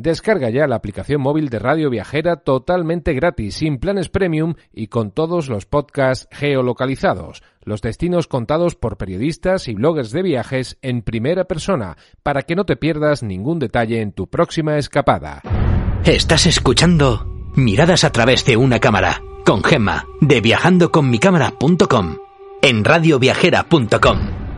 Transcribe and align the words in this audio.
Descarga 0.00 0.48
ya 0.48 0.66
la 0.66 0.76
aplicación 0.76 1.20
móvil 1.20 1.50
de 1.50 1.58
Radio 1.58 1.90
Viajera 1.90 2.36
totalmente 2.36 3.12
gratis, 3.12 3.56
sin 3.56 3.76
planes 3.76 4.08
premium 4.08 4.54
y 4.72 4.86
con 4.86 5.10
todos 5.10 5.50
los 5.50 5.66
podcasts 5.66 6.26
geolocalizados, 6.30 7.42
los 7.64 7.82
destinos 7.82 8.26
contados 8.26 8.76
por 8.76 8.96
periodistas 8.96 9.68
y 9.68 9.74
bloggers 9.74 10.10
de 10.10 10.22
viajes 10.22 10.78
en 10.80 11.02
primera 11.02 11.44
persona, 11.44 11.98
para 12.22 12.40
que 12.42 12.56
no 12.56 12.64
te 12.64 12.76
pierdas 12.76 13.22
ningún 13.22 13.58
detalle 13.58 14.00
en 14.00 14.12
tu 14.12 14.26
próxima 14.26 14.78
escapada. 14.78 15.42
Estás 16.06 16.46
escuchando 16.46 17.26
Miradas 17.54 18.04
a 18.04 18.10
través 18.10 18.46
de 18.46 18.56
una 18.56 18.78
cámara 18.78 19.20
con 19.44 19.62
Gemma 19.62 20.06
de 20.22 20.40
viajandoconmicámara.com 20.40 22.16
en 22.62 22.84
radioviajera.com. 22.84 24.49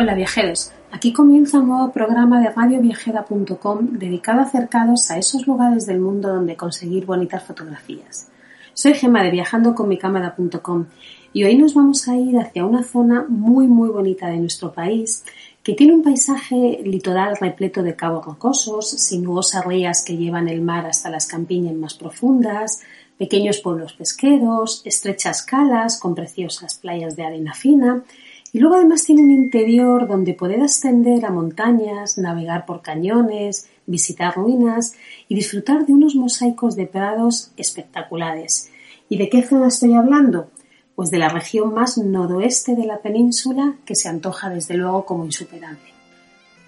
Hola 0.00 0.14
viajeros, 0.14 0.70
aquí 0.92 1.12
comienza 1.12 1.58
un 1.58 1.70
nuevo 1.70 1.90
programa 1.90 2.40
de 2.40 2.50
radioviajera.com 2.50 3.98
dedicado 3.98 4.38
a 4.38 4.44
acercados 4.44 5.10
a 5.10 5.18
esos 5.18 5.48
lugares 5.48 5.86
del 5.86 5.98
mundo 5.98 6.28
donde 6.28 6.54
conseguir 6.54 7.04
bonitas 7.04 7.42
fotografías. 7.42 8.28
Soy 8.74 8.94
Gema 8.94 9.24
de 9.24 9.32
viajandoconmicámara.com 9.32 10.86
y 11.32 11.42
hoy 11.42 11.56
nos 11.56 11.74
vamos 11.74 12.06
a 12.06 12.16
ir 12.16 12.38
hacia 12.38 12.64
una 12.64 12.84
zona 12.84 13.26
muy 13.28 13.66
muy 13.66 13.88
bonita 13.88 14.28
de 14.28 14.36
nuestro 14.36 14.72
país 14.72 15.24
que 15.64 15.74
tiene 15.74 15.94
un 15.94 16.04
paisaje 16.04 16.80
litoral 16.84 17.36
repleto 17.40 17.82
de 17.82 17.96
cabos 17.96 18.24
rocosos, 18.24 18.88
sinuosas 18.88 19.64
rías 19.64 20.04
que 20.04 20.16
llevan 20.16 20.46
el 20.46 20.60
mar 20.60 20.86
hasta 20.86 21.10
las 21.10 21.26
campiñas 21.26 21.74
más 21.74 21.94
profundas, 21.94 22.82
pequeños 23.18 23.58
pueblos 23.58 23.94
pesqueros, 23.94 24.80
estrechas 24.84 25.42
calas 25.42 25.98
con 25.98 26.14
preciosas 26.14 26.76
playas 26.76 27.16
de 27.16 27.24
arena 27.24 27.52
fina 27.52 28.04
y 28.52 28.60
luego 28.60 28.76
además 28.76 29.04
tiene 29.04 29.22
un 29.22 29.30
interior 29.30 30.08
donde 30.08 30.34
poder 30.34 30.62
ascender 30.62 31.24
a 31.26 31.30
montañas, 31.30 32.16
navegar 32.16 32.64
por 32.64 32.80
cañones, 32.80 33.68
visitar 33.86 34.34
ruinas 34.34 34.94
y 35.28 35.34
disfrutar 35.34 35.84
de 35.86 35.92
unos 35.92 36.14
mosaicos 36.14 36.74
de 36.76 36.86
prados 36.86 37.52
espectaculares. 37.56 38.70
¿Y 39.08 39.18
de 39.18 39.28
qué 39.28 39.42
zona 39.42 39.68
estoy 39.68 39.94
hablando? 39.94 40.50
Pues 40.94 41.10
de 41.10 41.18
la 41.18 41.28
región 41.28 41.74
más 41.74 41.98
noroeste 41.98 42.74
de 42.74 42.86
la 42.86 42.98
península 42.98 43.76
que 43.84 43.94
se 43.94 44.08
antoja 44.08 44.50
desde 44.50 44.74
luego 44.74 45.04
como 45.04 45.24
insuperable. 45.24 45.92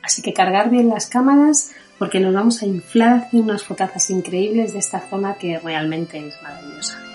Así 0.02 0.22
que 0.22 0.32
cargar 0.32 0.70
bien 0.70 0.88
las 0.88 1.06
cámaras 1.06 1.72
porque 1.98 2.20
nos 2.20 2.32
vamos 2.32 2.62
a 2.62 2.66
inflar 2.66 3.30
de 3.30 3.40
unas 3.40 3.62
fotazas 3.62 4.08
increíbles 4.10 4.72
de 4.72 4.78
esta 4.78 5.00
zona 5.00 5.34
que 5.34 5.58
realmente 5.58 6.18
es 6.26 6.34
maravillosa. 6.42 7.09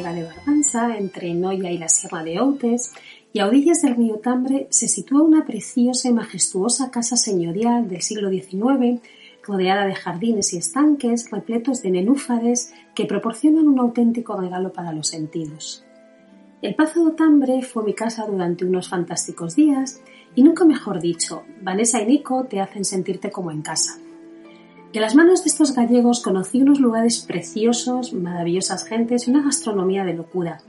Gallega 0.00 0.12
de 0.14 0.24
Barbanza, 0.24 0.96
entre 0.96 1.34
Noia 1.34 1.70
y 1.70 1.78
la 1.78 1.88
Sierra 1.88 2.24
de 2.24 2.40
Outes, 2.40 2.92
y 3.32 3.40
a 3.40 3.46
orillas 3.46 3.82
del 3.82 3.96
río 3.96 4.16
Tambre 4.16 4.66
se 4.70 4.88
sitúa 4.88 5.22
una 5.22 5.44
preciosa 5.44 6.08
y 6.08 6.12
majestuosa 6.12 6.90
casa 6.90 7.16
señorial 7.16 7.88
del 7.88 8.02
siglo 8.02 8.30
XIX, 8.30 9.00
rodeada 9.42 9.86
de 9.86 9.94
jardines 9.94 10.52
y 10.54 10.58
estanques 10.58 11.30
repletos 11.30 11.82
de 11.82 11.90
nenúfares 11.90 12.72
que 12.94 13.06
proporcionan 13.06 13.68
un 13.68 13.80
auténtico 13.80 14.36
regalo 14.36 14.72
para 14.72 14.92
los 14.92 15.08
sentidos. 15.08 15.84
El 16.62 16.74
Pazo 16.74 17.06
de 17.06 17.12
Tambre 17.12 17.62
fue 17.62 17.84
mi 17.84 17.94
casa 17.94 18.26
durante 18.26 18.64
unos 18.64 18.88
fantásticos 18.88 19.56
días 19.56 20.00
y 20.34 20.42
nunca 20.42 20.64
mejor 20.64 21.00
dicho, 21.00 21.42
Vanessa 21.60 22.00
y 22.00 22.06
Nico 22.06 22.44
te 22.44 22.60
hacen 22.60 22.84
sentirte 22.84 23.30
como 23.30 23.50
en 23.50 23.62
casa. 23.62 23.98
De 24.92 25.00
las 25.00 25.14
manos 25.14 25.42
de 25.42 25.48
estos 25.48 25.74
gallegos 25.74 26.20
conocí 26.22 26.60
unos 26.60 26.78
lugares 26.78 27.20
preciosos, 27.20 28.12
maravillosas 28.12 28.84
gentes 28.84 29.26
y 29.26 29.30
una 29.30 29.42
gastronomía 29.42 30.04
de 30.04 30.12
locura. 30.12 30.60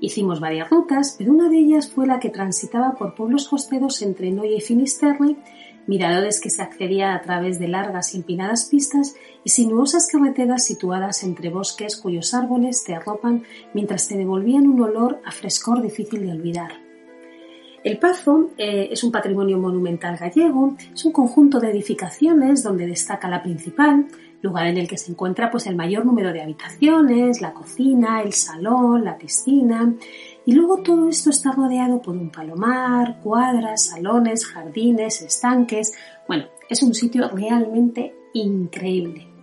Hicimos 0.00 0.40
varias 0.40 0.70
rutas, 0.70 1.16
pero 1.18 1.34
una 1.34 1.50
de 1.50 1.58
ellas 1.58 1.90
fue 1.90 2.06
la 2.06 2.18
que 2.18 2.30
transitaba 2.30 2.94
por 2.94 3.14
pueblos 3.14 3.48
costeros 3.48 4.00
entre 4.00 4.30
Noia 4.30 4.56
y 4.56 4.62
Finisterre, 4.62 5.36
miradores 5.86 6.40
que 6.40 6.48
se 6.48 6.62
accedían 6.62 7.12
a 7.12 7.20
través 7.20 7.58
de 7.58 7.68
largas 7.68 8.14
y 8.14 8.18
empinadas 8.18 8.64
pistas 8.64 9.14
y 9.44 9.50
sinuosas 9.50 10.08
carreteras 10.10 10.64
situadas 10.64 11.22
entre 11.22 11.50
bosques 11.50 11.98
cuyos 11.98 12.32
árboles 12.32 12.82
te 12.82 12.94
arropan 12.94 13.44
mientras 13.74 14.08
te 14.08 14.16
devolvían 14.16 14.66
un 14.68 14.80
olor 14.80 15.20
a 15.22 15.32
frescor 15.32 15.82
difícil 15.82 16.22
de 16.22 16.32
olvidar. 16.32 16.85
El 17.86 17.98
Pazo 17.98 18.50
eh, 18.58 18.88
es 18.90 19.04
un 19.04 19.12
patrimonio 19.12 19.58
monumental 19.58 20.16
gallego, 20.16 20.74
es 20.92 21.04
un 21.04 21.12
conjunto 21.12 21.60
de 21.60 21.70
edificaciones 21.70 22.64
donde 22.64 22.84
destaca 22.84 23.28
la 23.28 23.44
principal, 23.44 24.08
lugar 24.42 24.66
en 24.66 24.76
el 24.76 24.88
que 24.88 24.98
se 24.98 25.12
encuentra 25.12 25.52
pues, 25.52 25.68
el 25.68 25.76
mayor 25.76 26.04
número 26.04 26.32
de 26.32 26.42
habitaciones, 26.42 27.40
la 27.40 27.52
cocina, 27.52 28.22
el 28.22 28.32
salón, 28.32 29.04
la 29.04 29.16
piscina, 29.16 29.94
y 30.44 30.52
luego 30.52 30.82
todo 30.82 31.08
esto 31.08 31.30
está 31.30 31.52
rodeado 31.52 32.02
por 32.02 32.16
un 32.16 32.32
palomar, 32.32 33.20
cuadras, 33.22 33.84
salones, 33.84 34.44
jardines, 34.46 35.22
estanques. 35.22 35.92
Bueno, 36.26 36.46
es 36.68 36.82
un 36.82 36.92
sitio 36.92 37.28
realmente 37.28 38.16
increíble. 38.32 39.35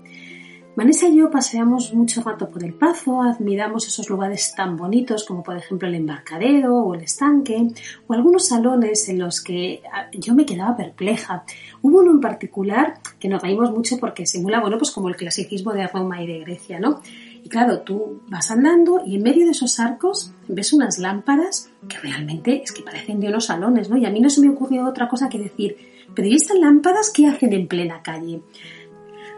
Vanessa 0.76 1.08
y 1.08 1.18
yo 1.18 1.30
paseamos 1.30 1.94
mucho 1.94 2.24
rato 2.24 2.50
por 2.50 2.64
el 2.64 2.74
Pazo, 2.74 3.22
admiramos 3.22 3.88
esos 3.88 4.10
lugares 4.10 4.56
tan 4.56 4.76
bonitos 4.76 5.24
como 5.24 5.44
por 5.44 5.56
ejemplo 5.56 5.88
el 5.88 5.94
embarcadero 5.94 6.78
o 6.78 6.96
el 6.96 7.02
estanque, 7.02 7.68
o 8.08 8.14
algunos 8.14 8.48
salones 8.48 9.08
en 9.08 9.20
los 9.20 9.42
que 9.42 9.84
ah, 9.94 10.08
yo 10.14 10.34
me 10.34 10.48
quedaba 10.48 10.76
perpleja. 10.76 11.44
Hubo 11.84 12.00
uno 12.00 12.10
en 12.10 12.20
particular 12.20 12.96
que 13.20 13.28
nos 13.28 13.44
reímos 13.44 13.70
mucho 13.72 14.00
porque 14.00 14.26
simula, 14.26 14.62
bueno, 14.62 14.80
pues 14.80 14.90
como 14.90 15.10
el 15.10 15.16
clasicismo 15.16 15.74
de 15.74 15.88
Roma 15.88 16.24
y 16.24 16.28
de 16.28 16.40
Grecia, 16.40 16.80
¿no? 16.80 17.02
Y 17.44 17.50
claro, 17.50 17.82
tú 17.82 18.22
vas 18.30 18.50
andando 18.50 19.04
y 19.06 19.18
en 19.18 19.24
medio 19.24 19.46
de 19.46 19.52
esos 19.52 19.80
arcos 19.80 20.34
ves 20.48 20.74
unas 20.74 20.98
lámparas 20.98 21.70
que 21.88 22.00
realmente 22.00 22.64
es 22.64 22.72
que 22.72 22.82
parecen 22.82 23.20
de 23.20 23.28
unos 23.28 23.46
salones, 23.46 23.92
¿no? 23.92 23.98
Y 23.98 24.06
a 24.06 24.10
mí 24.10 24.20
no 24.22 24.30
se 24.32 24.42
me 24.42 24.50
ocurrió 24.50 24.88
otra 24.88 25.08
cosa 25.08 25.30
que 25.30 25.38
decir, 25.38 25.78
pero 26.16 26.28
¿y 26.28 26.36
estas 26.36 26.58
lámparas 26.58 27.12
qué 27.14 27.28
hacen 27.28 27.54
en 27.54 27.68
plena 27.68 28.02
calle? 28.02 28.42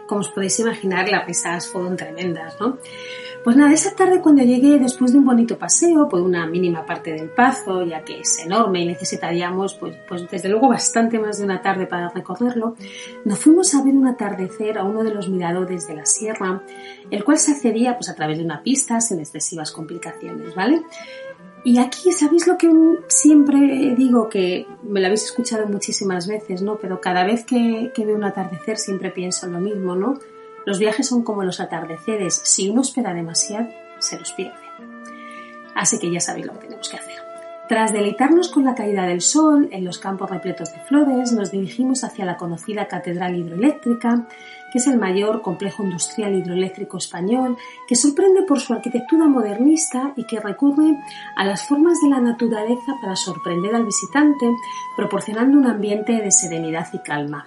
Como 0.06 0.20
os 0.20 0.28
podéis 0.28 0.58
imaginar, 0.60 1.08
las 1.08 1.26
risas 1.26 1.68
fueron 1.68 1.96
tremendas, 1.96 2.56
¿no? 2.60 2.78
Pues 3.46 3.56
nada, 3.56 3.72
esa 3.72 3.94
tarde 3.94 4.20
cuando 4.20 4.42
llegué 4.42 4.76
después 4.76 5.12
de 5.12 5.18
un 5.18 5.24
bonito 5.24 5.56
paseo 5.56 6.08
por 6.08 6.20
una 6.20 6.48
mínima 6.48 6.84
parte 6.84 7.12
del 7.12 7.30
Pazo, 7.30 7.84
ya 7.84 8.02
que 8.02 8.18
es 8.18 8.40
enorme 8.40 8.80
y 8.80 8.86
necesitaríamos, 8.86 9.74
pues, 9.74 9.96
pues 10.08 10.28
desde 10.28 10.48
luego 10.48 10.68
bastante 10.68 11.20
más 11.20 11.38
de 11.38 11.44
una 11.44 11.62
tarde 11.62 11.86
para 11.86 12.08
recorrerlo, 12.08 12.74
nos 13.24 13.38
fuimos 13.38 13.72
a 13.76 13.84
ver 13.84 13.94
un 13.94 14.08
atardecer 14.08 14.78
a 14.78 14.82
uno 14.82 15.04
de 15.04 15.14
los 15.14 15.28
miradores 15.28 15.86
de 15.86 15.94
la 15.94 16.06
sierra, 16.06 16.60
el 17.08 17.22
cual 17.22 17.38
se 17.38 17.52
accedía 17.52 17.96
pues 17.96 18.08
a 18.08 18.16
través 18.16 18.38
de 18.38 18.44
una 18.44 18.64
pista 18.64 19.00
sin 19.00 19.20
excesivas 19.20 19.70
complicaciones, 19.70 20.52
¿vale? 20.56 20.82
Y 21.66 21.80
aquí, 21.80 22.12
¿sabéis 22.12 22.46
lo 22.46 22.56
que 22.56 22.70
siempre 23.08 23.96
digo? 23.96 24.28
Que 24.28 24.68
me 24.84 25.00
lo 25.00 25.06
habéis 25.06 25.24
escuchado 25.24 25.66
muchísimas 25.66 26.28
veces, 26.28 26.62
¿no? 26.62 26.76
Pero 26.76 27.00
cada 27.00 27.24
vez 27.24 27.44
que, 27.44 27.90
veo 27.96 28.14
un 28.14 28.22
atardecer 28.22 28.78
siempre 28.78 29.10
pienso 29.10 29.46
en 29.46 29.54
lo 29.54 29.58
mismo, 29.58 29.96
¿no? 29.96 30.16
Los 30.64 30.78
viajes 30.78 31.08
son 31.08 31.24
como 31.24 31.42
los 31.42 31.58
atardeceres, 31.58 32.40
si 32.44 32.68
uno 32.70 32.82
espera 32.82 33.12
demasiado, 33.12 33.66
se 33.98 34.16
los 34.16 34.30
pierde. 34.30 34.54
Así 35.74 35.98
que 35.98 36.08
ya 36.08 36.20
sabéis 36.20 36.46
lo 36.46 36.52
que 36.52 36.66
tenemos 36.66 36.88
que 36.88 36.98
hacer. 36.98 37.15
Tras 37.68 37.92
deleitarnos 37.92 38.48
con 38.48 38.64
la 38.64 38.76
caída 38.76 39.06
del 39.06 39.20
sol 39.20 39.68
en 39.72 39.84
los 39.84 39.98
campos 39.98 40.30
repletos 40.30 40.72
de 40.72 40.78
flores, 40.80 41.32
nos 41.32 41.50
dirigimos 41.50 42.04
hacia 42.04 42.24
la 42.24 42.36
conocida 42.36 42.86
Catedral 42.86 43.34
Hidroeléctrica, 43.34 44.28
que 44.70 44.78
es 44.78 44.86
el 44.86 44.98
mayor 44.98 45.42
complejo 45.42 45.82
industrial 45.82 46.36
hidroeléctrico 46.36 46.98
español, 46.98 47.56
que 47.88 47.96
sorprende 47.96 48.42
por 48.42 48.60
su 48.60 48.72
arquitectura 48.72 49.26
modernista 49.26 50.12
y 50.14 50.24
que 50.26 50.38
recurre 50.38 50.96
a 51.34 51.44
las 51.44 51.66
formas 51.66 52.00
de 52.00 52.10
la 52.10 52.20
naturaleza 52.20 52.94
para 53.00 53.16
sorprender 53.16 53.74
al 53.74 53.84
visitante, 53.84 54.46
proporcionando 54.96 55.58
un 55.58 55.66
ambiente 55.66 56.12
de 56.12 56.30
serenidad 56.30 56.86
y 56.92 57.00
calma. 57.00 57.46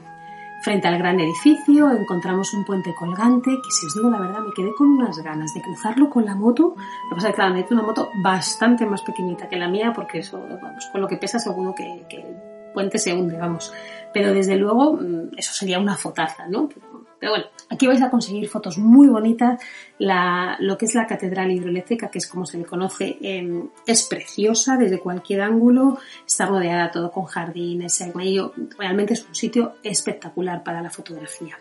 Frente 0.61 0.89
al 0.89 0.97
gran 0.97 1.19
edificio 1.19 1.91
encontramos 1.91 2.53
un 2.53 2.65
puente 2.65 2.93
colgante 2.93 3.49
que, 3.49 3.71
si 3.71 3.85
os 3.85 3.95
digo 3.95 4.09
la 4.09 4.19
verdad, 4.19 4.41
me 4.41 4.53
quedé 4.53 4.73
con 4.75 4.89
unas 4.89 5.17
ganas 5.19 5.53
de 5.53 5.61
cruzarlo 5.61 6.09
con 6.09 6.25
la 6.25 6.35
moto. 6.35 6.75
Lo 6.75 7.09
que 7.09 7.15
pasa 7.15 7.27
es 7.29 7.33
que, 7.33 7.35
claro, 7.35 7.53
necesito 7.53 7.75
una 7.75 7.83
moto 7.83 8.11
bastante 8.21 8.85
más 8.85 9.01
pequeñita 9.01 9.47
que 9.47 9.55
la 9.55 9.69
mía 9.69 9.93
porque 9.95 10.19
eso, 10.19 10.43
vamos, 10.61 10.85
con 10.91 10.99
lo 10.99 11.07
que 11.07 11.15
pesa 11.15 11.39
seguro 11.39 11.73
que, 11.73 12.05
el 12.09 12.37
puente 12.73 12.99
se 12.99 13.13
hunde, 13.13 13.37
vamos. 13.37 13.73
Pero 14.13 14.33
desde 14.33 14.57
luego 14.57 14.95
mm, 14.95 15.37
eso 15.37 15.53
sería 15.53 15.79
una 15.79 15.95
fotaza, 15.95 16.47
¿no? 16.47 16.67
Pero 17.19 17.33
bueno, 17.33 17.45
aquí 17.69 17.85
vais 17.85 18.01
a 18.01 18.09
conseguir 18.09 18.47
fotos 18.47 18.77
muy 18.77 19.09
bonitas. 19.09 19.61
lo 19.99 20.77
que 20.77 20.85
es 20.85 20.95
la 20.95 21.05
catedral 21.05 21.51
hidroeléctrica, 21.51 22.09
que 22.09 22.19
es 22.19 22.27
como 22.27 22.45
se 22.45 22.57
le 22.57 22.65
conoce, 22.65 23.17
em, 23.21 23.69
es 23.85 24.07
preciosa 24.07 24.77
desde 24.77 24.99
cualquier 24.99 25.41
ángulo. 25.41 25.97
Está 26.25 26.45
rodeada 26.45 26.91
todo 26.91 27.11
con 27.11 27.25
jardines, 27.25 27.99
el 28.01 28.15
medio. 28.15 28.53
Realmente 28.77 29.13
es 29.13 29.25
un 29.25 29.35
sitio 29.35 29.73
espectacular 29.83 30.63
para 30.63 30.81
la 30.81 30.89
fotografía. 30.89 31.57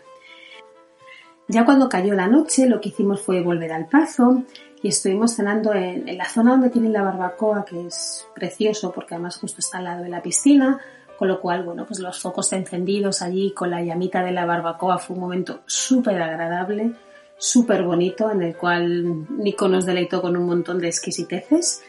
Ya 1.47 1.65
cuando 1.65 1.89
cayó 1.89 2.13
la 2.13 2.27
noche, 2.27 2.67
lo 2.67 2.79
que 2.79 2.89
hicimos 2.89 3.21
fue 3.21 3.41
volver 3.41 3.73
al 3.73 3.87
pazo 3.87 4.43
y 4.81 4.89
estuvimos 4.89 5.35
cenando 5.35 5.73
en, 5.73 6.07
en 6.07 6.17
la 6.17 6.29
zona 6.29 6.51
donde 6.51 6.69
tienen 6.69 6.93
la 6.93 7.01
barbacoa, 7.01 7.65
que 7.65 7.87
es 7.87 8.27
precioso 8.35 8.91
porque 8.93 9.15
además 9.15 9.37
justo 9.37 9.59
está 9.59 9.79
al 9.79 9.85
lado 9.85 10.03
de 10.03 10.09
la 10.09 10.21
piscina 10.21 10.79
con 11.19 11.27
lo 11.27 11.41
cual, 11.41 11.65
bueno, 11.65 11.85
pues 11.85 11.99
los 11.99 12.17
focos 12.17 12.53
encendidos 12.53 13.21
allí 13.21 13.51
con 13.51 13.69
la 13.69 13.83
llamita 13.83 14.23
de 14.23 14.31
la 14.31 14.45
barbacoa 14.45 14.99
fue 14.99 15.17
un 15.17 15.21
momento 15.23 15.59
súper 15.65 16.21
agradable, 16.21 16.93
súper 17.37 17.83
bonito, 17.83 18.31
en 18.31 18.41
el 18.41 18.55
cual 18.55 19.27
Nico 19.37 19.67
nos 19.67 19.85
deleitó 19.85 20.21
con 20.21 20.37
un 20.37 20.45
montón 20.45 20.79
de 20.79 20.87
exquisiteces. 20.87 21.83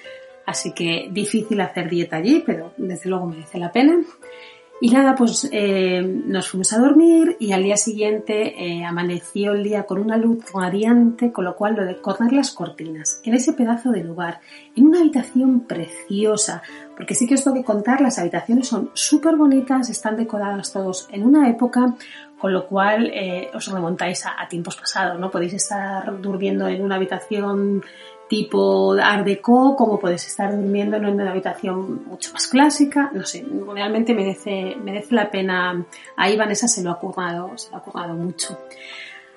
Así 0.47 0.73
que 0.73 1.11
difícil 1.13 1.61
hacer 1.61 1.89
dieta 1.89 2.17
allí, 2.17 2.43
pero 2.45 2.73
desde 2.77 3.09
luego 3.09 3.27
merece 3.27 3.59
la 3.59 3.71
pena. 3.71 4.01
Y 4.83 4.89
nada, 4.89 5.15
pues 5.15 5.47
eh, 5.53 6.01
nos 6.03 6.49
fuimos 6.49 6.73
a 6.73 6.79
dormir 6.79 7.37
y 7.39 7.53
al 7.53 7.63
día 7.63 7.77
siguiente 7.77 8.65
eh, 8.65 8.83
amaneció 8.83 9.53
el 9.53 9.63
día 9.63 9.83
con 9.83 10.01
una 10.01 10.17
luz 10.17 10.43
radiante, 10.55 11.33
con 11.33 11.45
lo 11.45 11.55
cual 11.55 11.75
lo 11.75 11.85
de 11.85 12.01
correr 12.01 12.33
las 12.33 12.53
cortinas 12.53 13.21
en 13.25 13.35
ese 13.35 13.53
pedazo 13.53 13.91
de 13.91 14.03
lugar, 14.03 14.41
en 14.75 14.87
una 14.87 15.01
habitación 15.01 15.67
preciosa, 15.67 16.63
porque 16.97 17.15
sí 17.15 17.27
que 17.27 17.35
os 17.35 17.45
tengo 17.45 17.59
que 17.59 17.65
contar, 17.65 18.01
las 18.01 18.19
habitaciones 18.19 18.69
son 18.69 18.91
súper 18.95 19.37
bonitas, 19.37 19.91
están 19.91 20.17
decoradas 20.17 20.73
todos 20.73 21.09
en 21.13 21.27
una 21.27 21.51
época, 21.51 21.95
con 22.39 22.55
lo 22.55 22.67
cual 22.67 23.11
eh, 23.13 23.51
os 23.53 23.71
remontáis 23.71 24.25
a, 24.25 24.41
a, 24.41 24.49
tiempos 24.49 24.77
pasados, 24.77 25.21
¿no? 25.21 25.31
Podéis 25.31 25.53
estar 25.53 26.23
durmiendo 26.23 26.67
en 26.69 26.83
una 26.83 26.97
habitación 26.97 27.83
tipo 28.31 28.93
Art 28.93 29.27
Deco, 29.27 29.75
como 29.75 29.99
puedes 29.99 30.25
estar 30.25 30.55
durmiendo 30.55 30.97
en 30.97 31.05
una 31.05 31.33
habitación 31.33 32.05
mucho 32.07 32.33
más 32.33 32.47
clásica, 32.47 33.11
no 33.13 33.27
sé, 33.27 33.45
realmente 33.75 34.15
merece, 34.15 34.77
merece 34.77 35.17
la 35.17 35.29
pena. 35.33 35.85
Ahí 36.17 36.37
Vanessa 36.37 36.69
se 36.69 36.81
lo 36.85 36.93
ha 36.93 36.99
currado, 37.01 37.59
se 37.59 37.73
lo 37.73 37.79
ha 37.79 37.83
currado 37.83 38.15
mucho. 38.15 38.57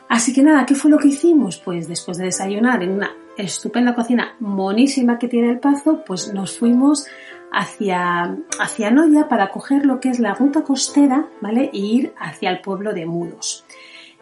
Así 0.10 0.32
que 0.32 0.44
nada, 0.44 0.68
¿qué 0.68 0.76
fue 0.76 0.92
lo 0.92 1.00
que 1.00 1.08
hicimos? 1.08 1.58
Pues 1.58 1.88
después 1.88 2.20
de 2.20 2.26
desayunar 2.26 2.84
en 2.84 2.92
una 2.92 3.12
estupenda 3.36 3.96
cocina 3.96 4.36
monísima 4.40 5.18
que 5.18 5.28
tiene 5.28 5.50
el 5.50 5.60
Pazo, 5.60 6.04
pues 6.06 6.32
nos 6.32 6.56
fuimos 6.60 7.08
hacia, 7.52 8.38
hacia 8.60 8.92
Noya 8.92 9.28
para 9.28 9.50
coger 9.50 9.88
lo 9.88 10.00
que 10.00 10.10
es 10.10 10.20
la 10.20 10.36
ruta 10.36 10.62
costera, 10.62 11.26
¿vale? 11.42 11.72
E 11.74 11.80
ir 11.80 12.14
hacia 12.20 12.52
el 12.52 12.62
pueblo 12.62 12.94
de 12.94 13.08
Mudos. 13.08 13.66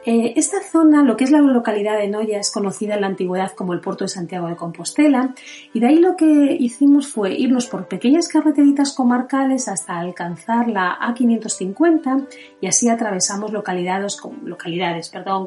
Eh, 0.04 0.34
esta 0.36 0.62
zona, 0.64 1.04
lo 1.04 1.16
que 1.16 1.26
es 1.26 1.32
la 1.32 1.42
localidad 1.42 1.98
de 2.00 2.08
Noya, 2.08 2.40
es 2.40 2.50
conocida 2.50 2.96
en 2.96 3.02
la 3.02 3.08
antigüedad 3.08 3.52
como 3.52 3.74
el 3.74 3.82
puerto 3.82 4.04
de 4.04 4.08
Santiago 4.08 4.48
de 4.48 4.56
Compostela 4.56 5.36
y 5.74 5.80
de 5.80 5.88
ahí 5.88 5.98
lo 5.98 6.16
que 6.16 6.58
hicimos 6.60 7.08
fue 7.08 7.36
irnos 7.36 7.68
por 7.68 7.88
pequeñas 7.88 8.28
carreteritas 8.28 8.94
comarcales 8.94 9.68
hasta 9.68 10.00
alcanzar 10.00 10.68
la 10.68 10.98
A550 11.00 12.28
y 12.62 12.68
así 12.68 12.90
atravesamos 12.90 13.52
localidades, 13.52 14.20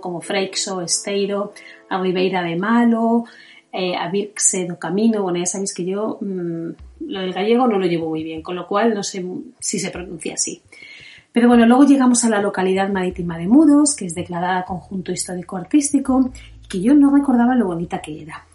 como 0.00 0.20
Freixo, 0.20 0.80
Esteiro, 0.82 1.52
Ribeira 1.90 2.42
de 2.42 2.54
Malo, 2.54 3.24
eh, 3.72 3.96
a 3.96 4.08
Birxe 4.08 4.66
do 4.66 4.78
Camino. 4.78 5.22
Bueno, 5.22 5.38
ya 5.38 5.46
sabéis 5.46 5.74
que 5.74 5.84
yo 5.84 6.18
mmm, 6.20 6.70
lo 7.08 7.20
del 7.20 7.32
gallego 7.32 7.66
no 7.66 7.76
lo 7.76 7.86
llevo 7.86 8.08
muy 8.08 8.22
bien, 8.22 8.40
con 8.40 8.54
lo 8.54 8.68
cual 8.68 8.94
no 8.94 9.02
sé 9.02 9.26
si 9.58 9.80
se 9.80 9.90
pronuncia 9.90 10.34
así. 10.34 10.62
Pero 11.34 11.48
bueno, 11.48 11.66
luego 11.66 11.82
llegamos 11.82 12.22
a 12.22 12.28
la 12.28 12.40
localidad 12.40 12.90
marítima 12.90 13.36
de 13.36 13.48
Mudos, 13.48 13.96
que 13.96 14.06
es 14.06 14.14
declarada 14.14 14.64
conjunto 14.64 15.10
histórico-artístico 15.10 16.30
y 16.62 16.68
que 16.68 16.80
yo 16.80 16.94
no 16.94 17.12
recordaba 17.12 17.56
lo 17.56 17.66
bonita 17.66 18.00
que 18.00 18.22
era. 18.22 18.46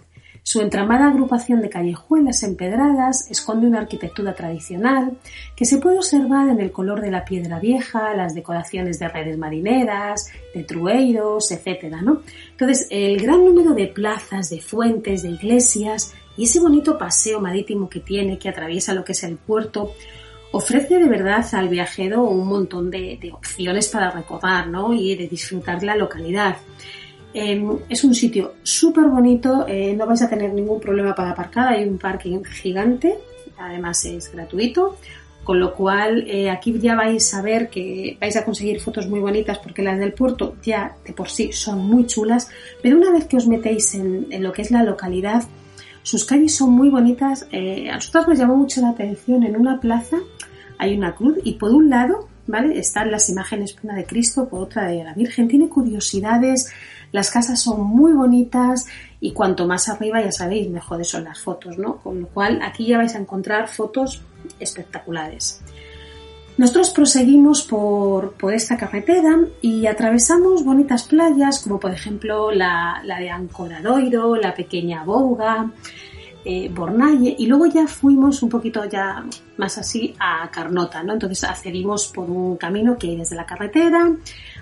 Su 0.43 0.61
entramada 0.61 1.09
agrupación 1.09 1.59
de 1.59 1.69
callejuelas 1.69 2.41
empedradas 2.41 3.29
esconde 3.29 3.67
una 3.67 3.79
arquitectura 3.79 4.33
tradicional 4.33 5.17
que 5.57 5.65
se 5.65 5.79
puede 5.79 5.97
observar 5.97 6.47
en 6.47 6.61
el 6.61 6.71
color 6.71 7.01
de 7.01 7.11
la 7.11 7.25
piedra 7.25 7.59
vieja, 7.59 8.15
las 8.15 8.33
decoraciones 8.33 8.97
de 8.97 9.09
redes 9.09 9.37
marineras, 9.37 10.31
de 10.55 10.63
trueiros, 10.63 11.51
etc. 11.51 11.95
¿no? 12.01 12.21
Entonces, 12.51 12.87
el 12.91 13.21
gran 13.21 13.43
número 13.43 13.73
de 13.73 13.87
plazas, 13.87 14.49
de 14.49 14.61
fuentes, 14.61 15.23
de 15.23 15.31
iglesias 15.31 16.13
y 16.37 16.45
ese 16.45 16.61
bonito 16.61 16.97
paseo 16.97 17.41
marítimo 17.41 17.89
que 17.89 17.99
tiene, 17.99 18.39
que 18.39 18.47
atraviesa 18.47 18.93
lo 18.93 19.03
que 19.03 19.11
es 19.11 19.23
el 19.25 19.35
puerto, 19.35 19.91
ofrece 20.51 20.99
de 20.99 21.07
verdad 21.07 21.45
al 21.53 21.69
viajero 21.69 22.23
un 22.23 22.47
montón 22.47 22.89
de, 22.89 23.19
opciones 23.33 23.87
para 23.89 24.11
recorrer 24.11 24.67
¿no? 24.67 24.93
y 24.93 25.15
de 25.15 25.27
disfrutar 25.27 25.83
la 25.83 25.95
localidad. 25.95 26.57
Eh, 27.33 27.63
es 27.87 28.03
un 28.03 28.15
sitio 28.15 28.55
súper 28.63 29.05
bonito, 29.05 29.65
eh, 29.67 29.93
no 29.95 30.07
vais 30.07 30.21
a 30.23 30.29
tener 30.29 30.51
ningún 30.51 30.79
problema 30.79 31.13
para 31.13 31.31
aparcar, 31.31 31.73
hay 31.73 31.87
un 31.87 31.99
parking 31.99 32.43
gigante, 32.43 33.19
además 33.59 34.03
es 34.05 34.31
gratuito, 34.31 34.97
con 35.43 35.59
lo 35.59 35.75
cual 35.75 36.25
eh, 36.27 36.49
aquí 36.49 36.79
ya 36.79 36.95
vais 36.95 37.31
a 37.35 37.43
ver 37.43 37.69
que 37.69 38.17
vais 38.19 38.35
a 38.35 38.43
conseguir 38.43 38.79
fotos 38.79 39.07
muy 39.07 39.19
bonitas 39.19 39.59
porque 39.59 39.83
las 39.83 39.99
del 39.99 40.13
puerto 40.13 40.55
ya 40.63 40.95
de 41.05 41.13
por 41.13 41.29
sí 41.29 41.51
son 41.51 41.85
muy 41.85 42.07
chulas, 42.07 42.49
pero 42.81 42.97
una 42.97 43.11
vez 43.11 43.27
que 43.27 43.37
os 43.37 43.47
metéis 43.47 43.93
en, 43.93 44.25
en 44.31 44.41
lo 44.41 44.51
que 44.51 44.63
es 44.63 44.71
la 44.71 44.83
localidad, 44.83 45.43
sus 46.01 46.25
calles 46.25 46.55
son 46.55 46.71
muy 46.71 46.89
bonitas. 46.89 47.47
a 47.51 47.93
nosotros 47.93 48.29
nos 48.29 48.39
llamó 48.39 48.55
mucho 48.55 48.81
la 48.81 48.89
atención 48.89 49.43
en 49.43 49.55
una 49.55 49.79
plaza 49.79 50.17
hay 50.79 50.97
una 50.97 51.13
cruz 51.13 51.37
y 51.43 51.53
por 51.53 51.71
un 51.71 51.89
lado, 51.89 52.27
¿vale? 52.47 52.79
Están 52.79 53.11
las 53.11 53.29
imágenes, 53.29 53.75
una 53.83 53.95
de 53.95 54.05
Cristo, 54.05 54.47
por 54.47 54.61
otra 54.61 54.87
de 54.87 55.03
la 55.03 55.13
Virgen. 55.13 55.49
Tiene 55.49 55.67
curiosidades, 55.67 56.71
las 57.11 57.29
casas 57.29 57.61
son 57.61 57.81
muy 57.81 58.13
bonitas 58.13 58.87
y 59.19 59.33
cuanto 59.33 59.67
más 59.67 59.89
arriba, 59.89 60.21
ya 60.21 60.31
sabéis, 60.31 60.69
mejores 60.69 61.09
son 61.09 61.25
las 61.25 61.39
fotos, 61.39 61.77
¿no? 61.77 61.97
Con 61.97 62.21
lo 62.21 62.27
cual 62.27 62.61
aquí 62.63 62.87
ya 62.87 62.97
vais 62.97 63.13
a 63.13 63.19
encontrar 63.19 63.67
fotos 63.67 64.23
espectaculares. 64.59 65.61
Nosotros 66.57 66.89
proseguimos 66.91 67.63
por, 67.63 68.33
por, 68.33 68.53
esta 68.53 68.77
carretera 68.77 69.39
y 69.61 69.85
atravesamos 69.85 70.65
bonitas 70.65 71.03
playas 71.03 71.59
como 71.59 71.79
por 71.79 71.91
ejemplo 71.91 72.51
la, 72.51 73.01
la 73.05 73.17
de 73.17 73.29
Ancoradoiro, 73.29 74.35
la 74.35 74.53
pequeña 74.53 75.05
Bouga, 75.05 75.71
eh, 76.45 76.71
y 77.37 77.45
luego 77.47 77.65
ya 77.65 77.87
fuimos 77.87 78.41
un 78.41 78.49
poquito 78.49 78.85
ya 78.85 79.25
más 79.57 79.77
así 79.77 80.15
a 80.19 80.49
Carnota, 80.49 81.03
¿no? 81.03 81.13
Entonces 81.13 81.43
accedimos 81.43 82.07
por 82.07 82.29
un 82.29 82.57
camino 82.57 82.97
que 82.97 83.07
hay 83.07 83.17
desde 83.17 83.35
la 83.35 83.45
carretera, 83.45 84.15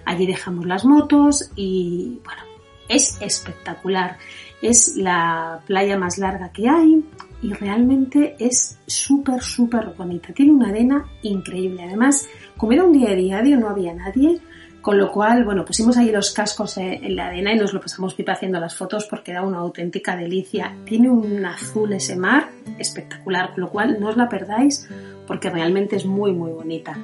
allí 0.05 0.25
dejamos 0.25 0.65
las 0.65 0.85
motos 0.85 1.51
y 1.55 2.19
bueno, 2.23 2.41
es 2.87 3.17
espectacular. 3.21 4.17
Es 4.61 4.95
la 4.95 5.61
playa 5.67 5.97
más 5.97 6.17
larga 6.17 6.51
que 6.51 6.67
hay 6.67 7.03
y 7.43 7.53
realmente 7.53 8.35
es 8.39 8.79
súper, 8.87 9.41
súper 9.41 9.93
bonita. 9.95 10.33
Tiene 10.33 10.51
una 10.51 10.69
arena 10.69 11.05
increíble. 11.21 11.83
Además, 11.83 12.27
como 12.57 12.71
era 12.71 12.83
un 12.83 12.93
día 12.93 13.09
de 13.09 13.17
diario, 13.17 13.57
no 13.57 13.69
había 13.69 13.93
nadie, 13.93 14.39
con 14.81 14.97
lo 14.97 15.11
cual, 15.11 15.43
bueno, 15.43 15.65
pusimos 15.65 15.97
ahí 15.97 16.11
los 16.11 16.31
cascos 16.31 16.77
en 16.77 17.15
la 17.15 17.27
arena 17.27 17.53
y 17.53 17.57
nos 17.57 17.73
lo 17.73 17.81
pasamos 17.81 18.13
pipa 18.13 18.33
haciendo 18.33 18.59
las 18.59 18.75
fotos 18.75 19.05
porque 19.09 19.31
era 19.31 19.41
una 19.41 19.57
auténtica 19.57 20.15
delicia. 20.15 20.75
Tiene 20.85 21.09
un 21.09 21.45
azul 21.45 21.91
ese 21.93 22.15
mar 22.15 22.49
espectacular, 22.77 23.51
con 23.51 23.61
lo 23.61 23.69
cual 23.69 23.99
no 23.99 24.09
os 24.09 24.17
la 24.17 24.29
perdáis 24.29 24.87
porque 25.25 25.49
realmente 25.49 25.97
es 25.97 26.05
muy, 26.05 26.31
muy 26.31 26.51
bonita. 26.51 26.97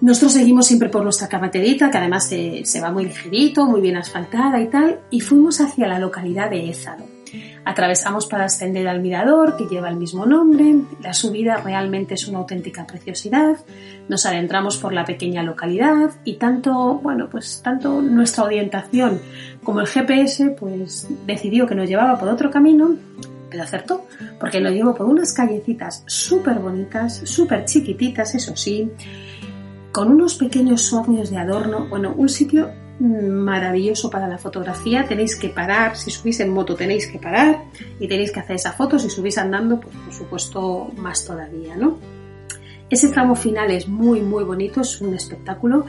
Nosotros 0.00 0.32
seguimos 0.32 0.66
siempre 0.66 0.88
por 0.88 1.02
nuestra 1.02 1.28
carreterita, 1.28 1.90
que 1.90 1.98
además 1.98 2.26
se, 2.26 2.64
se, 2.64 2.80
va 2.80 2.90
muy 2.90 3.04
ligerito, 3.04 3.66
muy 3.66 3.82
bien 3.82 3.96
asfaltada 3.96 4.58
y 4.60 4.68
tal, 4.68 5.00
y 5.10 5.20
fuimos 5.20 5.60
hacia 5.60 5.86
la 5.86 5.98
localidad 5.98 6.48
de 6.48 6.70
Ézaro. 6.70 7.19
Atravesamos 7.64 8.26
para 8.26 8.44
ascender 8.44 8.88
al 8.88 9.00
mirador, 9.00 9.56
que 9.56 9.66
lleva 9.66 9.88
el 9.88 9.96
mismo 9.96 10.26
nombre. 10.26 10.76
La 11.02 11.12
subida 11.12 11.56
realmente 11.58 12.14
es 12.14 12.26
una 12.28 12.38
auténtica 12.38 12.86
preciosidad. 12.86 13.56
Nos 14.08 14.26
adentramos 14.26 14.78
por 14.78 14.92
la 14.92 15.04
pequeña 15.04 15.42
localidad 15.42 16.10
y 16.24 16.34
tanto, 16.34 17.00
bueno, 17.02 17.28
pues 17.30 17.60
tanto 17.62 18.00
nuestra 18.00 18.44
orientación 18.44 19.20
como 19.62 19.80
el 19.80 19.86
GPS, 19.86 20.50
pues 20.58 21.08
decidió 21.26 21.66
que 21.66 21.74
nos 21.74 21.88
llevaba 21.88 22.18
por 22.18 22.28
otro 22.28 22.50
camino, 22.50 22.96
pero 23.50 23.62
acertó, 23.62 24.06
porque 24.38 24.60
nos 24.60 24.72
llevó 24.72 24.94
por 24.94 25.06
unas 25.06 25.32
callecitas 25.32 26.04
súper 26.06 26.58
bonitas, 26.58 27.22
súper 27.24 27.64
chiquititas, 27.64 28.34
eso 28.34 28.56
sí, 28.56 28.90
con 29.92 30.10
unos 30.10 30.36
pequeños 30.36 30.92
hornios 30.92 31.30
de 31.30 31.38
adorno, 31.38 31.86
bueno, 31.88 32.14
un 32.16 32.28
sitio 32.28 32.70
maravilloso 33.00 34.10
para 34.10 34.28
la 34.28 34.38
fotografía. 34.38 35.06
Tenéis 35.06 35.36
que 35.36 35.48
parar, 35.48 35.96
si 35.96 36.10
subís 36.10 36.40
en 36.40 36.50
moto 36.50 36.74
tenéis 36.74 37.06
que 37.06 37.18
parar 37.18 37.64
y 37.98 38.06
tenéis 38.06 38.30
que 38.30 38.40
hacer 38.40 38.56
esa 38.56 38.72
foto. 38.72 38.98
Si 38.98 39.10
subís 39.10 39.38
andando, 39.38 39.80
pues 39.80 39.94
por 39.96 40.14
supuesto 40.14 40.92
más 40.96 41.24
todavía, 41.24 41.76
¿no? 41.76 41.98
Ese 42.90 43.08
tramo 43.08 43.36
final 43.36 43.70
es 43.70 43.86
muy 43.86 44.20
muy 44.20 44.42
bonito, 44.42 44.80
es 44.80 45.00
un 45.00 45.14
espectáculo. 45.14 45.86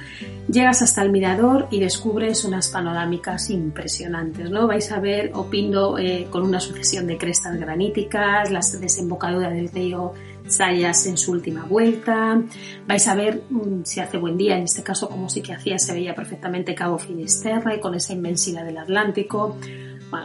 Llegas 0.47 0.83
hasta 0.83 1.01
el 1.01 1.11
mirador 1.11 1.67
y 1.71 1.79
descubres 1.79 2.45
unas 2.45 2.69
panorámicas 2.69 3.49
impresionantes, 3.49 4.51
¿no? 4.51 4.67
Vais 4.67 4.91
a 4.91 4.99
ver 4.99 5.31
Opindo 5.33 5.97
eh, 5.97 6.27
con 6.29 6.43
una 6.43 6.59
sucesión 6.59 7.07
de 7.07 7.17
crestas 7.17 7.59
graníticas, 7.59 8.51
la 8.51 8.59
desembocadura 8.79 9.49
del 9.49 9.69
río 9.69 10.13
Sayas 10.47 11.05
en 11.07 11.17
su 11.17 11.31
última 11.31 11.65
vuelta. 11.65 12.41
Vais 12.87 13.07
a 13.07 13.15
ver 13.15 13.43
mm, 13.49 13.83
si 13.83 13.99
hace 13.99 14.17
buen 14.17 14.37
día, 14.37 14.57
en 14.57 14.63
este 14.63 14.83
caso 14.83 15.09
como 15.09 15.29
sí 15.29 15.41
que 15.41 15.53
hacía, 15.53 15.79
se 15.79 15.93
veía 15.93 16.15
perfectamente 16.15 16.75
Cabo 16.75 16.97
Finisterre 16.97 17.79
con 17.79 17.95
esa 17.95 18.13
inmensidad 18.13 18.65
del 18.65 18.77
Atlántico. 18.77 19.57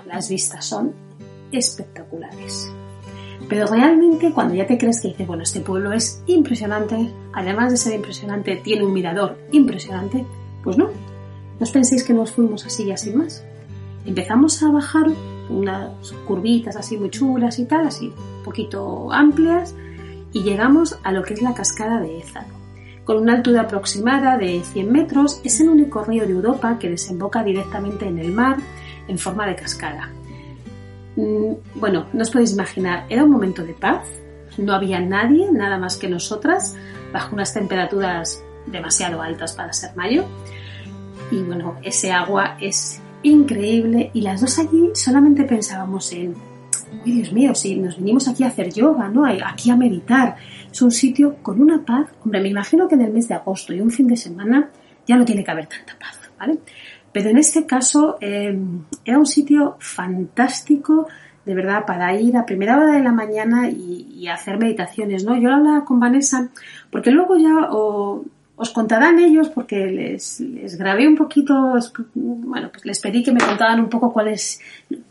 Las 0.07 0.29
vistas 0.29 0.65
son 0.65 0.93
espectaculares. 1.53 2.71
Pero 3.49 3.67
realmente 3.67 4.33
cuando 4.33 4.55
ya 4.55 4.67
te 4.67 4.79
crees 4.79 5.01
que 5.01 5.09
dices, 5.09 5.27
bueno, 5.27 5.43
este 5.43 5.61
pueblo 5.61 5.93
es 5.93 6.23
impresionante, 6.27 7.13
además 7.33 7.71
de 7.71 7.77
ser 7.77 7.95
impresionante, 7.95 8.57
tiene 8.57 8.85
un 8.85 8.93
mirador 8.93 9.39
impresionante, 9.53 10.25
pues 10.65 10.77
no, 10.77 10.87
no 10.87 10.93
os 11.61 11.71
penséis 11.71 12.03
que 12.03 12.13
nos 12.13 12.33
fuimos 12.33 12.67
así 12.67 12.85
y 12.85 12.91
así 12.93 13.11
más. 13.13 13.45
Empezamos 14.05 14.63
a 14.63 14.71
bajar 14.71 15.07
unas 15.49 16.13
curvitas 16.27 16.77
así 16.77 16.97
muy 16.97 17.11
chulas 17.11 17.59
y 17.59 17.67
tal, 17.67 17.87
así 17.87 18.13
un 18.39 18.45
poquito 18.45 19.13
amplias, 19.13 19.75
y 20.37 20.43
llegamos 20.43 20.99
a 21.03 21.13
lo 21.13 21.23
que 21.23 21.33
es 21.33 21.41
la 21.41 21.55
cascada 21.55 21.99
de 21.99 22.19
Ézaro. 22.19 22.49
Con 23.07 23.17
una 23.17 23.37
altura 23.37 23.63
aproximada 23.63 24.37
de 24.37 24.63
100 24.63 24.93
metros, 24.93 25.41
es 25.45 25.61
el 25.61 25.71
único 25.71 26.05
río 26.05 26.27
de 26.27 26.33
Europa 26.35 26.79
que 26.79 26.91
desemboca 26.91 27.43
directamente 27.43 28.07
en 28.07 28.19
el 28.19 28.33
mar 28.33 28.59
en 29.09 29.17
forma 29.19 29.47
de 29.47 29.57
cascada. 29.57 30.11
Mm, 31.17 31.55
bueno, 31.77 32.09
no 32.13 32.21
os 32.21 32.29
podéis 32.29 32.53
imaginar, 32.53 33.07
era 33.09 33.25
un 33.25 33.31
momento 33.31 33.65
de 33.65 33.73
paz, 33.73 34.07
no 34.59 34.75
había 34.75 35.01
nadie, 35.01 35.51
nada 35.51 35.79
más 35.79 35.97
que 35.97 36.07
nosotras, 36.07 36.77
bajo 37.15 37.35
unas 37.35 37.55
temperaturas 37.55 38.45
demasiado 38.67 39.23
altas 39.23 39.55
para 39.55 39.73
ser 39.73 39.97
mayo. 39.97 40.27
Y 41.31 41.39
bueno, 41.45 41.77
ese 41.83 42.13
agua 42.13 42.59
es 42.61 43.01
increíble 43.23 44.11
y 44.13 44.21
las 44.21 44.43
dos 44.43 44.59
allí 44.59 44.91
solamente 44.93 45.45
pensábamos 45.45 46.13
en, 46.13 46.35
¡ay 47.05 47.13
Dios 47.13 47.33
mío, 47.33 47.55
si 47.55 47.77
nos 47.77 47.97
vinimos 47.97 48.29
aquí 48.29 48.45
a 48.45 48.49
hacer 48.49 48.73
yoga, 48.73 49.09
¿no? 49.09 49.25
Aquí 49.27 49.71
a 49.71 49.77
meditar. 49.77 50.37
Es 50.71 50.83
un 50.83 50.91
sitio 50.91 51.37
con 51.43 51.61
una 51.61 51.85
paz, 51.85 52.09
hombre, 52.25 52.41
me 52.41 52.49
imagino 52.49 52.89
que 52.89 52.95
en 52.95 53.03
el 53.03 53.13
mes 53.13 53.29
de 53.29 53.35
agosto 53.35 53.73
y 53.73 53.81
un 53.81 53.91
fin 53.91 54.07
de 54.07 54.17
semana 54.17 54.71
ya 55.07 55.17
no 55.17 55.25
tiene 55.25 55.45
que 55.45 55.51
haber 55.51 55.67
tanta 55.67 55.99
paz, 55.99 56.21
¿vale? 56.39 56.59
Pero 57.13 57.31
en 57.31 57.39
este 57.39 57.65
caso 57.65 58.19
eh, 58.21 58.59
era 59.05 59.19
un 59.19 59.27
sitio 59.27 59.77
fantástico, 59.79 61.07
de 61.47 61.55
verdad, 61.55 61.87
para 61.87 62.15
ir 62.21 62.37
a 62.37 62.45
primera 62.45 62.77
hora 62.77 62.93
de 62.93 63.03
la 63.03 63.13
mañana 63.13 63.71
y, 63.71 64.29
hacer 64.29 64.59
meditaciones, 64.59 65.25
¿no? 65.25 65.37
Yo 65.37 65.49
lo 65.49 65.55
hablaba 65.55 65.85
con 65.85 66.01
Vanessa, 66.01 66.51
porque 66.91 67.13
luego 67.13 67.37
ya 67.37 67.69
os 68.57 68.71
contarán 68.71 69.19
ellos 69.19 69.51
porque 69.51 69.87
les, 69.87 70.41
les, 70.41 70.77
grabé 70.77 71.07
un 71.07 71.15
poquito, 71.15 71.75
bueno, 72.15 72.71
pues 72.73 72.87
les 72.87 73.01
pedí 73.01 73.23
que 73.23 73.31
me 73.31 73.41
contaran 73.41 73.81
un 73.81 73.91
poco 73.91 74.11
cuál 74.11 74.29
es, 74.29 74.61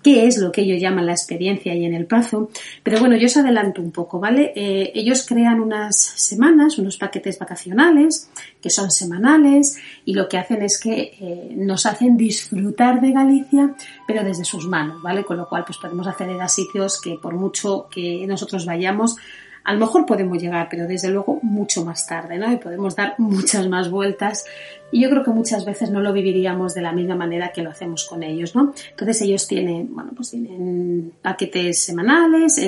qué 0.02 0.26
es 0.26 0.40
lo 0.40 0.52
que 0.52 0.62
ellos 0.62 0.82
llaman 0.82 1.06
la 1.06 1.12
experiencia 1.12 1.72
ahí 1.72 1.86
en 1.86 1.94
el 1.94 2.08
plazo. 2.08 2.50
Pero 2.82 3.00
bueno, 3.00 3.16
yo 3.16 3.28
os 3.28 3.38
adelanto 3.38 3.84
un 3.84 3.92
poco, 3.92 4.20
¿vale? 4.20 4.52
Eh, 4.56 4.92
ellos 4.96 5.26
crean 5.28 5.60
unas 5.60 5.96
semanas, 5.96 6.80
unos 6.80 6.98
paquetes 6.98 7.38
vacacionales 7.38 8.32
que 8.60 8.72
son 8.72 8.90
semanales 8.90 9.78
y 10.06 10.16
lo 10.16 10.28
que 10.28 10.40
hacen 10.40 10.64
es 10.64 10.80
que 10.80 11.14
eh, 11.20 11.54
nos 11.56 11.86
hacen 11.86 12.18
disfrutar 12.18 13.00
de 13.00 13.12
Galicia, 13.12 13.76
pero 14.08 14.24
desde 14.24 14.44
sus 14.44 14.68
manos, 14.68 15.04
¿vale? 15.04 15.24
Con 15.24 15.38
lo 15.38 15.48
cual, 15.48 15.66
pues 15.66 15.78
podemos 15.78 16.08
acceder 16.08 16.42
a 16.42 16.48
sitios 16.48 17.00
que 17.00 17.20
por 17.22 17.36
mucho 17.36 17.88
que 17.92 18.26
nosotros 18.26 18.66
vayamos, 18.66 19.18
a 19.66 19.74
lo 19.74 19.80
mejor 19.80 20.06
podemos 20.06 20.40
llegar, 20.40 20.68
pero 20.70 20.88
desde 20.88 21.10
luego 21.10 21.40
mucho 21.42 21.84
más 21.84 22.06
tarde, 22.06 22.38
¿no? 22.38 22.52
Y 22.54 22.58
podemos 22.58 22.96
dar 22.96 23.16
muchas 23.18 23.68
más 23.68 23.90
vueltas. 23.90 24.46
Y 24.92 25.02
yo 25.02 25.10
creo 25.10 25.24
que 25.24 25.32
muchas 25.32 25.66
veces 25.66 25.90
no 25.90 26.02
lo 26.02 26.14
viviríamos 26.14 26.76
de 26.76 26.82
la 26.82 26.92
misma 26.92 27.16
manera 27.16 27.52
que 27.52 27.64
lo 27.64 27.72
hacemos 27.72 28.06
con 28.06 28.22
ellos, 28.22 28.56
¿no? 28.56 28.74
Entonces 28.92 29.22
ellos 29.24 29.48
tienen, 29.48 29.94
bueno, 29.94 30.12
pues 30.16 30.30
tienen 30.30 31.14
paquetes 31.22 31.80
semanales, 31.80 32.62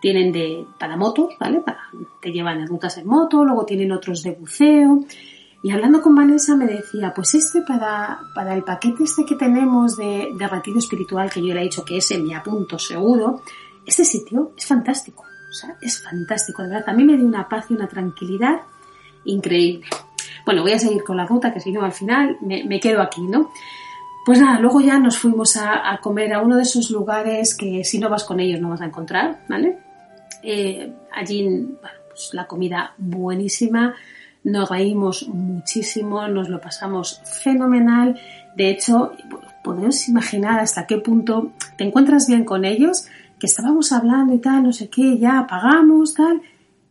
tienen 0.00 0.32
de, 0.32 0.66
para 0.78 0.96
motos, 0.96 1.34
¿vale? 1.40 1.62
te 2.20 2.30
llevan 2.30 2.60
en 2.60 2.66
rutas 2.66 2.98
en 2.98 3.06
moto, 3.06 3.42
luego 3.44 3.64
tienen 3.64 3.92
otros 3.92 4.22
de 4.22 4.32
buceo. 4.32 5.04
Y 5.62 5.70
hablando 5.70 6.02
con 6.02 6.14
Vanessa 6.14 6.54
me 6.54 6.66
decía, 6.66 7.12
pues 7.14 7.34
este 7.34 7.62
para, 7.62 8.20
para 8.34 8.54
el 8.54 8.62
paquete 8.62 9.04
este 9.04 9.24
que 9.24 9.36
tenemos 9.36 9.96
de, 9.96 10.32
de 10.36 10.48
retiro 10.48 10.78
espiritual, 10.78 11.30
que 11.30 11.40
yo 11.40 11.54
le 11.54 11.60
he 11.60 11.64
dicho 11.64 11.84
que 11.84 11.96
ese 11.96 12.18
me 12.18 12.34
apunto 12.34 12.78
seguro, 12.78 13.42
este 13.86 14.04
sitio 14.04 14.52
es 14.56 14.66
fantástico. 14.66 15.24
O 15.52 15.54
sea, 15.54 15.76
es 15.82 16.02
fantástico, 16.02 16.62
de 16.62 16.70
verdad. 16.70 16.88
A 16.88 16.92
mí 16.94 17.04
me 17.04 17.14
dio 17.14 17.26
una 17.26 17.46
paz 17.46 17.66
y 17.68 17.74
una 17.74 17.86
tranquilidad 17.86 18.62
increíble. 19.26 19.86
Bueno, 20.46 20.62
voy 20.62 20.72
a 20.72 20.78
seguir 20.78 21.04
con 21.04 21.18
la 21.18 21.26
ruta, 21.26 21.52
que 21.52 21.60
si 21.60 21.70
no 21.72 21.82
al 21.84 21.92
final 21.92 22.38
me, 22.40 22.80
quedo 22.80 23.02
aquí, 23.02 23.20
¿no? 23.20 23.50
Pues 24.24 24.40
nada, 24.40 24.58
luego 24.60 24.80
ya 24.80 24.98
nos 24.98 25.18
fuimos 25.18 25.58
a, 25.58 25.98
comer 26.00 26.32
a 26.32 26.40
uno 26.40 26.56
de 26.56 26.62
esos 26.62 26.90
lugares 26.90 27.54
que 27.54 27.84
si 27.84 27.98
no 27.98 28.08
vas 28.08 28.24
con 28.24 28.40
ellos 28.40 28.60
no 28.60 28.70
vas 28.70 28.80
a 28.80 28.86
encontrar, 28.86 29.40
¿vale? 29.46 29.78
Eh, 30.42 30.90
allí, 31.12 31.44
bueno, 31.44 31.98
pues 32.08 32.30
la 32.32 32.46
comida 32.46 32.94
buenísima, 32.96 33.94
nos 34.44 34.70
reímos 34.70 35.28
muchísimo, 35.28 36.26
nos 36.28 36.48
lo 36.48 36.60
pasamos 36.60 37.20
fenomenal. 37.24 38.18
De 38.56 38.70
hecho, 38.70 39.12
podemos 39.62 40.08
imaginar 40.08 40.60
hasta 40.60 40.86
qué 40.86 40.96
punto 40.96 41.52
te 41.76 41.84
encuentras 41.84 42.26
bien 42.26 42.44
con 42.44 42.64
ellos 42.64 43.06
que 43.42 43.46
estábamos 43.46 43.90
hablando 43.90 44.32
y 44.34 44.38
tal, 44.38 44.62
no 44.62 44.72
sé 44.72 44.88
qué, 44.88 45.18
ya 45.18 45.40
apagamos, 45.40 46.14
tal, 46.14 46.42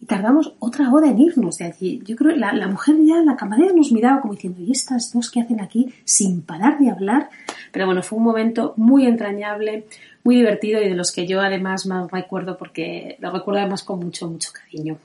y 0.01 0.05
tardamos 0.05 0.53
otra 0.59 0.91
hora 0.91 1.09
en 1.09 1.17
irnos 1.17 1.57
de 1.59 1.63
allí. 1.63 2.01
Yo 2.05 2.17
creo 2.17 2.33
que 2.33 2.39
la, 2.41 2.67
mujer 2.67 2.97
ya, 3.05 3.21
la 3.23 3.37
camarera 3.37 3.71
nos 3.73 3.93
miraba 3.93 4.19
como 4.19 4.33
diciendo, 4.33 4.59
¿y 4.59 4.69
estas 4.69 5.13
dos 5.13 5.31
qué 5.31 5.39
hacen 5.39 5.61
aquí 5.61 5.93
sin 6.03 6.41
parar 6.41 6.77
de 6.77 6.89
hablar? 6.89 7.29
Pero 7.71 7.85
bueno, 7.85 8.03
fue 8.03 8.17
un 8.17 8.25
momento 8.25 8.73
muy 8.75 9.05
entrañable, 9.05 9.85
muy 10.25 10.35
divertido 10.35 10.81
y 10.81 10.89
de 10.89 10.95
los 10.95 11.13
que 11.13 11.25
yo 11.25 11.39
además 11.39 11.85
más 11.85 12.11
recuerdo 12.11 12.57
porque 12.57 13.15
lo 13.21 13.31
recuerdo 13.31 13.61
además 13.61 13.83
con 13.83 13.99
mucho, 13.99 14.29
mucho 14.29 14.51
cariño. 14.51 14.97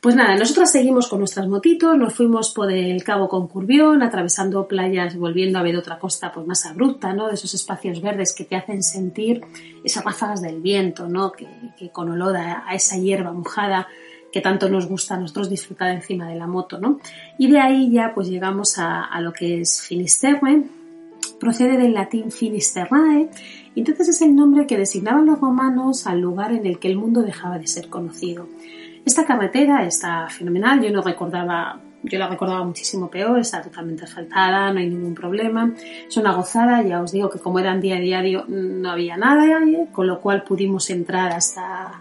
Pues 0.00 0.14
nada, 0.14 0.36
nosotras 0.36 0.70
seguimos 0.70 1.08
con 1.08 1.20
nuestras 1.20 1.48
motitos, 1.48 1.96
nos 1.96 2.14
fuimos 2.14 2.52
por 2.52 2.70
el 2.70 3.02
Cabo 3.02 3.28
Concurbión, 3.28 4.02
atravesando 4.02 4.68
playas, 4.68 5.16
volviendo 5.16 5.58
a 5.58 5.62
ver 5.62 5.76
otra 5.76 5.98
costa 5.98 6.32
pues 6.32 6.46
más 6.46 6.66
abrupta, 6.66 7.14
¿no? 7.14 7.28
De 7.28 7.34
esos 7.34 7.54
espacios 7.54 8.02
verdes 8.02 8.34
que 8.34 8.44
te 8.44 8.56
hacen 8.56 8.82
sentir 8.82 9.40
esas 9.82 10.04
ráfagas 10.04 10.42
del 10.42 10.60
viento, 10.60 11.08
¿no? 11.08 11.32
Que, 11.32 11.90
con 11.90 12.10
olor 12.10 12.36
a, 12.36 12.66
esa 12.74 12.98
hierba 12.98 13.32
mojada 13.32 13.88
que 14.30 14.42
tanto 14.42 14.68
nos 14.68 14.86
gusta 14.86 15.14
a 15.14 15.18
nosotros 15.18 15.48
disfrutar 15.48 15.88
encima 15.88 16.28
de 16.28 16.36
la 16.36 16.46
moto, 16.46 16.78
¿no? 16.78 17.00
Y 17.38 17.50
de 17.50 17.58
ahí 17.58 17.90
ya 17.90 18.12
pues 18.14 18.28
llegamos 18.28 18.78
a, 18.78 19.18
lo 19.20 19.32
que 19.32 19.62
es 19.62 19.80
Finisterre, 19.80 20.64
procede 21.40 21.78
del 21.78 21.94
latín 21.94 22.30
Finisterrae, 22.30 23.30
y 23.74 23.80
entonces 23.80 24.08
es 24.08 24.20
el 24.20 24.36
nombre 24.36 24.66
que 24.66 24.76
designaban 24.76 25.24
los 25.24 25.40
romanos 25.40 26.06
al 26.06 26.20
lugar 26.20 26.52
en 26.52 26.66
el 26.66 26.78
que 26.78 26.88
el 26.88 26.96
mundo 26.96 27.22
dejaba 27.22 27.58
de 27.58 27.66
ser 27.66 27.88
conocido. 27.88 28.46
Esta 29.06 29.24
carretera 29.24 29.86
está 29.86 30.28
fenomenal, 30.28 30.82
yo 30.82 30.90
no 30.90 31.00
recordaba, 31.00 31.78
yo 32.02 32.18
la 32.18 32.26
recordaba 32.26 32.64
muchísimo 32.64 33.08
peor, 33.08 33.38
está 33.38 33.62
totalmente 33.62 34.02
asfaltada, 34.02 34.72
no 34.72 34.80
hay 34.80 34.90
ningún 34.90 35.14
problema, 35.14 35.72
es 36.08 36.16
una 36.16 36.32
gozada, 36.32 36.82
ya 36.82 37.00
os 37.00 37.12
digo 37.12 37.30
que 37.30 37.38
como 37.38 37.60
era 37.60 37.72
día 37.76 37.98
a 37.98 38.00
diario 38.00 38.44
no 38.48 38.90
había 38.90 39.16
nada, 39.16 39.60
con 39.92 40.08
lo 40.08 40.20
cual 40.20 40.42
pudimos 40.42 40.90
entrar 40.90 41.30
hasta, 41.30 42.00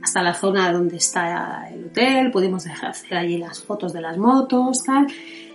hasta 0.00 0.22
la 0.22 0.32
zona 0.32 0.70
donde 0.70 0.98
está 0.98 1.68
el 1.70 1.86
hotel, 1.86 2.30
pudimos 2.30 2.64
hacer 2.68 3.18
allí 3.18 3.38
las 3.38 3.60
fotos 3.60 3.92
de 3.92 4.02
las 4.02 4.16
motos, 4.16 4.84
tal, 4.84 5.08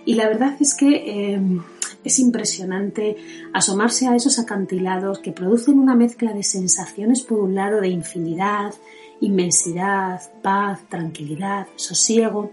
y 0.04 0.16
la 0.16 0.28
verdad 0.28 0.54
es 0.60 0.74
que 0.74 1.32
em, 1.32 1.62
es 2.04 2.18
impresionante 2.18 3.16
asomarse 3.54 4.06
a 4.06 4.16
esos 4.16 4.38
acantilados 4.38 5.20
que 5.20 5.32
producen 5.32 5.78
una 5.78 5.94
mezcla 5.94 6.34
de 6.34 6.42
sensaciones 6.42 7.22
por 7.22 7.40
un 7.40 7.54
lado 7.54 7.80
de 7.80 7.88
infinidad, 7.88 8.74
inmensidad, 9.20 10.20
paz, 10.42 10.80
tranquilidad, 10.88 11.66
sosiego, 11.76 12.52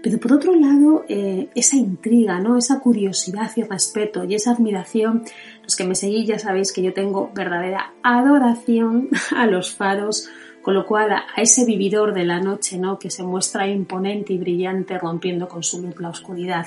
Pero 0.00 0.18
por 0.20 0.32
otro 0.32 0.54
lado, 0.54 1.04
eh, 1.08 1.48
esa 1.56 1.76
intriga, 1.76 2.38
¿no? 2.38 2.56
esa 2.56 2.78
curiosidad 2.78 3.50
y 3.56 3.64
respeto 3.64 4.22
y 4.22 4.36
esa 4.36 4.52
admiración, 4.52 5.24
los 5.64 5.74
que 5.74 5.84
me 5.84 5.96
seguís 5.96 6.28
ya 6.28 6.38
sabéis 6.38 6.72
que 6.72 6.82
yo 6.82 6.92
tengo 6.92 7.32
verdadera 7.34 7.94
adoración 8.04 9.08
a 9.36 9.46
los 9.46 9.74
faros, 9.74 10.28
con 10.62 10.74
lo 10.74 10.86
cual 10.86 11.10
a 11.10 11.26
ese 11.42 11.64
vividor 11.64 12.14
de 12.14 12.24
la 12.24 12.38
noche 12.38 12.78
¿no? 12.78 12.98
que 12.98 13.10
se 13.10 13.24
muestra 13.24 13.66
imponente 13.66 14.32
y 14.32 14.38
brillante 14.38 14.98
rompiendo 14.98 15.48
con 15.48 15.64
su 15.64 15.82
luz 15.82 15.98
la 15.98 16.10
oscuridad. 16.10 16.66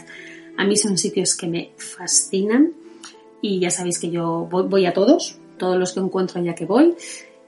A 0.58 0.66
mí 0.66 0.76
son 0.76 0.98
sitios 0.98 1.38
que 1.38 1.48
me 1.48 1.72
fascinan 1.78 2.74
y 3.42 3.62
ya 3.62 3.72
sabéis 3.72 3.98
que 3.98 4.12
yo 4.12 4.46
voy 4.52 4.86
a 4.86 4.94
todos, 4.94 5.38
todos 5.58 5.78
los 5.78 5.94
que 5.94 6.02
encuentro 6.02 6.44
ya 6.44 6.54
que 6.54 6.66
voy 6.66 6.96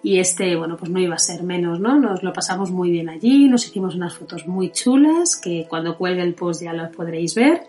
y 0.03 0.19
este, 0.19 0.57
bueno, 0.57 0.75
pues 0.75 0.91
no 0.91 1.00
iba 1.00 1.15
a 1.15 1.19
ser 1.19 1.43
menos, 1.43 1.79
¿no? 1.79 1.98
Nos 1.98 2.24
lo 2.24 2.33
pasamos 2.33 2.72
muy 2.72 2.91
bien 2.91 3.07
allí, 3.07 3.48
nos 3.48 3.65
hicimos 3.65 3.95
unas 3.95 4.13
fotos 4.13 4.45
muy 4.45 4.69
chulas 4.69 5.38
que 5.38 5.65
cuando 5.69 5.98
cuelgue 5.98 6.22
el 6.22 6.33
post 6.33 6.62
ya 6.62 6.74
las 6.74 6.93
podréis 6.93 7.33
ver. 7.36 7.63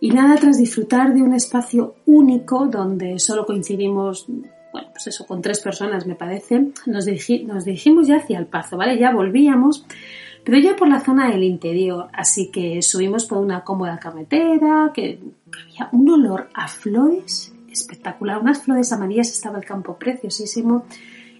Y 0.00 0.10
nada, 0.10 0.34
tras 0.34 0.58
disfrutar 0.58 1.14
de 1.14 1.22
un 1.22 1.32
espacio 1.32 1.94
único 2.04 2.66
donde 2.66 3.20
solo 3.20 3.46
coincidimos, 3.46 4.26
bueno, 4.72 4.88
pues 4.92 5.06
eso, 5.06 5.24
con 5.24 5.40
tres 5.40 5.60
personas 5.60 6.04
me 6.04 6.16
parece, 6.16 6.72
nos, 6.86 7.06
nos 7.46 7.64
dirigimos 7.64 8.08
ya 8.08 8.16
hacia 8.16 8.40
el 8.40 8.46
Pazo, 8.46 8.76
¿vale? 8.76 8.98
Ya 8.98 9.12
volvíamos, 9.12 9.86
pero 10.42 10.58
ya 10.58 10.74
por 10.74 10.88
la 10.88 10.98
zona 10.98 11.30
del 11.30 11.44
interior, 11.44 12.08
así 12.12 12.50
que 12.50 12.82
subimos 12.82 13.24
por 13.26 13.38
una 13.38 13.62
cómoda 13.62 14.00
carretera, 14.00 14.90
que 14.92 15.20
había 15.46 15.88
un 15.92 16.10
olor 16.10 16.48
a 16.54 16.66
flores 16.66 17.54
espectacular, 17.70 18.38
unas 18.38 18.62
flores 18.62 18.92
amarillas, 18.92 19.30
estaba 19.30 19.58
el 19.58 19.64
campo 19.64 19.96
preciosísimo 19.96 20.84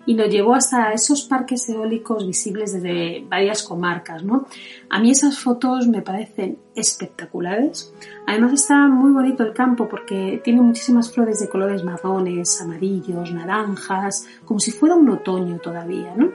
y 0.05 0.15
nos 0.15 0.29
llevó 0.29 0.55
hasta 0.55 0.93
esos 0.93 1.23
parques 1.23 1.69
eólicos 1.69 2.27
visibles 2.27 2.73
desde 2.73 3.25
varias 3.29 3.63
comarcas. 3.63 4.25
¿no? 4.25 4.47
A 4.91 5.01
mí 5.01 5.11
esas 5.11 5.39
fotos 5.39 5.87
me 5.87 6.03
parecen 6.03 6.59
espectaculares. 6.75 7.93
Además 8.27 8.55
está 8.55 8.89
muy 8.89 9.13
bonito 9.13 9.45
el 9.45 9.53
campo 9.53 9.89
porque 9.89 10.41
tiene 10.43 10.61
muchísimas 10.61 11.13
flores 11.13 11.39
de 11.41 11.49
colores 11.49 11.85
marrones, 11.85 12.61
amarillos, 12.61 13.33
naranjas, 13.33 14.27
como 14.45 14.59
si 14.59 14.73
fuera 14.73 14.97
un 14.97 15.09
otoño 15.09 15.59
todavía. 15.59 16.15
¿no? 16.17 16.31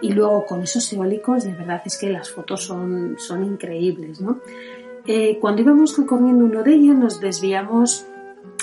Y 0.00 0.12
luego 0.12 0.46
con 0.46 0.62
esos 0.62 0.92
eólicos, 0.92 1.44
de 1.44 1.54
verdad 1.54 1.82
es 1.84 1.98
que 1.98 2.10
las 2.10 2.30
fotos 2.30 2.64
son, 2.64 3.16
son 3.18 3.44
increíbles. 3.44 4.20
¿no? 4.20 4.38
Eh, 5.06 5.38
cuando 5.40 5.62
íbamos 5.62 5.98
recorriendo 5.98 6.44
uno 6.44 6.62
de 6.62 6.74
ellos 6.74 6.96
nos 6.96 7.18
desviamos 7.20 8.06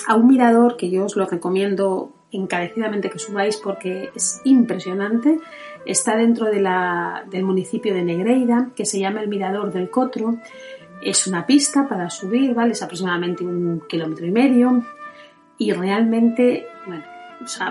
a 0.06 0.16
un 0.16 0.28
mirador 0.28 0.78
que 0.78 0.88
yo 0.88 1.04
os 1.04 1.14
lo 1.14 1.26
recomiendo 1.26 2.12
encarecidamente 2.32 3.10
que 3.10 3.18
subáis 3.18 3.56
porque 3.56 4.10
es 4.14 4.40
impresionante. 4.44 5.38
Está 5.84 6.16
dentro 6.16 6.46
del 6.46 7.44
municipio 7.44 7.94
de 7.94 8.04
Negreira, 8.04 8.70
que 8.74 8.84
se 8.84 8.98
llama 8.98 9.20
el 9.20 9.28
Mirador 9.28 9.72
del 9.72 9.90
Cotro. 9.90 10.38
Es 11.02 11.26
una 11.26 11.46
pista 11.46 11.88
para 11.88 12.10
subir, 12.10 12.54
¿vale? 12.54 12.72
Es 12.72 12.82
aproximadamente 12.82 13.44
un 13.44 13.82
kilómetro 13.88 14.26
y 14.26 14.30
medio. 14.30 14.84
Y 15.58 15.72
realmente, 15.72 16.66
bueno, 16.86 17.04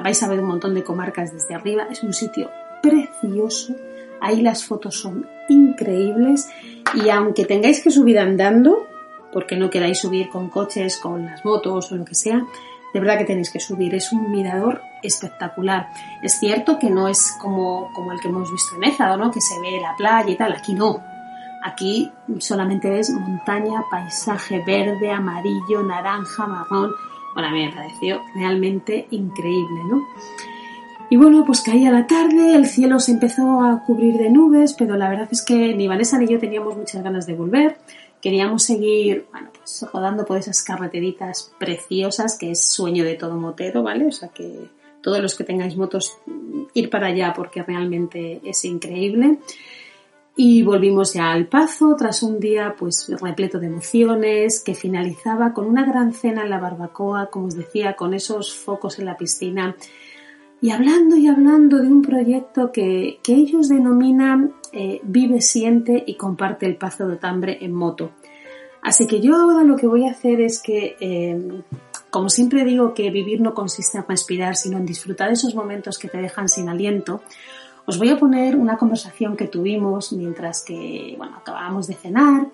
vais 0.04 0.24
a 0.24 0.28
ver 0.28 0.40
un 0.40 0.48
montón 0.48 0.74
de 0.74 0.84
comarcas 0.84 1.32
desde 1.32 1.56
arriba. 1.56 1.88
Es 1.90 2.04
un 2.04 2.14
sitio 2.14 2.50
precioso. 2.82 3.76
Ahí 4.22 4.42
las 4.42 4.66
fotos 4.66 4.96
son 4.96 5.28
increíbles. 5.48 6.50
Y 6.96 7.10
aunque 7.10 7.46
tengáis 7.46 7.84
que 7.84 7.92
subir 7.92 8.20
andando, 8.20 8.88
porque 9.32 9.56
no 9.56 9.70
queráis 9.70 10.00
subir 10.00 10.30
con 10.30 10.50
coches, 10.50 10.98
con 10.98 11.26
las 11.26 11.46
motos 11.46 11.92
o 11.92 11.96
lo 11.96 12.06
que 12.06 12.16
sea, 12.16 12.46
de 12.94 13.00
verdad 13.00 13.18
que 13.18 13.26
tenéis 13.26 13.50
que 13.50 13.60
subir. 13.60 13.94
Es 13.96 14.12
un 14.12 14.32
mirador 14.32 14.82
espectacular. 15.04 15.90
Es 16.22 16.40
cierto 16.40 16.80
que 16.80 16.90
no 16.90 17.08
es 17.08 17.36
como, 17.40 17.92
como 17.94 18.12
el 18.12 18.20
que 18.20 18.28
hemos 18.28 18.52
visto 18.52 18.76
en 18.76 18.86
Ézado, 18.86 19.18
¿no? 19.18 19.32
Que 19.32 19.42
se 19.42 19.60
ve 19.60 19.80
la 19.82 19.96
playa 19.96 20.30
y 20.30 20.36
tal. 20.36 20.54
Aquí 20.54 20.74
no. 20.74 21.04
Aquí 21.64 22.12
solamente 22.40 23.00
es 23.00 23.10
montaña, 23.10 23.84
paisaje 23.92 24.64
verde, 24.66 25.12
amarillo, 25.12 25.84
naranja, 25.84 26.48
marrón. 26.48 26.92
Bueno, 27.34 27.50
a 27.50 27.52
mí 27.52 27.66
me 27.66 27.74
pareció 27.74 28.22
realmente 28.34 29.08
increíble, 29.12 29.84
¿no? 29.90 30.02
Y 31.12 31.18
bueno, 31.18 31.44
pues 31.44 31.62
caía 31.62 31.92
la 31.92 32.06
tarde, 32.06 32.56
el 32.56 32.68
cielo 32.68 33.00
se 33.00 33.12
empezó 33.12 33.62
a 33.62 33.84
cubrir 33.84 34.18
de 34.18 34.30
nubes, 34.30 34.74
pero 34.74 34.96
la 34.96 35.10
verdad 35.10 35.28
es 35.32 35.44
que 35.44 35.74
ni 35.74 35.88
Vanessa 35.88 36.20
ni 36.20 36.28
yo 36.28 36.40
teníamos 36.40 36.78
muchas 36.78 37.04
ganas 37.04 37.26
de 37.26 37.34
volver 37.34 37.78
queríamos 38.22 38.64
seguir, 38.64 39.28
bueno, 39.32 39.50
pues 39.58 39.86
rodando 39.94 40.26
por 40.26 40.38
esas 40.38 40.64
carreteritas 40.64 41.54
preciosas 41.58 42.38
que 42.38 42.52
es 42.52 42.66
sueño 42.66 43.04
de 43.04 43.16
todo 43.16 43.36
motero, 43.36 43.84
¿vale? 43.84 44.08
O 44.08 44.12
sea 44.12 44.30
que 44.30 44.70
todos 45.02 45.20
los 45.22 45.36
que 45.36 45.44
tengáis 45.44 45.78
motos, 45.78 46.18
ir 46.74 46.90
para 46.90 47.08
allá 47.08 47.34
porque 47.36 47.64
realmente 47.64 48.42
es 48.44 48.66
increíble. 48.66 49.40
Y 50.36 50.64
volvimos 50.64 51.14
ya 51.14 51.32
al 51.32 51.48
Pazo 51.48 51.96
tras 51.98 52.24
un 52.24 52.40
día 52.40 52.76
pues 52.78 53.08
repleto 53.20 53.60
de 53.60 53.68
emociones 53.68 54.64
que 54.64 54.74
finalizaba 54.74 55.54
con 55.54 55.66
una 55.66 55.86
gran 55.86 56.14
cena 56.14 56.44
en 56.44 56.50
la 56.50 56.60
barbacoa, 56.60 57.30
como 57.30 57.48
os 57.48 57.56
decía, 57.56 57.96
con 57.96 58.14
esos 58.14 58.56
focos 58.56 59.00
en 59.00 59.06
la 59.06 59.18
piscina 59.18 59.76
y 60.62 60.72
hablando 60.72 61.16
y 61.16 61.28
hablando 61.28 61.78
de 61.78 61.88
un 61.88 62.02
proyecto 62.02 62.72
que, 62.72 63.20
ellos 63.28 63.70
denominan 63.70 64.54
eh, 64.74 65.00
Vive, 65.04 65.42
Siente 65.42 66.04
y 66.06 66.16
Comparte 66.16 66.66
el 66.66 66.76
Pazo 66.76 67.08
de 67.08 67.14
Otambre 67.14 67.58
en 67.62 67.74
moto. 67.74 68.12
Así 68.82 69.08
que 69.08 69.20
yo 69.20 69.36
ahora 69.36 69.64
lo 69.64 69.76
que 69.76 69.88
voy 69.88 70.08
a 70.08 70.12
hacer 70.12 70.42
es 70.42 70.62
que, 70.62 70.96
eh, 71.00 71.62
como 72.10 72.30
siempre 72.30 72.64
digo 72.64 72.94
que 72.94 73.10
vivir 73.10 73.42
no 73.42 73.54
consiste 73.54 73.98
en 73.98 74.06
respirar, 74.08 74.56
sino 74.56 74.78
en 74.78 74.86
disfrutar 74.86 75.32
esos 75.32 75.56
momentos 75.56 75.98
que 75.98 76.08
te 76.08 76.18
dejan 76.18 76.50
sin 76.50 76.70
aliento, 76.70 77.22
os 77.86 77.98
voy 77.98 78.10
a 78.10 78.18
poner 78.18 78.56
una 78.56 78.78
conversación 78.78 79.36
que 79.36 79.48
tuvimos 79.48 80.14
mientras 80.14 80.64
que, 80.64 81.16
bueno, 81.18 81.38
acabábamos 81.38 81.88
de 81.88 81.96
cenar 81.96 82.48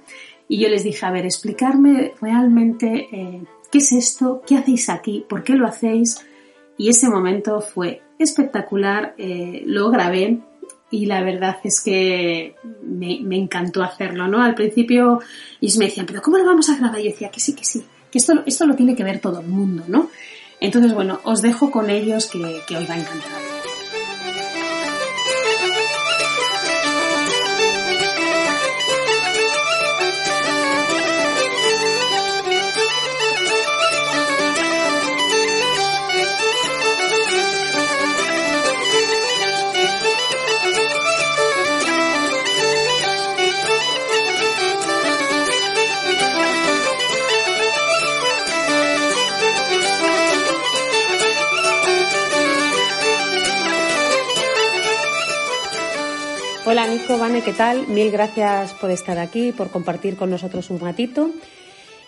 y 0.47 0.59
yo 0.59 0.69
les 0.69 0.83
dije, 0.83 1.05
a 1.05 1.11
ver, 1.11 1.25
explicarme 1.25 2.13
realmente 2.21 3.09
eh, 3.11 3.43
qué 3.71 3.79
es 3.79 3.91
esto, 3.91 4.41
qué 4.47 4.57
hacéis 4.57 4.89
aquí, 4.89 5.25
por 5.27 5.43
qué 5.43 5.53
lo 5.55 5.67
hacéis, 5.67 6.25
y 6.77 6.89
ese 6.89 7.09
momento 7.09 7.61
fue 7.61 8.01
espectacular, 8.19 9.13
eh, 9.17 9.63
lo 9.65 9.89
grabé 9.89 10.39
y 10.91 11.05
la 11.05 11.21
verdad 11.21 11.57
es 11.63 11.81
que 11.81 12.55
me, 12.83 13.19
encantó 13.35 13.83
hacerlo, 13.83 14.27
¿no? 14.27 14.41
Al 14.41 14.55
principio 14.55 15.19
ellos 15.59 15.77
me 15.77 15.85
decían, 15.85 16.05
pero 16.05 16.21
¿cómo 16.21 16.37
lo 16.37 16.45
vamos 16.45 16.69
a 16.69 16.77
grabar? 16.77 16.99
Y 16.99 17.05
yo 17.05 17.11
decía 17.11 17.31
que 17.31 17.39
sí, 17.39 17.53
que 17.53 17.65
sí, 17.65 17.83
que 18.11 18.17
esto, 18.17 18.43
esto 18.45 18.65
lo 18.65 18.75
tiene 18.75 18.95
que 18.95 19.03
ver 19.03 19.19
todo 19.19 19.39
el 19.39 19.47
mundo, 19.47 19.83
¿no? 19.87 20.09
Entonces, 20.59 20.93
bueno, 20.93 21.19
os 21.23 21.41
dejo 21.41 21.69
con 21.69 21.89
ellos 21.89 22.27
que, 22.27 22.39
que 22.67 22.77
os 22.77 22.89
va 22.89 22.93
a 22.93 22.99
encantar. 22.99 23.54
Tal? 57.55 57.87
Mil 57.87 58.11
gracias 58.11 58.73
por 58.73 58.91
estar 58.91 59.17
aquí, 59.17 59.51
por 59.51 59.69
compartir 59.69 60.17
con 60.17 60.29
nosotros 60.29 60.69
un 60.69 60.79
ratito. 60.79 61.31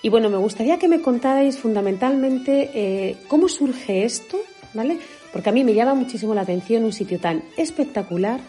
Y 0.01 0.09
bueno, 0.09 0.29
me 0.29 0.37
gustaría 0.37 0.77
que 0.77 0.87
me 0.87 1.01
contarais 1.01 1.57
fundamentalmente 1.57 2.69
eh, 2.73 3.15
cómo 3.27 3.47
surge 3.47 4.03
esto, 4.03 4.37
¿vale? 4.73 4.97
Porque 5.31 5.49
a 5.49 5.53
mí 5.53 5.63
me 5.63 5.73
llama 5.73 5.93
muchísimo 5.93 6.35
la 6.35 6.41
atención 6.41 6.83
un 6.83 6.93
sitio 6.93 7.19
tan 7.19 7.43
espectacular. 7.55 8.41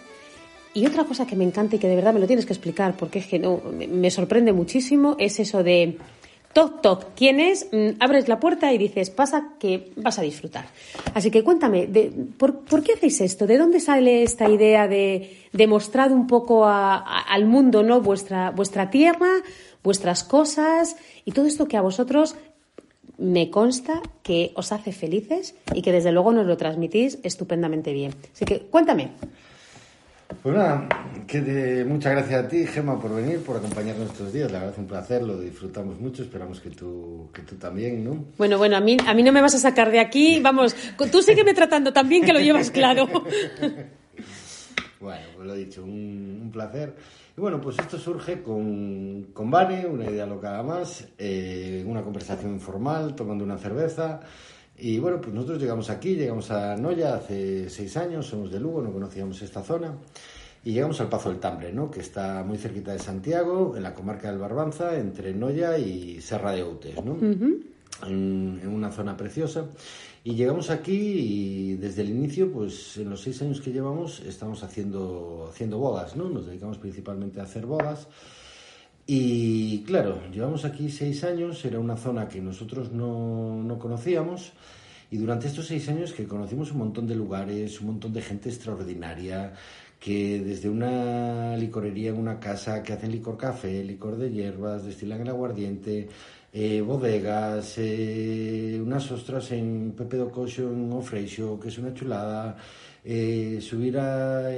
Y 0.74 0.86
otra 0.86 1.04
cosa 1.04 1.26
que 1.26 1.36
me 1.36 1.44
encanta 1.44 1.76
y 1.76 1.78
que 1.78 1.88
de 1.88 1.96
verdad 1.96 2.12
me 2.12 2.20
lo 2.20 2.26
tienes 2.26 2.46
que 2.46 2.52
explicar, 2.52 2.96
porque 2.96 3.20
es 3.20 3.26
que 3.26 3.38
no, 3.38 3.60
me 3.88 4.10
sorprende 4.10 4.52
muchísimo, 4.52 5.16
es 5.18 5.40
eso 5.40 5.62
de 5.62 5.96
Toc, 6.58 6.80
toc. 6.80 7.04
¿Quién 7.14 7.38
es? 7.38 7.68
Mm, 7.70 8.00
abres 8.00 8.26
la 8.26 8.40
puerta 8.40 8.72
y 8.72 8.78
dices, 8.78 9.10
pasa 9.10 9.50
que 9.60 9.92
vas 9.94 10.18
a 10.18 10.22
disfrutar. 10.22 10.66
Así 11.14 11.30
que 11.30 11.44
cuéntame, 11.44 11.88
por, 12.36 12.82
qué 12.82 12.94
hacéis 12.94 13.20
esto? 13.20 13.46
¿De 13.46 13.56
dónde 13.56 13.78
sale 13.78 14.24
esta 14.24 14.50
idea 14.50 14.88
de, 14.88 15.38
mostrar 15.68 16.10
un 16.10 16.26
poco 16.26 16.66
al 16.66 17.44
mundo 17.46 17.84
¿no? 17.84 18.00
vuestra, 18.00 18.50
vuestra 18.50 18.90
tierra, 18.90 19.28
vuestras 19.84 20.24
cosas 20.24 20.96
y 21.24 21.30
todo 21.30 21.46
esto 21.46 21.68
que 21.68 21.76
a 21.76 21.80
vosotros 21.80 22.34
me 23.18 23.50
consta 23.50 24.02
que 24.24 24.50
os 24.56 24.72
hace 24.72 24.90
felices 24.90 25.54
y 25.72 25.82
que 25.82 25.92
desde 25.92 26.10
luego 26.10 26.32
nos 26.32 26.46
lo 26.46 26.56
transmitís 26.56 27.20
estupendamente 27.22 27.92
bien? 27.92 28.16
Así 28.34 28.44
que 28.44 28.62
cuéntame. 28.62 29.12
Pues 30.42 30.54
nada, 30.54 30.88
que 31.26 31.84
muchas 31.86 32.12
gracias 32.12 32.44
a 32.44 32.48
ti, 32.48 32.66
Gemma, 32.66 33.00
por 33.00 33.14
venir, 33.14 33.42
por 33.42 33.56
acompañarnos 33.56 34.10
estos 34.10 34.32
días. 34.32 34.50
La 34.52 34.60
verdad 34.60 34.74
es 34.74 34.78
un 34.78 34.86
placer, 34.86 35.22
lo 35.22 35.40
disfrutamos 35.40 35.98
mucho. 36.00 36.22
Esperamos 36.22 36.60
que 36.60 36.70
tú, 36.70 37.28
que 37.32 37.42
tú 37.42 37.56
también, 37.56 38.04
¿no? 38.04 38.24
Bueno, 38.38 38.56
bueno, 38.56 38.76
a 38.76 38.80
mí, 38.80 38.96
a 39.06 39.14
mí 39.14 39.22
no 39.22 39.32
me 39.32 39.42
vas 39.42 39.54
a 39.54 39.58
sacar 39.58 39.90
de 39.90 40.00
aquí. 40.00 40.40
Vamos, 40.40 40.76
tú 41.10 41.22
sígueme 41.22 41.54
tratando 41.54 41.92
también, 41.92 42.24
que 42.24 42.32
lo 42.32 42.40
llevas 42.40 42.70
claro. 42.70 43.08
Bueno, 45.00 45.26
pues 45.36 45.46
lo 45.46 45.54
he 45.54 45.58
dicho, 45.58 45.84
un, 45.84 46.50
placer. 46.52 46.96
Y 47.36 47.40
bueno, 47.40 47.60
pues 47.60 47.78
esto 47.78 47.98
surge 47.98 48.42
con, 48.42 49.28
con 49.32 49.48
Vane, 49.48 49.86
una 49.86 50.10
idea 50.10 50.26
loca 50.26 50.60
más, 50.64 51.06
eh, 51.16 51.84
una 51.86 52.02
conversación 52.02 52.52
informal, 52.52 53.14
tomando 53.14 53.44
una 53.44 53.58
cerveza. 53.58 54.20
Y 54.80 54.98
bueno, 54.98 55.20
pues 55.20 55.34
nosotros 55.34 55.60
llegamos 55.60 55.90
aquí, 55.90 56.14
llegamos 56.14 56.50
a 56.50 56.76
Noya 56.76 57.16
hace 57.16 57.68
seis 57.68 57.96
años, 57.96 58.26
somos 58.26 58.50
de 58.50 58.60
Lugo, 58.60 58.80
no 58.80 58.92
conocíamos 58.92 59.42
esta 59.42 59.62
zona. 59.62 59.96
Y 60.64 60.72
llegamos 60.72 61.00
al 61.00 61.08
Pazo 61.08 61.30
del 61.30 61.40
Tambre, 61.40 61.72
¿no? 61.72 61.90
que 61.90 62.00
está 62.00 62.44
muy 62.44 62.58
cerquita 62.58 62.92
de 62.92 62.98
Santiago, 62.98 63.76
en 63.76 63.82
la 63.82 63.94
comarca 63.94 64.30
del 64.30 64.38
Barbanza, 64.38 64.96
entre 64.96 65.32
Noya 65.34 65.78
y 65.78 66.20
Serra 66.20 66.52
de 66.52 66.62
Outes, 66.62 67.04
¿no? 67.04 67.16
en, 68.06 68.68
una 68.68 68.90
zona 68.90 69.16
preciosa. 69.16 69.66
Y 70.24 70.34
llegamos 70.34 70.70
aquí 70.70 70.92
y 70.92 71.74
desde 71.76 72.02
el 72.02 72.10
inicio, 72.10 72.52
pues 72.52 72.96
en 72.98 73.10
los 73.10 73.22
seis 73.22 73.40
años 73.42 73.60
que 73.60 73.72
llevamos, 73.72 74.20
estamos 74.20 74.62
haciendo, 74.62 75.48
haciendo 75.50 75.78
bodas, 75.78 76.16
¿no? 76.16 76.28
Nos 76.28 76.46
dedicamos 76.46 76.78
principalmente 76.78 77.40
a 77.40 77.44
hacer 77.44 77.64
bodas. 77.64 78.08
Y 79.10 79.84
claro, 79.84 80.20
llevamos 80.30 80.66
aquí 80.66 80.90
seis 80.90 81.24
años, 81.24 81.64
era 81.64 81.80
una 81.80 81.96
zona 81.96 82.28
que 82.28 82.42
nosotros 82.42 82.92
no, 82.92 83.62
no 83.62 83.78
conocíamos. 83.78 84.52
Y 85.10 85.16
durante 85.16 85.46
estos 85.48 85.66
seis 85.66 85.88
años 85.88 86.12
que 86.12 86.26
conocimos 86.26 86.72
un 86.72 86.78
montón 86.78 87.06
de 87.06 87.14
lugares, 87.14 87.80
un 87.80 87.86
montón 87.86 88.12
de 88.12 88.20
gente 88.20 88.50
extraordinaria, 88.50 89.54
que 89.98 90.42
desde 90.44 90.68
una 90.68 91.56
licorería 91.56 92.10
en 92.10 92.18
una 92.18 92.38
casa 92.38 92.82
que 92.82 92.92
hacen 92.92 93.10
licor 93.10 93.38
café, 93.38 93.82
licor 93.82 94.18
de 94.18 94.30
hierbas, 94.30 94.84
destilan 94.84 95.22
el 95.22 95.28
aguardiente, 95.30 96.06
eh, 96.52 96.82
bodegas, 96.82 97.76
eh, 97.78 98.78
unas 98.84 99.10
ostras 99.10 99.52
en 99.52 99.94
Pepe 99.96 100.18
do 100.18 100.30
en 100.58 100.92
Ofreixo, 100.92 101.58
que 101.58 101.68
es 101.68 101.78
una 101.78 101.94
chulada, 101.94 102.58
eh, 103.04 103.58
subir 103.60 103.98
a, 103.98 104.50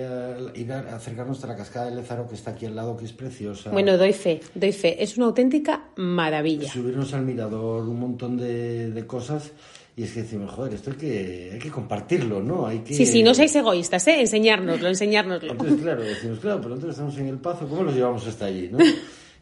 ir 0.55 0.72
a 0.72 0.96
acercarnos 0.96 1.42
a 1.44 1.46
la 1.46 1.57
cascada 1.57 1.90
de 1.90 1.96
Lezaro 1.96 2.29
que 2.29 2.35
está 2.35 2.53
aquí 2.53 2.66
al 2.66 2.76
lado, 2.76 2.96
que 2.96 3.05
es 3.05 3.12
preciosa. 3.12 3.70
Bueno, 3.70 3.96
doy 3.96 4.12
fe, 4.12 4.40
doy 4.55 4.72
fe, 4.72 5.03
es 5.03 5.16
una 5.16 5.26
auténtica 5.26 5.90
maravilla. 5.96 6.70
Subirnos 6.70 7.12
al 7.14 7.22
mirador, 7.22 7.88
un 7.88 8.00
montón 8.00 8.37
de, 8.37 8.90
de 8.90 9.07
cosas. 9.07 9.53
Y 9.96 10.05
es 10.05 10.12
que 10.12 10.22
decimos, 10.22 10.50
joder, 10.53 10.74
esto 10.74 10.92
hay 10.92 10.96
que, 10.96 11.50
hay 11.53 11.59
que 11.59 11.68
compartirlo, 11.68 12.42
¿no? 12.42 12.66
Hay 12.66 12.79
que... 12.79 12.94
Sí, 12.94 13.05
sí, 13.05 13.22
no 13.22 13.35
seáis 13.35 13.55
egoístas, 13.57 14.07
¿eh? 14.09 14.20
Enseñárnoslo, 14.20 14.88
enseñárnoslo. 14.88 15.53
Entonces, 15.53 15.83
claro, 15.83 16.03
decimos, 16.03 16.38
claro, 16.38 16.57
pero 16.59 16.70
nosotros 16.70 16.94
estamos 16.94 17.18
en 17.18 17.26
el 17.26 17.38
Pazo, 17.38 17.68
¿cómo 17.68 17.83
los 17.83 17.94
llevamos 17.94 18.26
hasta 18.26 18.46
allí, 18.46 18.70
no? 18.72 18.79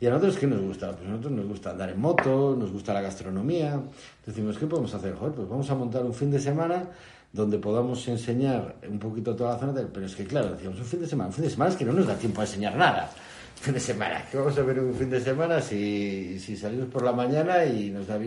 ¿Y 0.01 0.07
a 0.07 0.11
nosotros 0.11 0.37
qué 0.39 0.47
nos 0.47 0.61
gusta? 0.61 0.93
Pues 0.97 1.07
a 1.07 1.11
nosotros 1.11 1.33
nos 1.33 1.47
gusta 1.47 1.71
andar 1.71 1.91
en 1.91 2.01
moto, 2.01 2.57
nos 2.59 2.73
gusta 2.73 2.95
la 2.95 3.03
gastronomía. 3.03 3.81
Decimos, 4.25 4.57
¿qué 4.57 4.67
podemos 4.67 4.95
hacer? 4.95 5.15
Joder, 5.15 5.35
pues 5.35 5.49
vamos 5.49 5.69
a 5.71 5.75
montar 5.75 6.05
un 6.05 6.15
fin 6.15 6.31
de 6.31 6.41
semana 6.41 6.89
donde 7.33 7.59
podamos 7.59 8.07
enseñar 8.09 8.77
un 8.89 8.99
poquito 8.99 9.37
toda 9.37 9.55
la 9.55 9.59
zona. 9.59 9.89
Pero 9.93 10.07
es 10.07 10.15
que, 10.15 10.25
claro, 10.25 10.53
decíamos, 10.53 10.79
un 10.79 10.87
fin 10.87 11.01
de 11.01 11.07
semana. 11.07 11.29
Un 11.29 11.35
fin 11.35 11.45
de 11.45 11.51
semana 11.51 11.71
es 11.71 11.77
que 11.77 11.85
no 11.85 11.93
nos 11.93 12.07
da 12.07 12.15
tiempo 12.15 12.41
a 12.41 12.45
enseñar 12.45 12.77
nada. 12.77 13.11
Un 13.59 13.63
fin 13.65 13.75
de 13.75 13.81
semana. 13.81 14.25
¿Qué 14.31 14.37
vamos 14.37 14.57
a 14.57 14.63
ver 14.63 14.81
un 14.81 14.95
fin 14.95 15.11
de 15.11 15.21
semana 15.21 15.61
si, 15.61 16.39
si 16.39 16.57
salimos 16.57 16.89
por 16.89 17.03
la 17.03 17.13
mañana 17.13 17.65
y 17.65 17.91
nos 17.91 18.07
da 18.07 18.19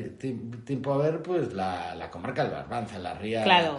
tiempo 0.65 0.93
a 0.93 0.97
ver 0.97 1.21
pues 1.21 1.53
la, 1.53 1.95
la 1.95 2.09
comarca 2.09 2.43
del 2.43 2.51
Barbanza, 2.51 2.99
la 2.99 3.13
ría? 3.13 3.43
Claro 3.43 3.77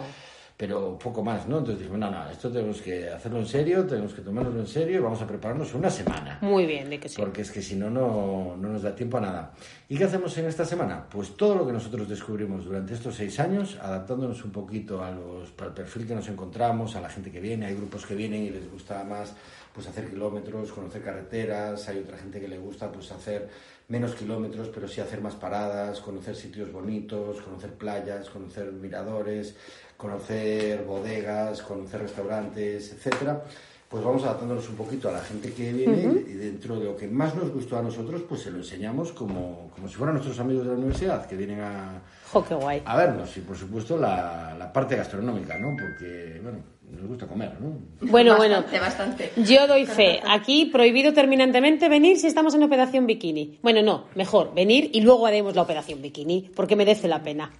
pero 0.63 0.97
poco 0.97 1.21
más, 1.21 1.45
¿no? 1.45 1.57
Entonces 1.57 1.79
dijimos, 1.79 1.99
no, 1.99 2.09
no, 2.09 2.29
esto 2.29 2.49
tenemos 2.49 2.81
que 2.81 3.09
hacerlo 3.09 3.39
en 3.39 3.45
serio, 3.45 3.85
tenemos 3.85 4.13
que 4.13 4.21
tomárnoslo 4.21 4.61
en 4.61 4.67
serio 4.67 4.97
y 4.97 5.01
vamos 5.01 5.21
a 5.21 5.27
prepararnos 5.27 5.73
una 5.73 5.89
semana. 5.89 6.37
Muy 6.39 6.65
bien, 6.65 6.89
de 6.89 7.01
que 7.01 7.09
sí. 7.09 7.17
Porque 7.19 7.41
es 7.41 7.51
que 7.51 7.61
si 7.61 7.75
no, 7.75 7.89
no 7.89 8.55
nos 8.55 8.81
da 8.81 8.95
tiempo 8.95 9.17
a 9.17 9.19
nada. 9.19 9.53
¿Y 9.89 9.97
qué 9.97 10.05
hacemos 10.05 10.37
en 10.37 10.45
esta 10.45 10.63
semana? 10.63 11.05
Pues 11.09 11.35
todo 11.35 11.55
lo 11.55 11.67
que 11.67 11.73
nosotros 11.73 12.07
descubrimos 12.07 12.63
durante 12.63 12.93
estos 12.93 13.13
seis 13.13 13.37
años, 13.41 13.77
adaptándonos 13.81 14.41
un 14.45 14.53
poquito 14.53 15.03
a 15.03 15.11
los, 15.11 15.53
al 15.59 15.73
perfil 15.73 16.07
que 16.07 16.15
nos 16.15 16.29
encontramos, 16.29 16.95
a 16.95 17.01
la 17.01 17.09
gente 17.09 17.29
que 17.29 17.41
viene, 17.41 17.65
hay 17.65 17.75
grupos 17.75 18.05
que 18.05 18.15
vienen 18.15 18.43
y 18.43 18.49
les 18.49 18.71
gusta 18.71 19.03
más 19.03 19.35
pues 19.73 19.87
hacer 19.87 20.07
kilómetros, 20.07 20.71
conocer 20.71 21.01
carreteras, 21.01 21.89
hay 21.89 21.97
otra 21.97 22.17
gente 22.17 22.39
que 22.39 22.47
le 22.47 22.59
gusta 22.59 22.91
pues 22.91 23.11
hacer 23.11 23.49
menos 23.87 24.13
kilómetros, 24.13 24.69
pero 24.69 24.87
sí 24.87 25.01
hacer 25.01 25.19
más 25.19 25.35
paradas, 25.35 25.99
conocer 25.99 26.35
sitios 26.35 26.71
bonitos, 26.71 27.41
conocer 27.41 27.73
playas, 27.73 28.29
conocer 28.29 28.71
miradores, 28.71 29.55
conocer 30.03 30.83
bodegas, 30.83 31.61
conocer 31.61 32.01
restaurantes, 32.01 32.91
etcétera, 32.91 33.41
pues 33.87 34.03
vamos 34.03 34.23
adaptándonos 34.23 34.67
un 34.67 34.75
poquito 34.75 35.07
a 35.07 35.13
la 35.13 35.21
gente 35.21 35.53
que 35.53 35.71
viene 35.71 36.23
y 36.27 36.33
dentro 36.33 36.77
de 36.77 36.85
lo 36.85 36.97
que 36.97 37.07
más 37.07 37.33
nos 37.35 37.49
gustó 37.51 37.77
a 37.77 37.81
nosotros, 37.81 38.21
pues 38.27 38.41
se 38.41 38.51
lo 38.51 38.57
enseñamos 38.57 39.13
como, 39.13 39.71
como 39.73 39.87
si 39.87 39.95
fueran 39.95 40.15
nuestros 40.15 40.37
amigos 40.39 40.65
de 40.65 40.71
la 40.71 40.77
universidad 40.77 41.25
que 41.25 41.37
vienen 41.37 41.61
a, 41.61 42.01
guay. 42.33 42.81
a 42.83 42.97
vernos 42.97 43.37
y 43.37 43.39
por 43.41 43.55
supuesto 43.55 43.95
la, 43.95 44.55
la 44.59 44.73
parte 44.73 44.97
gastronómica, 44.97 45.57
¿no? 45.57 45.69
Porque, 45.79 46.41
bueno, 46.43 46.57
nos 46.91 47.07
gusta 47.07 47.25
comer, 47.25 47.53
¿no? 47.61 47.77
Bueno, 48.11 48.35
bueno. 48.35 48.63
Bastante. 48.71 49.31
Yo 49.37 49.67
doy 49.67 49.85
fe. 49.85 50.19
Aquí 50.27 50.65
prohibido 50.65 51.13
terminantemente 51.13 51.87
venir 51.87 52.19
si 52.19 52.27
estamos 52.27 52.55
en 52.55 52.63
operación 52.63 53.07
bikini. 53.07 53.59
Bueno, 53.61 53.81
no, 53.81 54.07
mejor 54.15 54.53
venir 54.53 54.89
y 54.91 54.99
luego 54.99 55.25
haremos 55.25 55.55
la 55.55 55.61
operación 55.61 56.01
bikini, 56.01 56.51
porque 56.55 56.75
merece 56.75 57.07
la 57.07 57.23
pena. 57.23 57.51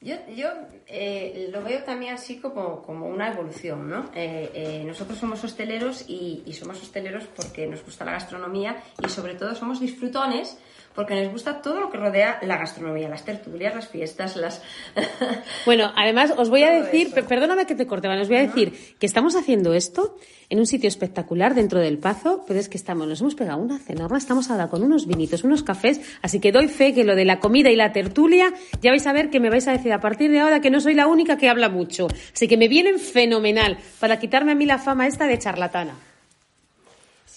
Yo, 0.00 0.14
yo 0.32 0.48
eh, 0.86 1.48
lo 1.52 1.60
veo 1.64 1.82
también 1.82 2.14
así 2.14 2.38
como, 2.38 2.84
una 2.86 3.32
evolución, 3.32 3.90
¿no? 3.90 4.10
Eh, 4.14 4.48
eh, 4.54 4.84
nosotros 4.86 5.18
somos 5.18 5.42
hosteleros 5.42 6.04
y, 6.06 6.44
y, 6.46 6.52
somos 6.52 6.80
hosteleros 6.80 7.24
porque 7.34 7.66
nos 7.66 7.84
gusta 7.84 8.04
la 8.04 8.12
gastronomía 8.12 8.76
y 9.04 9.08
sobre 9.08 9.34
todo 9.34 9.56
somos 9.56 9.80
disfrutones 9.80 10.56
porque 10.98 11.14
nos 11.14 11.30
gusta 11.30 11.62
todo 11.62 11.78
lo 11.78 11.90
que 11.90 11.96
rodea 11.96 12.40
la 12.42 12.56
gastronomía, 12.56 13.08
las 13.08 13.24
tertulias, 13.24 13.72
las 13.72 13.86
fiestas, 13.86 14.34
las... 14.34 14.60
bueno, 15.64 15.92
además 15.94 16.32
os 16.36 16.50
voy 16.50 16.64
a 16.64 16.72
decir, 16.72 17.12
perdóname 17.12 17.66
que 17.66 17.76
te 17.76 17.86
corte, 17.86 18.08
os 18.08 18.26
voy 18.26 18.38
a 18.38 18.40
decir 18.40 18.72
que 18.98 19.06
estamos 19.06 19.36
haciendo 19.36 19.74
esto 19.74 20.16
en 20.48 20.58
un 20.58 20.66
sitio 20.66 20.88
espectacular 20.88 21.54
dentro 21.54 21.78
del 21.78 21.98
Pazo, 21.98 22.42
pero 22.48 22.58
es 22.58 22.68
que 22.68 22.76
estamos, 22.76 23.06
nos 23.06 23.20
hemos 23.20 23.36
pegado 23.36 23.60
una 23.60 23.78
cena, 23.78 24.08
estamos 24.16 24.50
ahora 24.50 24.66
con 24.66 24.82
unos 24.82 25.06
vinitos, 25.06 25.44
unos 25.44 25.62
cafés, 25.62 26.00
así 26.20 26.40
que 26.40 26.50
doy 26.50 26.66
fe 26.66 26.92
que 26.92 27.04
lo 27.04 27.14
de 27.14 27.24
la 27.24 27.38
comida 27.38 27.70
y 27.70 27.76
la 27.76 27.92
tertulia, 27.92 28.52
ya 28.82 28.90
vais 28.90 29.06
a 29.06 29.12
ver 29.12 29.30
que 29.30 29.38
me 29.38 29.50
vais 29.50 29.68
a 29.68 29.72
decir 29.74 29.92
a 29.92 30.00
partir 30.00 30.32
de 30.32 30.40
ahora 30.40 30.60
que 30.60 30.70
no 30.72 30.80
soy 30.80 30.94
la 30.94 31.06
única 31.06 31.36
que 31.36 31.48
habla 31.48 31.68
mucho, 31.68 32.08
así 32.34 32.48
que 32.48 32.56
me 32.56 32.66
vienen 32.66 32.98
fenomenal 32.98 33.78
para 34.00 34.18
quitarme 34.18 34.50
a 34.50 34.56
mí 34.56 34.66
la 34.66 34.78
fama 34.78 35.06
esta 35.06 35.28
de 35.28 35.38
charlatana. 35.38 36.07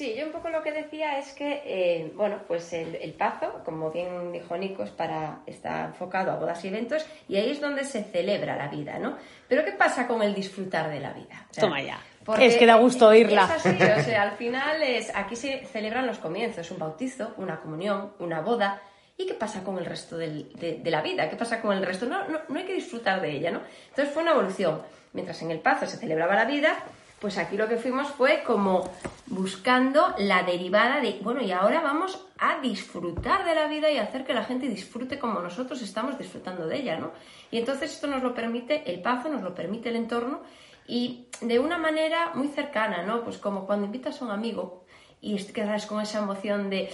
Sí, 0.02 0.16
yo 0.18 0.26
un 0.26 0.32
poco 0.32 0.50
lo 0.50 0.64
que 0.64 0.72
decía 0.72 1.20
es 1.20 1.32
que, 1.34 1.62
eh, 1.64 2.12
bueno, 2.16 2.40
pues 2.48 2.74
el, 2.74 3.14
Pazo, 3.14 3.62
como 3.64 3.92
bien 3.92 4.32
dijo 4.32 4.58
Nico, 4.58 4.84
para, 4.98 5.42
está 5.46 5.86
enfocado 5.86 6.32
a 6.32 6.38
bodas 6.38 6.66
y 6.66 6.70
eventos 6.70 7.06
y 7.28 7.36
ahí 7.36 7.52
es 7.52 7.62
donde 7.62 7.84
se 7.84 8.04
celebra 8.06 8.56
la 8.56 8.68
vida, 8.68 8.98
¿no? 8.98 9.16
Pero 9.48 9.64
¿qué 9.64 9.74
pasa 9.74 10.08
con 10.08 10.24
el 10.24 10.34
disfrutar 10.34 10.90
de 10.90 11.00
la 11.02 11.14
vida? 11.14 11.46
Toma 11.56 11.84
ya. 11.84 12.02
Es 12.40 12.58
que 12.58 12.66
da 12.66 12.78
gusto 12.78 13.10
oírla. 13.10 13.44
Es 13.44 13.64
así, 13.64 13.76
o 13.76 14.04
sea, 14.04 14.22
al 14.24 14.32
final 14.38 14.82
es, 14.82 15.16
aquí 15.16 15.36
se 15.36 15.68
celebran 15.68 16.08
los 16.08 16.18
comienzos, 16.18 16.72
un 16.72 16.80
bautizo, 16.80 17.36
una 17.38 17.60
comunión, 17.60 18.14
una 18.18 18.42
boda. 18.42 18.82
¿Y 19.18 19.28
qué 19.28 19.36
pasa 19.36 19.64
con 19.64 19.78
el 19.78 19.86
resto 19.86 20.18
de, 20.18 20.82
la 20.84 21.04
vida? 21.04 21.30
¿Qué 21.30 21.36
pasa 21.36 21.62
con 21.62 21.78
el 21.78 21.86
resto? 21.86 22.08
No, 22.08 22.28
no, 22.28 22.40
no 22.50 22.58
hay 22.58 22.66
que 22.66 22.74
disfrutar 22.74 23.22
de 23.22 23.34
ella, 23.34 23.52
¿no? 23.52 23.62
Entonces 23.90 24.12
fue 24.12 24.24
una 24.24 24.32
evolución. 24.32 24.82
Mientras 25.14 25.40
en 25.44 25.52
el 25.52 25.60
Pazo 25.60 25.86
se 25.86 25.98
celebraba 25.98 26.34
la 26.34 26.46
vida, 26.46 26.76
pues 27.22 27.38
aquí 27.38 27.56
lo 27.56 27.70
que 27.70 27.78
fuimos 27.78 28.08
fue 28.08 28.44
como 28.44 28.90
buscando 29.28 30.16
la 30.18 30.42
derivada 30.42 31.00
de, 31.00 31.20
bueno, 31.22 31.42
y 31.44 31.52
ahora 31.52 31.80
vamos 31.80 32.26
a 32.40 32.60
disfrutar 32.60 33.46
de 33.46 33.54
la 33.54 33.68
vida 33.68 33.92
y 33.92 33.98
hacer 33.98 34.26
que 34.26 34.34
la 34.34 34.44
gente 34.44 34.68
disfrute 34.68 35.20
como 35.20 35.40
nosotros 35.40 35.84
estamos 35.84 36.18
disfrutando 36.18 36.68
de 36.68 36.78
ella, 36.78 36.98
¿no? 36.98 37.12
Y 37.52 37.60
entonces 37.60 37.92
esto 37.92 38.08
nos 38.08 38.24
lo 38.24 38.34
permite 38.34 38.92
el 38.92 39.04
pazo, 39.04 39.30
nos 39.30 39.44
lo 39.44 39.54
permite 39.54 39.90
el 39.90 39.98
entorno 39.98 40.42
y 40.88 41.28
de 41.42 41.60
una 41.60 41.78
manera 41.78 42.32
muy 42.34 42.48
cercana, 42.48 43.04
¿no? 43.04 43.24
Pues 43.24 43.38
como 43.38 43.68
cuando 43.68 43.86
invitas 43.86 44.20
a 44.20 44.26
un 44.26 44.32
amigo 44.32 44.84
y 45.22 45.38
quedas 45.46 45.86
con 45.86 46.02
esa 46.02 46.20
emoción 46.20 46.72
de 46.72 46.90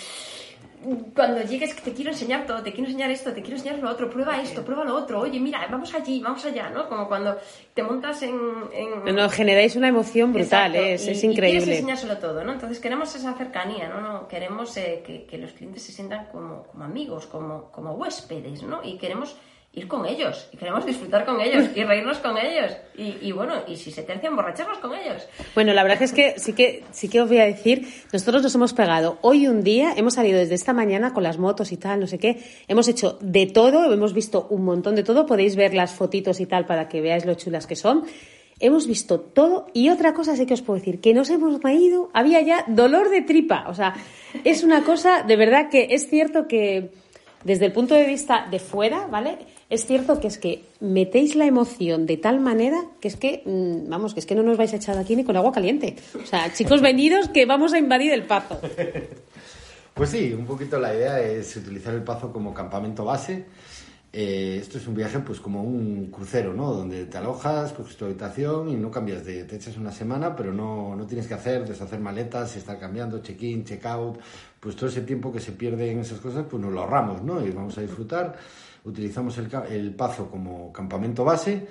cuando 1.15 1.41
llegues 1.41 1.75
te 1.75 1.93
quiero 1.93 2.11
enseñar 2.11 2.45
todo, 2.45 2.61
te 2.61 2.71
quiero 2.71 2.87
enseñar 2.87 3.09
esto, 3.09 3.33
te 3.33 3.41
quiero 3.41 3.57
enseñar 3.57 3.79
lo 3.79 3.89
otro, 3.89 4.09
prueba 4.09 4.39
esto, 4.41 4.63
prueba 4.63 4.83
lo 4.83 4.95
otro, 4.95 5.21
oye, 5.21 5.39
mira, 5.39 5.67
vamos 5.69 5.93
allí, 5.93 6.21
vamos 6.21 6.45
allá, 6.45 6.69
¿no? 6.69 6.87
Como 6.87 7.07
cuando 7.07 7.37
te 7.73 7.81
montas 7.81 8.21
en... 8.21 8.37
en... 8.71 9.15
No, 9.15 9.29
generáis 9.29 9.75
una 9.75 9.87
emoción 9.87 10.33
brutal, 10.33 10.75
¿eh? 10.75 10.93
es, 10.93 11.07
es, 11.07 11.23
increíble. 11.23 11.59
Y 11.59 11.63
quieres 11.63 11.79
enseñárselo 11.79 12.17
todo, 12.17 12.43
¿no? 12.43 12.53
Entonces 12.53 12.79
queremos 12.79 13.13
esa 13.15 13.33
cercanía, 13.33 13.89
¿no? 13.89 14.01
no 14.01 14.27
queremos 14.27 14.77
eh, 14.77 15.03
que, 15.05 15.25
que, 15.25 15.37
los 15.37 15.51
clientes 15.51 15.81
se 15.83 15.91
sientan 15.91 16.27
como, 16.27 16.63
como 16.63 16.83
amigos, 16.83 17.25
como, 17.25 17.71
como 17.71 17.93
huéspedes, 17.93 18.63
¿no? 18.63 18.81
Y 18.83 18.97
queremos 18.97 19.35
ir 19.77 19.87
con 19.87 20.05
ellos 20.05 20.49
y 20.51 20.57
queremos 20.57 20.85
disfrutar 20.85 21.23
con 21.23 21.39
ellos 21.39 21.69
y 21.75 21.83
reírnos 21.83 22.17
con 22.17 22.37
ellos 22.37 22.71
y, 22.97 23.31
bueno 23.31 23.53
y 23.67 23.75
si 23.75 23.91
se 23.91 24.01
tercia 24.01 24.27
emborracharnos 24.27 24.79
con 24.79 24.95
ellos. 24.95 25.27
Bueno 25.53 25.71
la 25.73 25.83
verdad 25.83 26.01
es 26.01 26.13
que 26.13 26.39
sí 26.39 26.53
que 26.53 26.83
sí 26.91 27.09
que 27.09 27.21
os 27.21 27.29
voy 27.29 27.37
a 27.37 27.45
decir 27.45 27.87
nosotros 28.11 28.41
nos 28.41 28.55
hemos 28.55 28.73
pegado. 28.73 29.19
Hoy 29.21 29.47
un 29.47 29.63
día 29.63 29.93
hemos 29.95 30.15
salido 30.15 30.39
desde 30.39 30.55
esta 30.55 30.73
mañana 30.73 31.13
con 31.13 31.21
las 31.21 31.37
motos 31.37 31.71
y 31.71 31.77
tal 31.77 31.99
no 31.99 32.07
sé 32.07 32.17
qué. 32.17 32.43
Hemos 32.67 32.87
hecho 32.87 33.19
de 33.21 33.45
todo 33.45 33.93
hemos 33.93 34.13
visto 34.13 34.47
un 34.49 34.65
montón 34.65 34.95
de 34.95 35.03
todo. 35.03 35.27
Podéis 35.27 35.55
ver 35.55 35.75
las 35.75 35.93
fotitos 35.93 36.39
y 36.39 36.47
tal 36.47 36.65
para 36.65 36.89
que 36.89 36.99
veáis 36.99 37.25
lo 37.25 37.35
chulas 37.35 37.67
que 37.67 37.75
son. 37.75 38.05
Hemos 38.59 38.87
visto 38.87 39.19
todo. 39.19 39.67
Y 39.73 39.89
otra 39.89 40.15
cosa 40.15 40.35
sí 40.35 40.47
que 40.47 40.55
os 40.55 40.63
puedo 40.63 40.79
decir, 40.79 40.99
que 40.99 41.13
nos 41.13 41.29
hemos 41.29 41.61
reído, 41.61 42.09
había 42.13 42.41
ya 42.41 42.65
dolor 42.67 43.09
de 43.09 43.21
tripa, 43.21 43.65
o 43.67 43.75
sea, 43.75 43.93
es 44.43 44.63
una 44.63 44.83
cosa 44.83 45.21
de 45.21 45.35
verdad 45.35 45.69
que 45.69 45.89
es 45.91 46.09
cierto 46.09 46.47
que 46.47 46.89
desde 47.43 47.65
el 47.65 47.71
punto 47.71 47.93
de 47.93 48.05
vista 48.05 48.47
de 48.49 48.59
fuera, 48.59 49.07
¿vale? 49.07 49.37
Es 49.69 49.85
cierto 49.85 50.19
que 50.21 50.27
es 50.27 50.37
que 50.37 50.63
metéis 50.79 51.35
la 51.35 51.45
emoción 51.45 52.05
de 52.05 52.15
tal 52.15 52.39
manera 52.39 52.77
que 53.01 53.09
es 53.09 53.17
que, 53.17 53.43
mm, 53.45 53.89
vamos, 53.89 54.13
que 54.13 54.21
es 54.21 54.25
que 54.25 54.35
no 54.35 54.43
nos 54.43 54.57
vais 54.57 54.71
a 54.71 54.77
echar 54.77 54.97
aquí 54.97 55.15
ni 55.15 55.25
con 55.25 55.35
agua 55.35 55.51
caliente. 55.51 55.95
O 56.21 56.25
sea, 56.25 56.53
chicos 56.53 56.81
venidos 56.81 57.27
que 57.29 57.45
vamos 57.45 57.73
a 57.73 57.79
invadir 57.79 58.13
el 58.13 58.23
pazo. 58.23 58.59
Pues 59.97 60.11
sí, 60.11 60.31
un 60.31 60.45
poquito 60.45 60.77
la 60.77 60.93
idea 60.93 61.19
es 61.19 61.55
utilizar 61.55 61.91
el 61.95 62.03
pazo 62.03 62.31
como 62.31 62.53
campamento 62.53 63.03
base. 63.03 63.45
Eh, 64.13 64.59
esto 64.61 64.77
es 64.77 64.85
un 64.85 64.93
viaje 64.93 65.17
pues 65.19 65.39
como 65.39 65.63
un 65.63 66.11
crucero, 66.11 66.53
¿no? 66.53 66.71
Donde 66.71 67.05
te 67.05 67.17
alojas, 67.17 67.73
coges 67.73 67.97
tu 67.97 68.05
habitación 68.05 68.69
y 68.69 68.75
no 68.75 68.91
cambias 68.91 69.25
de... 69.25 69.45
Te 69.45 69.55
echas 69.55 69.75
una 69.75 69.91
semana, 69.91 70.35
pero 70.35 70.53
no, 70.53 70.95
no 70.95 71.07
tienes 71.07 71.25
que 71.25 71.33
hacer, 71.33 71.67
deshacer 71.67 71.99
maletas, 71.99 72.55
estar 72.55 72.77
cambiando, 72.77 73.23
check-in, 73.23 73.65
check-out. 73.65 74.19
Pues 74.59 74.75
todo 74.75 74.87
ese 74.87 75.01
tiempo 75.01 75.33
que 75.33 75.39
se 75.39 75.53
pierde 75.53 75.89
en 75.89 76.01
esas 76.01 76.19
cosas, 76.19 76.45
pues 76.47 76.61
nos 76.61 76.71
lo 76.71 76.81
ahorramos, 76.81 77.23
¿no? 77.23 77.43
Y 77.43 77.49
vamos 77.49 77.75
a 77.79 77.81
disfrutar. 77.81 78.37
Utilizamos 78.87 79.37
el, 79.37 79.49
el 79.69 79.93
pazo 79.93 80.29
como 80.31 80.71
campamento 80.71 81.25
base. 81.25 81.67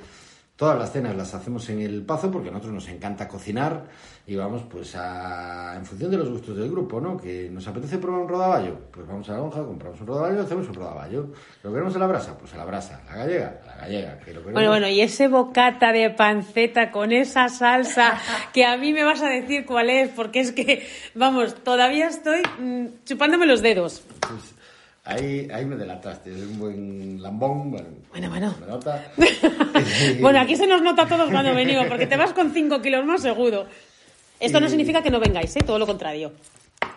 Todas 0.57 0.79
las 0.79 0.91
cenas 0.91 1.15
las 1.15 1.35
hacemos 1.35 1.69
en 1.69 1.83
el 1.83 2.03
Pazo 2.03 2.31
porque 2.31 2.49
a 2.49 2.53
nosotros 2.53 2.73
nos 2.73 2.89
encanta 2.89 3.29
cocinar 3.29 3.85
y 4.27 4.37
vamos 4.37 4.63
pues 4.71 4.97
a, 4.97 5.77
en 5.77 5.85
función 5.85 6.11
de 6.11 6.17
los 6.17 6.31
gustos 6.31 6.57
del 6.57 6.71
grupo, 6.71 6.99
¿no? 6.99 7.15
Que 7.15 7.51
nos 7.51 7.69
apetece 7.69 7.99
probar 7.99 8.23
un 8.23 8.29
rodaballo, 8.29 8.79
pues 8.91 9.07
vamos 9.07 9.29
a 9.29 9.33
la 9.33 9.39
lonja, 9.39 9.63
compramos 9.63 10.01
un 10.01 10.07
rodaballo, 10.07 10.41
hacemos 10.41 10.67
un 10.67 10.75
rodaballo. 10.75 11.27
¿Lo 11.63 11.71
queremos 11.71 11.95
a 11.95 11.99
la 11.99 12.07
brasa? 12.07 12.39
Pues 12.39 12.55
a 12.55 12.57
la 12.57 12.65
brasa. 12.65 13.03
¿La 13.07 13.17
gallega? 13.17 13.61
A 13.65 13.67
la 13.67 13.77
gallega. 13.83 14.19
¿Que 14.21 14.33
lo 14.33 14.41
queremos? 14.41 14.53
Bueno, 14.55 14.71
bueno, 14.71 14.89
y 14.89 15.03
ese 15.03 15.29
bocata 15.29 15.93
de 15.93 16.09
panceta 16.09 16.91
con 16.91 17.13
esa 17.13 17.51
salsa 17.51 18.19
que 18.55 18.65
a 18.65 18.79
mí 18.79 18.95
me 18.95 19.05
vas 19.05 19.21
a 19.21 19.29
decir 19.29 19.67
cuál 19.67 19.91
es, 19.91 20.09
porque 20.09 20.41
es 20.41 20.53
que, 20.53 20.89
vamos, 21.15 21.55
todavía 21.63 22.09
estoy 22.09 22.41
mm, 22.59 23.05
chupándome 23.05 23.45
los 23.45 23.61
dedos. 23.61 24.03
Pues 24.27 24.56
ahí, 25.07 25.49
ahí 25.53 25.65
me 25.65 25.77
delataste, 25.77 26.31
es 26.35 26.43
un 26.43 26.59
buen 26.59 27.23
lambón. 27.23 27.71
Bueno, 27.71 27.87
Bueno, 28.11 28.29
bueno. 28.29 28.55
Me 28.61 28.67
nota. 28.67 29.13
Bueno, 30.21 30.41
aquí 30.41 30.57
se 30.57 30.67
nos 30.67 30.83
nota 30.83 31.07
todos 31.07 31.31
cuando 31.31 31.55
venimos, 31.55 31.87
porque 31.87 32.07
te 32.07 32.17
vas 32.17 32.33
con 32.33 32.51
5 32.53 32.81
kilos 32.83 33.05
más 33.05 33.23
seguro. 33.23 33.67
Esto 34.41 34.61
no 34.61 34.67
Y- 34.67 34.71
significa 34.71 35.03
que 35.03 35.11
no 35.11 35.21
vengáis, 35.21 35.55
¿eh? 35.57 35.61
todo 35.65 35.79
lo 35.79 35.87
contrario. 35.87 36.33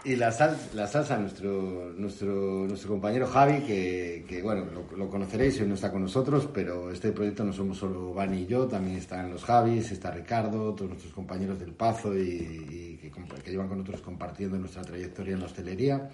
Y 0.05 0.15
la, 0.15 0.31
sal, 0.31 0.57
la 0.73 0.87
salsa, 0.87 1.17
nuestro, 1.17 1.91
nuestro, 1.97 2.65
nuestro 2.67 2.89
compañero 2.89 3.27
Javi, 3.27 3.61
que, 3.61 4.25
que, 4.27 4.41
bueno, 4.41 4.65
lo, 4.73 4.97
lo 4.97 5.09
conoceréis, 5.09 5.59
hoy 5.59 5.67
no 5.67 5.75
está 5.75 5.91
con 5.91 6.01
nosotros, 6.03 6.47
pero 6.53 6.89
este 6.91 7.11
proyecto 7.11 7.43
no 7.43 7.51
somos 7.51 7.77
solo 7.77 8.13
Vani 8.13 8.43
y 8.43 8.45
yo, 8.47 8.65
también 8.65 8.97
están 8.97 9.29
los 9.31 9.43
Javis, 9.43 9.91
está 9.91 10.11
Ricardo, 10.11 10.73
todos 10.73 10.89
nuestros 10.89 11.11
compañeros 11.13 11.59
del 11.59 11.73
Pazo 11.73 12.17
y, 12.17 12.21
y 12.21 12.97
que, 13.01 13.11
que 13.43 13.51
llevan 13.51 13.67
con 13.67 13.79
nosotros 13.79 14.01
compartiendo 14.01 14.57
nuestra 14.57 14.83
trayectoria 14.83 15.33
en 15.33 15.39
la 15.41 15.45
hostelería. 15.47 16.09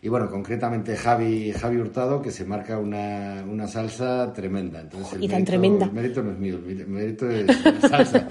Y 0.00 0.08
bueno, 0.08 0.30
concretamente 0.30 0.96
Javi, 0.96 1.52
Javi 1.52 1.76
Hurtado, 1.78 2.22
que 2.22 2.30
se 2.30 2.44
marca 2.44 2.78
una, 2.78 3.44
una 3.48 3.66
salsa 3.66 4.32
tremenda. 4.32 4.80
Entonces, 4.80 5.14
el 5.14 5.24
Y 5.24 5.28
tan 5.28 5.38
mérito- 5.40 5.46
tremenda. 5.46 5.86
El 5.86 5.92
mérito 5.92 6.22
no 6.22 6.30
es 6.32 6.38
mío, 6.38 6.58
el 6.66 6.86
mérito 6.86 7.28
es 7.28 7.46
la 7.82 7.88
salsa. 7.88 8.28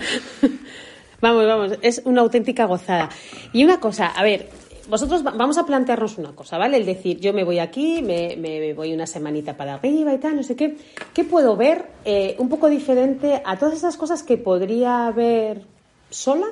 Vamos, 1.21 1.45
vamos, 1.45 1.73
es 1.81 2.01
una 2.05 2.21
auténtica 2.21 2.65
gozada. 2.65 3.09
Y 3.51 3.63
una 3.63 3.79
cosa, 3.79 4.07
a 4.07 4.23
ver, 4.23 4.49
vosotros 4.87 5.25
va- 5.25 5.31
vamos 5.31 5.57
a 5.57 5.65
plantearnos 5.65 6.17
una 6.17 6.33
cosa, 6.33 6.57
¿vale? 6.57 6.77
El 6.77 6.85
decir, 6.85 7.19
yo 7.19 7.33
me 7.33 7.43
voy 7.43 7.59
aquí, 7.59 8.01
me, 8.03 8.37
me 8.37 8.73
voy 8.73 8.93
una 8.93 9.07
semanita 9.07 9.57
para 9.57 9.73
arriba 9.73 10.13
y 10.13 10.19
tal, 10.19 10.35
no 10.37 10.43
sé 10.43 10.55
qué. 10.55 10.77
¿Qué 11.13 11.23
puedo 11.23 11.57
ver 11.57 11.87
eh, 12.05 12.35
un 12.39 12.47
poco 12.49 12.69
diferente 12.69 13.41
a 13.43 13.57
todas 13.57 13.75
esas 13.75 13.97
cosas 13.97 14.23
que 14.23 14.37
podría 14.37 15.09
ver 15.11 15.63
sola? 16.09 16.47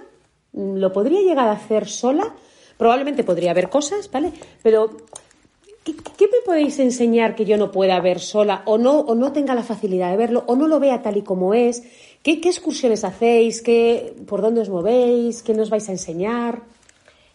¿Lo 0.51 0.91
podría 0.91 1.21
llegar 1.21 1.47
a 1.47 1.53
hacer 1.53 1.87
sola? 1.87 2.33
Probablemente 2.77 3.23
podría 3.23 3.51
haber 3.51 3.69
cosas, 3.69 4.09
¿vale? 4.11 4.31
Pero 4.61 4.91
¿Qué, 5.85 6.25
me 6.25 6.41
podéis 6.43 6.79
enseñar 6.79 7.35
que 7.35 7.45
yo 7.45 7.57
no 7.57 7.71
pueda 7.71 7.99
ver 7.99 8.19
sola 8.19 8.63
o 8.65 8.79
no, 8.79 9.01
o 9.01 9.13
no 9.13 9.31
tenga 9.31 9.53
la 9.53 9.61
facilidad 9.61 10.09
de 10.09 10.17
verlo 10.17 10.43
o 10.47 10.55
no 10.55 10.67
lo 10.67 10.79
vea 10.79 11.03
tal 11.03 11.17
y 11.17 11.21
como 11.21 11.53
es? 11.53 11.83
¿Qué, 12.23 12.41
qué 12.41 12.49
excursiones 12.49 13.03
hacéis? 13.03 13.61
¿Qué, 13.61 14.15
¿Por 14.27 14.41
dónde 14.41 14.61
os 14.61 14.69
movéis? 14.69 15.43
¿Qué 15.43 15.53
nos 15.53 15.69
vais 15.69 15.87
a 15.87 15.91
enseñar? 15.91 16.63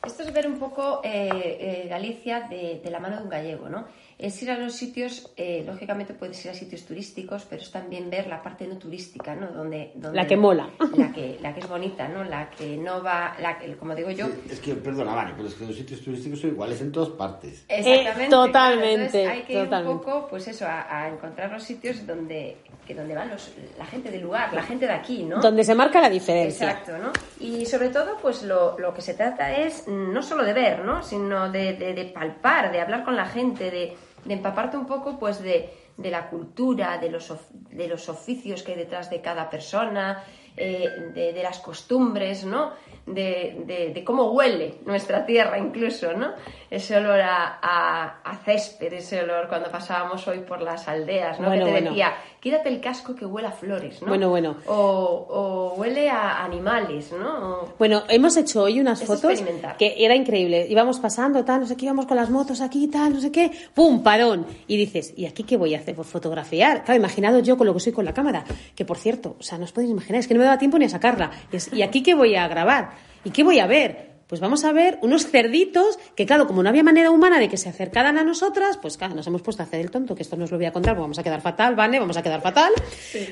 Esto 0.04 0.24
es 0.24 0.32
ver 0.32 0.48
un 0.48 0.58
poco 0.58 1.00
eh, 1.04 1.28
eh, 1.32 1.86
Galicia 1.88 2.48
de 2.48 2.90
la 2.90 2.98
mano 2.98 3.18
de 3.18 3.22
un 3.22 3.28
gallego, 3.28 3.68
¿no? 3.68 3.84
Es 4.22 4.42
ir 4.42 4.50
a 4.50 4.58
los 4.58 4.74
sitios, 4.74 5.32
eh, 5.36 5.64
lógicamente 5.66 6.12
puedes 6.12 6.44
ir 6.44 6.50
a 6.50 6.54
sitios 6.54 6.84
turísticos, 6.84 7.46
pero 7.48 7.62
es 7.62 7.70
también 7.70 8.10
ver 8.10 8.26
la 8.26 8.42
parte 8.42 8.66
no 8.66 8.76
turística, 8.76 9.34
¿no? 9.34 9.48
Donde, 9.48 9.92
donde 9.94 10.16
La 10.16 10.26
que 10.26 10.36
mola. 10.36 10.68
La 10.96 11.10
que, 11.12 11.38
la 11.40 11.54
que 11.54 11.60
es 11.60 11.68
bonita, 11.68 12.06
¿no? 12.08 12.22
La 12.24 12.50
que 12.50 12.76
no 12.76 13.02
va, 13.02 13.34
la 13.40 13.58
que, 13.58 13.74
como 13.76 13.94
digo 13.94 14.10
yo, 14.10 14.26
Sí, 14.26 14.32
es 14.50 14.60
que, 14.60 14.74
perdona, 14.74 15.14
Vani, 15.14 15.32
pero 15.36 15.48
es 15.48 15.54
que 15.54 15.64
los 15.64 15.74
sitios 15.74 16.02
turísticos 16.02 16.40
son 16.40 16.50
iguales 16.50 16.80
en 16.82 16.92
todas 16.92 17.08
partes. 17.10 17.64
Exactamente. 17.68 18.24
Eh, 18.24 18.28
totalmente, 18.28 19.22
claro. 19.22 19.30
Hay 19.30 19.42
que 19.42 19.52
ir 19.54 19.58
totalmente. 19.64 19.92
un 19.94 20.00
poco, 20.00 20.26
pues 20.28 20.48
eso, 20.48 20.66
a, 20.66 21.04
a 21.04 21.08
encontrar 21.08 21.50
los 21.50 21.62
sitios 21.62 22.06
donde, 22.06 22.58
que 22.86 22.94
donde 22.94 23.14
van 23.14 23.30
los, 23.30 23.50
la 23.78 23.86
gente 23.86 24.10
del 24.10 24.20
lugar, 24.22 24.52
la 24.52 24.62
gente 24.62 24.86
de 24.86 24.92
aquí, 24.92 25.22
¿no? 25.22 25.40
Donde 25.40 25.64
se 25.64 25.74
marca 25.74 26.00
la 26.00 26.10
diferencia. 26.10 26.70
Exacto, 26.72 26.98
¿no? 26.98 27.10
Y 27.40 27.64
sobre 27.64 27.88
todo, 27.88 28.18
pues 28.20 28.42
lo, 28.42 28.78
lo 28.78 28.92
que 28.92 29.00
se 29.00 29.14
trata 29.14 29.56
es 29.56 29.88
no 29.88 30.22
solo 30.22 30.44
de 30.44 30.52
ver, 30.52 30.84
¿no? 30.84 31.02
Sino 31.02 31.50
de, 31.50 31.72
de- 31.74 31.94
de 31.94 32.04
palpar, 32.04 32.70
de 32.70 32.80
hablar 32.80 33.02
con 33.04 33.16
la 33.16 33.24
gente, 33.26 33.70
de, 33.70 33.96
de 34.24 34.34
empaparte 34.34 34.76
un 34.76 34.86
poco, 34.86 35.18
pues, 35.18 35.42
de, 35.42 35.70
de 35.96 36.10
la 36.10 36.28
cultura, 36.28 36.98
de 36.98 37.10
los, 37.10 37.30
of- 37.30 37.50
de 37.50 37.88
los 37.88 38.08
oficios 38.08 38.62
que 38.62 38.72
hay 38.72 38.78
detrás 38.78 39.10
de 39.10 39.20
cada 39.20 39.48
persona, 39.50 40.22
eh, 40.56 40.88
de, 41.14 41.32
de 41.32 41.42
las 41.42 41.58
costumbres, 41.60 42.44
¿no? 42.44 42.72
De, 43.06 43.62
de- 43.66 43.90
de 43.94 44.04
cómo 44.04 44.32
huele 44.32 44.74
nuestra 44.84 45.24
tierra 45.24 45.58
incluso, 45.58 46.12
¿no? 46.12 46.32
Ese 46.70 46.96
olor 46.96 47.20
a, 47.20 47.58
a- 47.62 48.20
a 48.24 48.36
césped, 48.44 48.92
ese 48.92 49.22
olor 49.22 49.48
cuando 49.48 49.70
pasábamos 49.70 50.26
hoy 50.28 50.40
por 50.40 50.60
las 50.60 50.86
aldeas, 50.88 51.40
¿no? 51.40 51.48
Bueno, 51.48 51.64
que 51.64 51.66
te 51.66 51.70
bueno. 51.72 51.90
decía, 51.90 52.14
quítate 52.40 52.68
el 52.70 52.80
casco 52.80 53.14
que 53.14 53.24
huele 53.26 53.48
a 53.48 53.52
flores, 53.52 54.00
¿no? 54.02 54.08
Bueno, 54.08 54.30
bueno. 54.30 54.56
O, 54.66 54.74
o 54.74 55.74
huele 55.80 56.08
a 56.08 56.42
animales, 56.44 57.12
¿no? 57.12 57.60
O- 57.62 57.74
Bueno, 57.78 58.02
hemos 58.08 58.36
hecho 58.36 58.62
hoy 58.62 58.80
unas 58.80 59.00
Es 59.00 59.06
fotos 59.06 59.42
que 59.78 59.94
era 59.98 60.14
increíble. 60.16 60.66
Íbamos 60.68 60.98
pasando, 60.98 61.44
tal, 61.44 61.60
no 61.60 61.66
sé 61.66 61.76
qué, 61.76 61.84
íbamos 61.86 62.06
con 62.06 62.16
las 62.16 62.30
motos 62.30 62.60
aquí, 62.60 62.88
tal, 62.88 63.12
no 63.14 63.20
sé 63.20 63.30
qué, 63.30 63.50
¡pum! 63.74 64.02
Parón. 64.02 64.46
Y 64.66 64.76
dices, 64.76 65.12
¿y 65.16 65.26
aquí 65.26 65.42
qué 65.44 65.56
voy 65.56 65.74
a 65.74 65.78
hacer? 65.78 65.94
Pues 65.94 66.08
fotografiar. 66.08 66.84
Claro, 66.84 66.98
imaginados 66.98 67.42
yo 67.42 67.56
con 67.56 67.66
lo 67.66 67.74
que 67.74 67.80
soy 67.80 67.92
con 67.92 68.04
la 68.04 68.14
cámara. 68.14 68.44
Que 68.74 68.84
por 68.84 68.96
cierto, 68.98 69.36
o 69.38 69.42
sea, 69.42 69.58
no 69.58 69.64
os 69.64 69.72
podéis 69.72 69.90
imaginar, 69.92 70.20
es 70.20 70.26
que 70.26 70.34
no 70.34 70.38
me 70.38 70.44
daba 70.46 70.58
tiempo 70.58 70.78
ni 70.78 70.86
a 70.86 70.88
sacarla. 70.88 71.30
¿y 71.72 71.82
aquí 71.82 72.02
qué 72.02 72.14
voy 72.14 72.34
a 72.36 72.48
grabar? 72.48 72.90
¿Y 73.24 73.30
qué 73.30 73.44
voy 73.44 73.58
a 73.58 73.66
ver? 73.66 74.09
Pues 74.30 74.40
vamos 74.40 74.64
a 74.64 74.72
ver 74.72 74.96
unos 75.02 75.26
cerditos 75.26 75.98
que, 76.14 76.24
claro, 76.24 76.46
como 76.46 76.62
no 76.62 76.68
había 76.68 76.84
manera 76.84 77.10
humana 77.10 77.40
de 77.40 77.48
que 77.48 77.56
se 77.56 77.68
acercaran 77.68 78.16
a 78.16 78.22
nosotras, 78.22 78.78
pues 78.80 78.96
claro, 78.96 79.16
nos 79.16 79.26
hemos 79.26 79.42
puesto 79.42 79.64
a 79.64 79.66
hacer 79.66 79.80
el 79.80 79.90
tonto, 79.90 80.14
que 80.14 80.22
esto 80.22 80.36
no 80.36 80.44
os 80.44 80.52
lo 80.52 80.56
voy 80.56 80.66
a 80.66 80.72
contar, 80.72 80.94
porque 80.94 81.02
vamos 81.02 81.18
a 81.18 81.24
quedar 81.24 81.40
fatal, 81.40 81.74
¿vale? 81.74 81.98
Vamos 81.98 82.16
a 82.16 82.22
quedar 82.22 82.40
fatal. 82.40 82.72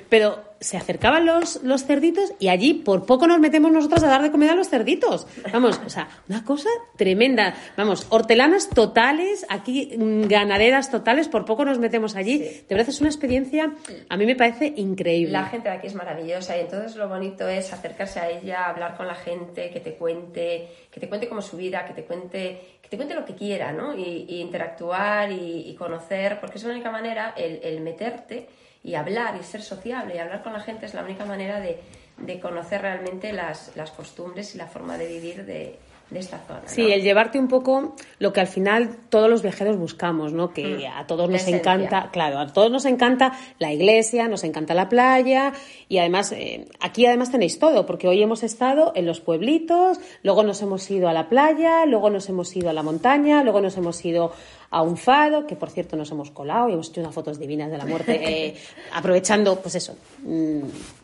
Pero 0.08 0.42
se 0.58 0.76
acercaban 0.76 1.24
los, 1.24 1.62
los 1.62 1.84
cerditos 1.84 2.32
y 2.40 2.48
allí 2.48 2.74
por 2.74 3.06
poco 3.06 3.28
nos 3.28 3.38
metemos 3.38 3.70
nosotras 3.70 4.02
a 4.02 4.08
dar 4.08 4.22
de 4.22 4.32
comer 4.32 4.50
a 4.50 4.54
los 4.56 4.68
cerditos. 4.68 5.28
Vamos, 5.52 5.80
o 5.86 5.88
sea, 5.88 6.08
una 6.28 6.44
cosa 6.44 6.68
tremenda. 6.96 7.54
Vamos, 7.76 8.08
hortelanas 8.08 8.68
totales, 8.68 9.46
aquí 9.48 9.96
mm, 9.96 10.22
ganaderas 10.26 10.90
totales, 10.90 11.28
por 11.28 11.44
poco 11.44 11.64
nos 11.64 11.78
metemos 11.78 12.16
allí. 12.16 12.38
De 12.38 12.66
verdad 12.70 12.88
es 12.88 13.00
una 13.00 13.08
experiencia, 13.08 13.72
a 14.08 14.16
mí 14.16 14.26
me 14.26 14.34
parece 14.34 14.72
increíble. 14.76 15.32
La 15.32 15.44
gente 15.44 15.68
de 15.68 15.76
aquí 15.76 15.86
es 15.86 15.94
maravillosa 15.94 16.56
y 16.56 16.62
entonces 16.62 16.96
lo 16.96 17.08
bonito 17.08 17.46
es 17.46 17.72
acercarse 17.72 18.18
a 18.18 18.28
ella, 18.28 18.66
hablar 18.66 18.96
con 18.96 19.06
la 19.06 19.14
gente, 19.14 19.70
que 19.70 19.78
te 19.78 19.94
cuente, 19.94 20.68
que 20.98 21.06
te 21.06 21.08
cuente 21.08 21.28
cómo 21.28 21.42
su 21.42 21.56
vida, 21.56 21.84
que 21.86 21.94
te 21.94 22.04
cuente, 22.04 22.78
que 22.82 22.88
te 22.88 22.96
cuente 22.96 23.14
lo 23.14 23.24
que 23.24 23.36
quiera, 23.36 23.72
¿no? 23.72 23.96
Y, 23.96 24.26
y 24.28 24.40
interactuar 24.40 25.30
y, 25.30 25.68
y 25.68 25.74
conocer, 25.76 26.40
porque 26.40 26.58
es 26.58 26.64
la 26.64 26.72
única 26.72 26.90
manera, 26.90 27.34
el, 27.36 27.60
el 27.62 27.80
meterte 27.80 28.48
y 28.82 28.94
hablar 28.94 29.36
y 29.40 29.44
ser 29.44 29.62
sociable 29.62 30.16
y 30.16 30.18
hablar 30.18 30.42
con 30.42 30.52
la 30.52 30.60
gente 30.60 30.86
es 30.86 30.94
la 30.94 31.04
única 31.04 31.24
manera 31.24 31.60
de, 31.60 31.78
de 32.16 32.40
conocer 32.40 32.82
realmente 32.82 33.32
las, 33.32 33.76
las 33.76 33.92
costumbres 33.92 34.54
y 34.54 34.58
la 34.58 34.66
forma 34.66 34.98
de 34.98 35.06
vivir 35.06 35.44
de, 35.46 35.78
de 36.10 36.20
esta 36.20 36.38
zona. 36.38 36.60
¿no? 36.60 36.68
Sí, 36.68 36.90
el 36.90 37.02
llevarte 37.02 37.38
un 37.38 37.48
poco 37.48 37.94
lo 38.18 38.32
que 38.32 38.40
al 38.40 38.46
final 38.46 38.96
todos 39.10 39.28
los 39.28 39.42
viajeros 39.42 39.76
buscamos, 39.76 40.32
¿no? 40.32 40.52
Que 40.52 40.88
a 40.88 41.06
todos 41.06 41.28
nos 41.28 41.46
encanta, 41.46 42.10
claro, 42.10 42.38
a 42.38 42.46
todos 42.52 42.70
nos 42.70 42.84
encanta 42.86 43.32
la 43.58 43.72
iglesia, 43.72 44.28
nos 44.28 44.44
encanta 44.44 44.74
la 44.74 44.88
playa 44.88 45.52
y 45.88 45.98
además 45.98 46.32
eh, 46.32 46.66
aquí 46.80 47.04
además 47.06 47.30
tenéis 47.30 47.58
todo, 47.58 47.84
porque 47.84 48.08
hoy 48.08 48.22
hemos 48.22 48.42
estado 48.42 48.92
en 48.94 49.06
los 49.06 49.20
pueblitos, 49.20 49.98
luego 50.22 50.42
nos 50.42 50.62
hemos 50.62 50.90
ido 50.90 51.08
a 51.08 51.12
la 51.12 51.28
playa, 51.28 51.84
luego 51.86 52.10
nos 52.10 52.28
hemos 52.28 52.54
ido 52.56 52.70
a 52.70 52.72
la 52.72 52.82
montaña, 52.82 53.42
luego 53.42 53.60
nos 53.60 53.76
hemos 53.76 54.02
ido 54.04 54.32
a 54.70 54.82
un 54.82 54.96
fado, 54.96 55.46
que 55.46 55.56
por 55.56 55.70
cierto 55.70 55.96
nos 55.96 56.10
hemos 56.10 56.30
colado 56.30 56.68
y 56.68 56.74
hemos 56.74 56.90
hecho 56.90 57.00
unas 57.00 57.14
fotos 57.14 57.38
divinas 57.38 57.70
de 57.70 57.78
la 57.78 57.86
muerte, 57.86 58.20
eh, 58.46 58.56
aprovechando, 58.92 59.60
pues 59.60 59.74
eso, 59.74 59.96
mm, 60.22 60.60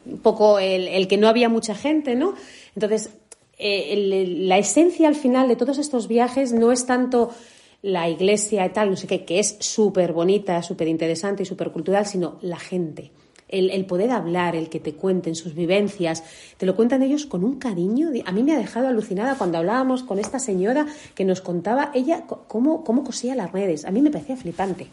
un 0.06 0.18
poco 0.22 0.58
el, 0.58 0.88
el 0.88 1.08
que 1.08 1.16
no 1.16 1.28
había 1.28 1.48
mucha 1.48 1.74
gente, 1.74 2.14
¿no? 2.14 2.34
Entonces, 2.74 3.10
eh, 3.58 4.24
la 4.38 4.58
esencia 4.58 5.08
al 5.08 5.14
final 5.14 5.48
de 5.48 5.56
todos 5.56 5.78
estos 5.78 6.08
viajes 6.08 6.52
no 6.52 6.72
es 6.72 6.86
tanto 6.86 7.30
la 7.82 8.08
iglesia 8.08 8.64
y 8.64 8.70
tal, 8.70 8.90
no 8.90 8.96
sé 8.96 9.06
qué, 9.06 9.24
que 9.24 9.38
es 9.38 9.56
súper 9.60 10.12
bonita, 10.12 10.62
súper 10.62 10.88
interesante 10.88 11.42
y 11.42 11.46
súper 11.46 11.70
cultural, 11.70 12.06
sino 12.06 12.38
la 12.40 12.58
gente. 12.58 13.10
El, 13.46 13.84
poder 13.86 14.10
hablar, 14.10 14.56
el 14.56 14.68
que 14.68 14.80
te 14.80 14.94
cuenten 14.94 15.36
sus 15.36 15.54
vivencias, 15.54 16.24
te 16.56 16.66
lo 16.66 16.74
cuentan 16.74 17.02
ellos 17.02 17.26
con 17.26 17.44
un 17.44 17.58
cariño. 17.58 18.10
A 18.24 18.32
mí 18.32 18.42
me 18.42 18.52
ha 18.52 18.58
dejado 18.58 18.88
alucinada 18.88 19.36
cuando 19.36 19.58
hablábamos 19.58 20.02
con 20.02 20.18
esta 20.18 20.40
señora 20.40 20.86
que 21.14 21.24
nos 21.24 21.40
contaba 21.40 21.92
ella 21.94 22.24
cómo, 22.48 22.82
cómo 22.82 23.04
cosía 23.04 23.36
las 23.36 23.52
redes. 23.52 23.84
A 23.84 23.92
mí 23.92 24.00
me 24.00 24.10
parecía 24.10 24.36
flipante. 24.36 24.88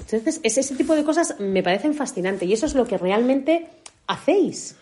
Entonces, 0.00 0.40
es- 0.42 0.58
ese 0.58 0.74
tipo 0.74 0.94
de 0.94 1.04
cosas 1.04 1.36
me 1.38 1.62
parecen 1.62 1.94
fascinantes 1.94 2.46
y 2.48 2.52
eso 2.52 2.66
es 2.66 2.74
lo 2.74 2.84
que 2.86 2.98
realmente 2.98 3.68
hacéis. 4.10 4.76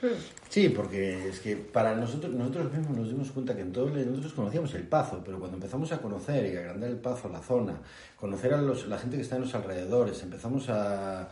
Sí, 0.49 0.71
porque 0.71 1.29
es 1.29 1.41
que 1.41 1.57
para 1.57 1.95
nosotros, 1.95 2.33
nosotros 2.33 2.73
mismos 2.73 2.97
nos 2.97 3.09
dimos 3.09 3.31
cuenta 3.31 3.55
que 3.55 3.61
en 3.63 3.73
todo, 3.73 3.91
nosotros 3.91 4.33
conocíamos 4.33 4.75
el 4.75 4.85
Pazo, 4.85 5.21
pero 5.25 5.39
cuando 5.39 5.57
empezamos 5.59 5.93
a 5.93 5.99
conocer 5.99 6.53
y 6.53 6.57
a 6.57 6.61
agrandar 6.61 6.89
el 6.91 6.97
Pazo, 6.97 7.29
la 7.29 7.41
zona, 7.43 7.75
conocer 8.17 8.55
a 8.55 8.63
los- 8.63 8.87
la 8.89 8.99
gente 8.99 9.17
que 9.17 9.23
está 9.23 9.37
en 9.37 9.43
los 9.43 9.55
alrededores, 9.55 10.23
empezamos 10.23 10.69
a, 10.71 11.29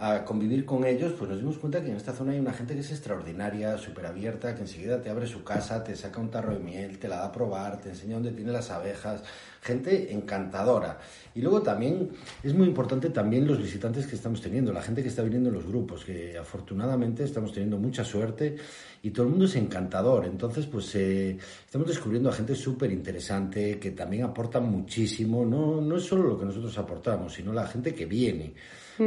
a 0.00 0.24
convivir 0.24 0.64
con 0.64 0.84
ellos, 0.84 1.12
pues 1.18 1.28
nos 1.28 1.40
dimos 1.40 1.58
cuenta 1.58 1.82
que 1.82 1.90
en 1.90 1.96
esta 1.96 2.12
zona 2.12 2.30
hay 2.30 2.38
una 2.38 2.52
gente 2.52 2.72
que 2.72 2.80
es 2.80 2.90
extraordinaria, 2.92 3.76
súper 3.78 4.06
abierta, 4.06 4.54
que 4.54 4.62
enseguida 4.62 5.02
te 5.02 5.10
abre 5.10 5.26
su 5.26 5.42
casa, 5.42 5.82
te 5.82 5.96
saca 5.96 6.20
un 6.20 6.30
tarro 6.30 6.54
de 6.54 6.60
miel, 6.60 7.00
te 7.00 7.08
la 7.08 7.16
da 7.16 7.26
a 7.26 7.32
probar, 7.32 7.80
te 7.80 7.88
enseña 7.88 8.14
dónde 8.14 8.30
tiene 8.30 8.52
las 8.52 8.70
abejas, 8.70 9.24
gente 9.60 10.12
encantadora. 10.12 11.00
Y 11.34 11.40
luego 11.40 11.62
también 11.62 12.10
es 12.44 12.54
muy 12.54 12.68
importante 12.68 13.10
también 13.10 13.44
los 13.48 13.58
visitantes 13.58 14.06
que 14.06 14.14
estamos 14.14 14.40
teniendo, 14.40 14.72
la 14.72 14.82
gente 14.82 15.02
que 15.02 15.08
está 15.08 15.22
viniendo 15.22 15.48
en 15.48 15.56
los 15.56 15.66
grupos, 15.66 16.04
que 16.04 16.38
afortunadamente 16.38 17.24
estamos 17.24 17.52
teniendo 17.52 17.76
mucha 17.76 18.04
suerte 18.04 18.54
y 19.02 19.10
todo 19.10 19.24
el 19.24 19.30
mundo 19.30 19.46
es 19.46 19.56
encantador. 19.56 20.26
Entonces, 20.26 20.66
pues 20.66 20.94
eh, 20.94 21.36
estamos 21.64 21.88
descubriendo 21.88 22.30
a 22.30 22.32
gente 22.32 22.54
súper 22.54 22.92
interesante 22.92 23.80
que 23.80 23.90
también 23.90 24.22
aporta 24.22 24.60
muchísimo. 24.60 25.44
No, 25.44 25.80
no 25.80 25.96
es 25.96 26.04
solo 26.04 26.22
lo 26.22 26.38
que 26.38 26.44
nosotros 26.44 26.78
aportamos, 26.78 27.34
sino 27.34 27.52
la 27.52 27.66
gente 27.66 27.92
que 27.92 28.06
viene. 28.06 28.54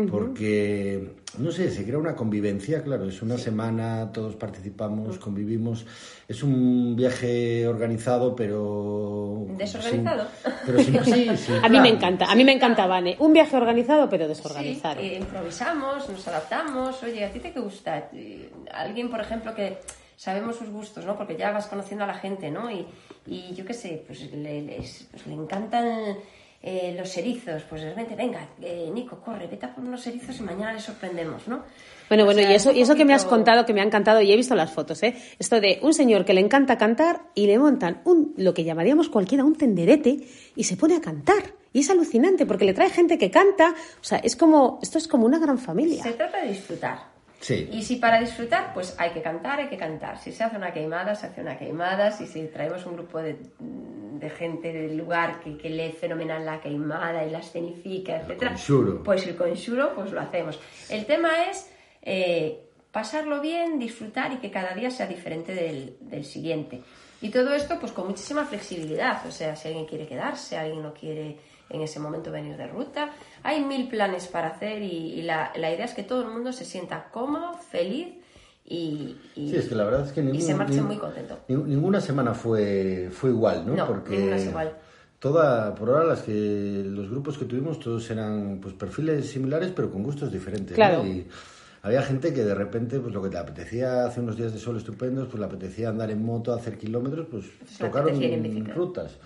Porque, 0.09 1.13
no 1.37 1.51
sé, 1.51 1.69
se 1.71 1.83
crea 1.85 1.97
una 1.97 2.15
convivencia, 2.15 2.83
claro, 2.83 3.07
es 3.09 3.21
una 3.21 3.37
semana, 3.37 4.11
todos 4.13 4.35
participamos, 4.35 5.17
convivimos. 5.19 5.85
Es 6.27 6.43
un 6.43 6.95
viaje 6.95 7.67
organizado, 7.67 8.35
pero... 8.35 9.45
¿Desorganizado? 9.57 10.23
sin- 10.43 10.53
pero 10.65 10.79
sin- 11.03 11.03
sí, 11.37 11.51
A 11.61 11.67
mí 11.69 11.79
me 11.79 11.89
encanta, 11.89 12.25
a 12.31 12.35
mí 12.35 12.43
me 12.43 12.53
encanta, 12.53 12.87
Vane. 12.87 13.15
Un 13.19 13.33
viaje 13.33 13.55
organizado 13.57 14.09
pero 14.09 14.27
desorganizado. 14.27 14.99
eh, 15.01 15.17
improvisamos, 15.19 16.09
nos 16.09 16.27
adaptamos. 16.27 17.01
Oye, 17.03 17.25
¿a 17.25 17.31
ti 17.31 17.39
te 17.39 17.51
gusta? 17.59 18.09
Eh, 18.13 18.49
Alguien, 18.73 19.09
por 19.09 19.19
ejemplo, 19.19 19.53
que 19.53 19.77
sabemos 20.15 20.55
sus 20.55 20.69
gustos, 20.69 21.05
¿no? 21.05 21.17
Porque 21.17 21.35
ya 21.35 21.51
vas 21.51 21.67
conociendo 21.67 22.03
a 22.05 22.07
la 22.07 22.13
gente, 22.15 22.49
¿no? 22.51 22.71
Y, 22.71 22.85
y 23.27 23.53
yo 23.55 23.65
qué 23.65 23.73
sé, 23.73 24.03
pues 24.07 24.31
le, 24.31 24.61
les- 24.61 25.07
pues 25.11 25.27
le 25.27 25.33
encantan 25.33 26.15
eh, 26.63 26.93
los 26.97 27.15
erizos. 27.17 27.63
Pues 27.63 27.81
de 27.81 27.89
repente, 27.89 28.15
venga, 28.15 28.47
eh, 28.61 28.89
Nico, 28.93 29.19
corre, 29.19 29.47
vete 29.47 29.65
a 29.65 29.73
por 29.73 29.83
unos 29.83 30.05
erizos 30.07 30.39
y 30.39 30.43
mañana 30.43 30.73
les 30.73 30.83
sorprendemos, 30.83 31.47
¿no? 31.47 31.63
Bueno, 32.07 32.23
O 32.23 32.25
bueno, 32.25 32.41
sea, 32.41 32.51
y 32.51 32.55
eso, 32.55 32.71
y 32.71 32.81
eso 32.81 32.95
que 32.95 33.05
me 33.05 33.13
has 33.13 33.25
contado, 33.25 33.65
que 33.65 33.73
me 33.73 33.81
ha 33.81 33.85
encantado, 33.85 34.21
y 34.21 34.31
he 34.31 34.35
visto 34.35 34.53
las 34.53 34.71
fotos, 34.71 35.01
¿eh? 35.03 35.15
Esto 35.39 35.61
de 35.61 35.79
un 35.81 35.93
señor 35.93 36.25
que 36.25 36.33
le 36.33 36.41
encanta 36.41 36.77
cantar 36.77 37.21
y 37.35 37.47
le 37.47 37.57
montan 37.57 38.01
un, 38.03 38.33
lo 38.37 38.53
que 38.53 38.63
llamaríamos 38.63 39.09
cualquiera 39.09 39.45
un 39.45 39.55
tenderete 39.55 40.19
y 40.55 40.63
se 40.65 40.75
pone 40.75 40.95
a 40.95 41.01
cantar. 41.01 41.53
Y 41.73 41.79
es 41.79 41.89
alucinante 41.89 42.45
porque 42.45 42.65
le 42.65 42.73
trae 42.73 42.89
gente 42.89 43.17
que 43.17 43.31
canta. 43.31 43.73
O 44.01 44.03
sea, 44.03 44.17
es 44.17 44.35
como, 44.35 44.79
esto 44.81 44.97
es 44.97 45.07
como 45.07 45.25
una 45.25 45.39
gran 45.39 45.57
familia. 45.57 46.03
Se 46.03 46.11
trata 46.11 46.41
de 46.41 46.49
disfrutar. 46.49 47.10
Sí. 47.41 47.67
Y 47.71 47.81
si 47.81 47.95
para 47.95 48.19
disfrutar, 48.19 48.71
pues 48.73 48.95
hay 48.99 49.09
que 49.09 49.21
cantar, 49.21 49.59
hay 49.59 49.67
que 49.67 49.77
cantar. 49.77 50.17
Si 50.19 50.31
se 50.31 50.43
hace 50.43 50.57
una 50.57 50.71
queimada, 50.71 51.15
se 51.15 51.25
hace 51.27 51.41
una 51.41 51.57
queimada. 51.57 52.11
Si, 52.11 52.27
si 52.27 52.43
traemos 52.47 52.85
un 52.85 52.93
grupo 52.93 53.19
de, 53.19 53.35
de 53.59 54.29
gente 54.29 54.71
del 54.71 54.95
lugar 54.95 55.39
que, 55.39 55.57
que 55.57 55.69
lee 55.69 55.91
fenomenal 55.91 56.45
la 56.45 56.61
queimada 56.61 57.25
y 57.25 57.31
la 57.31 57.39
escenifica, 57.39 58.17
etcétera, 58.17 58.55
pues 59.03 59.25
el 59.25 59.35
conxuro, 59.35 59.93
pues 59.95 60.11
lo 60.11 60.21
hacemos. 60.21 60.59
El 60.89 61.05
tema 61.05 61.45
es 61.49 61.67
eh, 62.03 62.59
pasarlo 62.91 63.41
bien, 63.41 63.79
disfrutar 63.79 64.31
y 64.33 64.37
que 64.37 64.51
cada 64.51 64.75
día 64.75 64.91
sea 64.91 65.07
diferente 65.07 65.55
del, 65.55 65.97
del 65.99 66.23
siguiente. 66.23 66.83
Y 67.21 67.29
todo 67.29 67.53
esto, 67.53 67.79
pues 67.79 67.91
con 67.91 68.07
muchísima 68.07 68.45
flexibilidad. 68.45 69.25
O 69.25 69.31
sea, 69.31 69.55
si 69.55 69.67
alguien 69.67 69.85
quiere 69.85 70.07
quedarse, 70.07 70.57
alguien 70.57 70.83
no 70.83 70.93
quiere 70.93 71.37
en 71.71 71.81
ese 71.81 71.99
momento 71.99 72.31
venir 72.31 72.57
de 72.57 72.67
ruta. 72.67 73.11
Hay 73.43 73.63
mil 73.63 73.87
planes 73.87 74.27
para 74.27 74.49
hacer 74.49 74.81
y, 74.81 75.13
y 75.13 75.21
la, 75.23 75.51
la 75.55 75.71
idea 75.73 75.85
es 75.85 75.93
que 75.93 76.03
todo 76.03 76.21
el 76.21 76.27
mundo 76.29 76.51
se 76.53 76.65
sienta 76.65 77.09
cómodo, 77.11 77.53
feliz 77.53 78.07
y, 78.65 79.17
y- 79.35 79.49
Sí, 79.49 79.55
es 79.55 79.67
que 79.67 79.75
la 79.75 79.85
verdad 79.85 80.05
es 80.05 80.11
que 80.11 80.21
y 80.21 80.41
se 80.41 80.53
marche 80.55 80.73
ningún- 80.75 80.87
muy 80.87 80.97
contento. 80.97 81.39
Ning- 81.47 81.65
Ninguna 81.65 81.99
semana 82.01 82.33
fue, 82.33 83.09
fue 83.11 83.29
igual, 83.31 83.65
¿no? 83.65 83.75
No, 83.75 83.87
Porque 83.87 84.17
ninguna 84.17 84.35
es 84.37 84.45
igual. 84.45 84.77
Toda, 85.19 85.75
por 85.75 85.89
ahora 85.89 86.05
las 86.05 86.21
que 86.21 86.83
los 86.85 87.09
grupos 87.09 87.37
que 87.37 87.45
tuvimos 87.45 87.79
todos 87.79 88.09
eran 88.09 88.57
pues 88.61 88.73
perfiles 88.73 89.29
similares 89.29 89.71
pero 89.75 89.91
con 89.91 90.01
gustos 90.03 90.31
diferentes. 90.31 90.71
¿no? 90.71 90.75
Claro. 90.75 91.05
Y 91.05 91.27
había 91.83 92.01
gente 92.01 92.33
que 92.33 92.43
de 92.43 92.55
repente 92.55 92.99
pues 92.99 93.13
lo 93.13 93.21
que 93.21 93.29
te 93.29 93.37
apetecía 93.37 94.05
hace 94.05 94.19
unos 94.19 94.35
días 94.35 94.51
de 94.51 94.57
sol 94.59 94.77
estupendos, 94.77 95.27
pues 95.27 95.39
le 95.39 95.45
apetecía 95.45 95.89
andar 95.89 96.09
en 96.09 96.23
moto, 96.25 96.53
hacer 96.53 96.75
kilómetros, 96.77 97.27
pues 97.29 97.45
le 97.79 97.87
tocaron 97.87 98.65
rutas. 98.73 99.17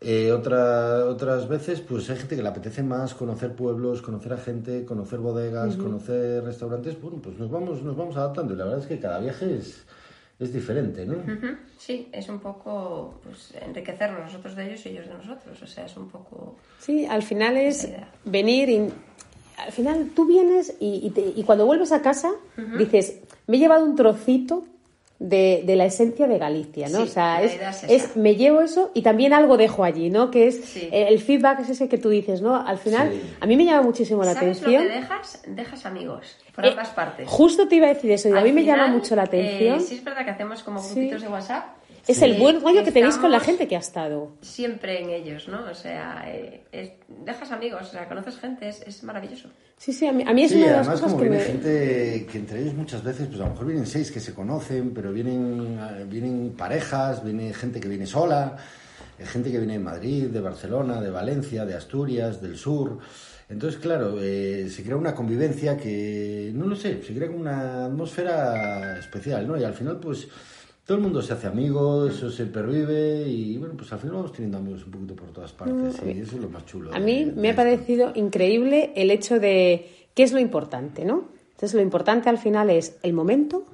Eh, 0.00 0.30
otra- 0.32 1.04
otras 1.06 1.48
veces, 1.48 1.80
pues 1.80 2.08
hay 2.10 2.16
gente 2.18 2.36
que 2.36 2.42
le 2.42 2.48
apetece 2.48 2.82
más 2.84 3.14
conocer 3.14 3.54
pueblos, 3.54 4.00
conocer 4.00 4.32
a 4.32 4.36
gente, 4.36 4.84
conocer 4.84 5.18
bodegas, 5.18 5.76
conocer 5.76 6.44
restaurantes. 6.44 7.00
Bueno, 7.00 7.18
pues 7.22 7.36
nos 7.38 7.50
vamos, 7.50 7.82
nos 7.82 7.96
vamos 7.96 8.16
adaptando 8.16 8.54
y 8.54 8.56
la 8.56 8.64
verdad 8.64 8.80
es 8.80 8.86
que 8.86 9.00
cada 9.00 9.18
viaje 9.18 9.56
es, 9.56 9.84
es 10.38 10.52
diferente, 10.52 11.04
¿no? 11.04 11.16
Sí, 11.78 12.08
es 12.12 12.28
un 12.28 12.38
poco 12.38 13.14
pues, 13.24 13.52
enriquecernos 13.60 14.20
nosotros 14.20 14.54
de 14.54 14.68
ellos 14.68 14.86
y 14.86 14.90
ellos 14.90 15.08
de 15.08 15.14
nosotros. 15.14 15.60
O 15.62 15.66
sea, 15.66 15.86
es 15.86 15.96
un 15.96 16.08
poco... 16.08 16.54
Sí, 16.78 17.04
al 17.04 17.24
final 17.24 17.56
es 17.56 17.88
venir 18.24 18.68
y 18.68 18.88
al 19.56 19.72
final 19.72 20.10
tú 20.14 20.26
vienes 20.26 20.76
y, 20.78 21.00
y 21.04 21.10
te- 21.10 21.32
y 21.34 21.42
cuando 21.42 21.66
vuelves 21.66 21.90
a 21.90 22.02
casa 22.02 22.30
dices, 22.78 23.18
me 23.48 23.56
he 23.56 23.60
llevado 23.60 23.84
un 23.84 23.96
trocito 23.96 24.62
de, 25.20 25.62
de 25.66 25.74
la 25.74 25.84
esencia 25.86 26.28
de 26.28 26.38
Galicia, 26.38 26.88
¿no? 26.88 26.98
Sí, 26.98 27.02
o 27.02 27.06
sea, 27.08 27.40
la 27.40 27.42
es, 27.46 27.54
idea 27.56 27.70
es 27.88 28.16
me 28.16 28.36
llevo 28.36 28.60
eso 28.60 28.92
y 28.94 29.02
también 29.02 29.32
algo 29.32 29.56
dejo 29.56 29.82
allí, 29.82 30.10
¿no? 30.10 30.30
Que 30.30 30.46
es 30.46 30.64
Sí. 30.64 30.88
eh, 30.92 31.06
el 31.08 31.18
feedback 31.18 31.58
es 31.60 31.70
ese 31.70 31.88
que 31.88 31.98
tú 31.98 32.08
dices, 32.08 32.40
¿no? 32.40 32.54
Al 32.54 32.78
final, 32.78 33.10
Sí. 33.12 33.20
a 33.40 33.46
mí 33.46 33.56
me 33.56 33.64
llama 33.64 33.82
muchísimo 33.82 34.22
la 34.22 34.34
¿Sabes 34.34 34.58
atención. 34.60 34.84
lo 34.84 34.88
que 34.90 34.94
dejas? 34.96 35.42
Dejas 35.48 35.86
amigos 35.86 36.36
por 36.54 36.64
Eh, 36.66 36.70
ambas 36.70 36.90
partes. 36.90 37.28
Justo 37.28 37.66
te 37.66 37.74
iba 37.76 37.86
a 37.86 37.94
decir 37.94 38.12
eso, 38.12 38.28
y 38.28 38.32
a 38.38 38.42
mí 38.42 38.52
me 38.52 38.62
llama 38.64 38.86
mucho 38.86 39.16
la 39.16 39.22
atención. 39.24 39.78
eh, 39.78 39.80
sí, 39.80 39.96
es 39.96 40.04
verdad 40.04 40.24
que 40.24 40.30
hacemos 40.30 40.62
como 40.62 40.78
Sí. 40.80 40.94
grupitos 40.94 41.22
de 41.22 41.28
WhatsApp. 41.28 41.64
Es 42.08 42.22
el 42.22 42.34
buen 42.38 42.60
rollo 42.60 42.82
que 42.82 42.90
tenéis 42.92 43.16
con 43.16 43.30
la 43.30 43.40
gente 43.40 43.68
que 43.68 43.76
ha 43.76 43.80
estado. 43.80 44.32
Siempre 44.40 45.02
en 45.02 45.10
ellos, 45.10 45.46
¿no? 45.48 45.64
O 45.70 45.74
sea, 45.74 46.24
eh, 46.26 46.62
es- 46.72 46.92
dejas 47.24 47.52
amigos, 47.52 47.82
o 47.82 47.90
sea, 47.92 48.08
conoces 48.08 48.36
gente, 48.38 48.68
es, 48.68 48.82
es 48.82 49.02
maravilloso. 49.04 49.48
Sí, 49.76 49.92
sí, 49.92 50.06
a 50.06 50.12
mí, 50.12 50.24
a 50.26 50.32
mí 50.32 50.42
es 50.42 50.50
Sí, 50.50 50.56
una 50.56 50.66
de 50.66 50.72
las 50.72 50.88
además 50.88 51.00
cosas 51.00 51.12
como 51.12 51.22
que 51.22 51.28
viene 51.28 51.44
me... 51.44 51.50
gente 51.52 52.26
que 52.32 52.38
entre 52.38 52.60
ellos 52.62 52.74
muchas 52.74 53.04
veces, 53.04 53.28
pues 53.28 53.40
a 53.40 53.44
lo 53.44 53.50
mejor 53.50 53.66
vienen 53.66 53.86
seis 53.86 54.10
que 54.10 54.18
se 54.20 54.34
conocen, 54.34 54.92
pero 54.92 55.12
vienen, 55.12 55.78
eh, 55.80 56.04
vienen 56.08 56.54
parejas, 56.56 57.22
viene 57.24 57.52
gente 57.54 57.78
que 57.78 57.86
viene 57.88 58.06
sola, 58.06 58.56
eh, 59.18 59.24
gente 59.24 59.52
que 59.52 59.58
viene 59.58 59.74
de 59.74 59.78
Madrid, 59.78 60.24
de 60.26 60.40
Barcelona, 60.40 61.00
de 61.00 61.10
Valencia, 61.10 61.64
de 61.64 61.74
Asturias, 61.74 62.40
del 62.42 62.56
sur. 62.56 62.98
Entonces, 63.50 63.80
claro, 63.80 64.16
eh, 64.20 64.68
se 64.68 64.82
crea 64.82 64.96
una 64.96 65.14
convivencia 65.14 65.76
que, 65.76 66.50
no 66.54 66.66
lo 66.66 66.74
sé, 66.76 67.02
se 67.02 67.14
crea 67.14 67.30
una 67.30 67.86
atmósfera 67.86 68.98
especial, 68.98 69.46
¿no? 69.46 69.56
Y 69.58 69.64
al 69.64 69.74
final, 69.74 69.98
pues, 70.00 70.28
todo 70.88 70.96
el 70.96 71.04
mundo 71.04 71.20
se 71.20 71.34
hace 71.34 71.46
amigo, 71.46 72.06
eso 72.06 72.30
se 72.30 72.46
pervive 72.46 73.28
y, 73.28 73.58
bueno, 73.58 73.74
pues 73.76 73.92
al 73.92 73.98
final 73.98 74.16
vamos 74.16 74.32
teniendo 74.32 74.56
amigos 74.56 74.86
un 74.86 74.92
poquito 74.92 75.14
por 75.14 75.28
todas 75.32 75.52
partes 75.52 76.00
y 76.02 76.20
eso 76.20 76.36
es 76.36 76.40
lo 76.42 76.48
más 76.48 76.64
chulo. 76.64 76.90
Mm, 76.90 76.94
A 76.94 76.98
mí 76.98 77.30
me 77.36 77.48
ha 77.48 77.50
esto. 77.50 77.62
parecido 77.62 78.12
increíble 78.14 78.92
el 78.96 79.10
hecho 79.10 79.38
de 79.38 79.86
qué 80.14 80.22
es 80.22 80.32
lo 80.32 80.38
importante, 80.38 81.04
¿no? 81.04 81.24
Entonces 81.50 81.74
lo 81.74 81.82
importante 81.82 82.30
al 82.30 82.38
final 82.38 82.70
es 82.70 82.96
el 83.02 83.12
momento. 83.12 83.66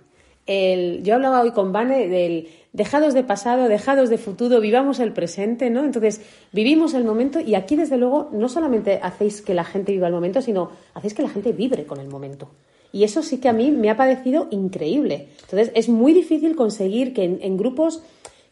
El, 0.44 1.05
yo 1.05 1.14
hablaba 1.14 1.40
hoy 1.40 1.53
con 1.53 1.70
Vane 1.72 2.09
del 2.09 2.48
dejados 2.72 3.14
de 3.14 3.22
pasado, 3.22 3.68
dejados 3.68 4.11
de 4.11 4.18
futuro, 4.18 4.61
vivamos 4.61 4.98
el 4.98 5.12
presente, 5.12 5.70
¿no? 5.70 5.85
Entonces 5.85 6.20
vivimos 6.50 6.94
el 6.94 7.05
momento 7.05 7.38
y 7.38 7.55
aquí 7.55 7.77
desde 7.77 7.96
luego 7.96 8.29
no 8.33 8.48
solamente 8.48 8.98
hacéis 9.00 9.40
que 9.40 9.55
la 9.55 9.62
gente 9.62 9.92
viva 9.92 10.09
el 10.09 10.14
momento, 10.14 10.42
sino 10.42 10.72
hacéis 10.94 11.14
que 11.14 11.22
la 11.22 11.29
gente 11.29 11.53
vibre 11.53 11.87
con 11.87 12.00
el 12.00 12.09
momento. 12.09 12.50
Y 12.94 13.02
eso 13.02 13.24
sí 13.24 13.38
que 13.38 13.48
a 13.48 13.52
mí 13.52 13.72
me 13.72 13.90
ha 13.90 13.96
parecido 13.96 14.46
increíble. 14.52 15.26
Entonces 15.42 15.72
es 15.74 15.88
muy 15.88 16.12
difícil 16.12 16.54
conseguir 16.54 17.12
que 17.12 17.24
en, 17.24 17.40
en 17.42 17.57
grupos 17.57 18.04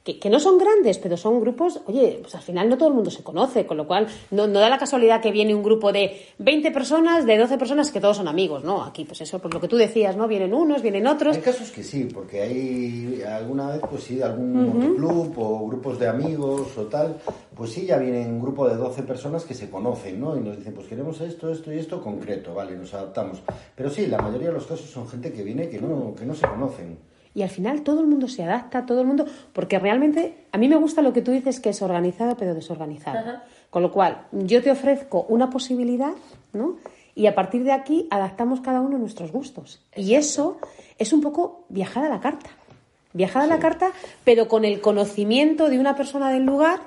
que, 0.04 0.18
que 0.18 0.30
no 0.30 0.40
son 0.40 0.58
grandes, 0.58 0.98
pero 0.98 1.16
son 1.16 1.40
grupos, 1.40 1.80
oye, 1.86 2.18
pues 2.20 2.34
al 2.34 2.42
final 2.42 2.68
no 2.68 2.76
todo 2.76 2.88
el 2.88 2.94
mundo 2.94 3.10
se 3.10 3.22
conoce, 3.22 3.66
con 3.66 3.76
lo 3.76 3.86
cual 3.86 4.08
no, 4.30 4.46
no 4.46 4.58
da 4.58 4.68
la 4.68 4.78
casualidad 4.78 5.20
que 5.20 5.30
viene 5.30 5.54
un 5.54 5.62
grupo 5.62 5.92
de 5.92 6.20
20 6.38 6.70
personas, 6.72 7.24
de 7.24 7.38
12 7.38 7.56
personas 7.56 7.92
que 7.92 8.00
todos 8.00 8.16
son 8.16 8.26
amigos, 8.26 8.64
¿no? 8.64 8.82
Aquí, 8.82 9.04
pues 9.04 9.20
eso, 9.20 9.38
pues 9.38 9.54
lo 9.54 9.60
que 9.60 9.68
tú 9.68 9.76
decías, 9.76 10.16
¿no? 10.16 10.26
Vienen 10.26 10.54
unos, 10.54 10.82
vienen 10.82 11.06
otros. 11.06 11.36
Hay 11.36 11.42
casos 11.42 11.70
que 11.70 11.84
sí, 11.84 12.08
porque 12.12 12.42
hay 12.42 13.22
alguna 13.22 13.70
vez, 13.70 13.82
pues 13.88 14.02
sí, 14.02 14.20
algún 14.20 14.66
motoclub 14.66 15.38
o 15.38 15.68
grupos 15.68 15.98
de 15.98 16.08
amigos 16.08 16.76
o 16.76 16.82
tal, 16.86 17.16
pues 17.54 17.70
sí, 17.70 17.86
ya 17.86 17.98
vienen 17.98 18.28
un 18.32 18.42
grupo 18.42 18.68
de 18.68 18.76
12 18.76 19.04
personas 19.04 19.44
que 19.44 19.54
se 19.54 19.70
conocen, 19.70 20.20
¿no? 20.20 20.36
Y 20.36 20.40
nos 20.40 20.56
dicen, 20.56 20.74
pues 20.74 20.88
queremos 20.88 21.20
esto, 21.20 21.50
esto 21.50 21.72
y 21.72 21.78
esto 21.78 22.02
concreto, 22.02 22.54
vale, 22.54 22.76
nos 22.76 22.92
adaptamos. 22.94 23.40
Pero 23.76 23.88
sí, 23.88 24.06
la 24.06 24.18
mayoría 24.18 24.48
de 24.48 24.54
los 24.54 24.66
casos 24.66 24.90
son 24.90 25.08
gente 25.08 25.32
que 25.32 25.44
viene 25.44 25.68
que 25.68 25.80
no, 25.80 26.14
que 26.14 26.26
no 26.26 26.34
se 26.34 26.46
conocen. 26.46 27.11
Y 27.34 27.42
al 27.42 27.48
final 27.48 27.82
todo 27.82 28.00
el 28.00 28.06
mundo 28.06 28.28
se 28.28 28.42
adapta, 28.44 28.84
todo 28.84 29.00
el 29.00 29.06
mundo, 29.06 29.26
porque 29.52 29.78
realmente 29.78 30.46
a 30.52 30.58
mí 30.58 30.68
me 30.68 30.76
gusta 30.76 31.00
lo 31.00 31.12
que 31.12 31.22
tú 31.22 31.30
dices 31.30 31.60
que 31.60 31.70
es 31.70 31.80
organizado 31.80 32.36
pero 32.36 32.54
desorganizado. 32.54 33.18
Ajá. 33.18 33.44
Con 33.72 33.80
lo 33.80 33.90
cual, 33.90 34.26
yo 34.32 34.62
te 34.62 34.70
ofrezco 34.70 35.24
una 35.30 35.48
posibilidad, 35.48 36.12
¿no? 36.52 36.76
Y 37.14 37.26
a 37.26 37.34
partir 37.34 37.64
de 37.64 37.72
aquí 37.72 38.06
adaptamos 38.10 38.60
cada 38.60 38.82
uno 38.82 38.98
nuestros 38.98 39.32
gustos. 39.32 39.80
Y 39.96 40.14
eso 40.14 40.58
es 40.98 41.14
un 41.14 41.22
poco 41.22 41.64
viajar 41.70 42.04
a 42.04 42.10
la 42.10 42.20
carta. 42.20 42.50
Viajar 43.14 43.44
a 43.44 43.46
la 43.46 43.58
carta, 43.58 43.92
pero 44.24 44.46
con 44.46 44.66
el 44.66 44.82
conocimiento 44.82 45.70
de 45.70 45.78
una 45.78 45.96
persona 45.96 46.30
del 46.30 46.44
lugar, 46.44 46.80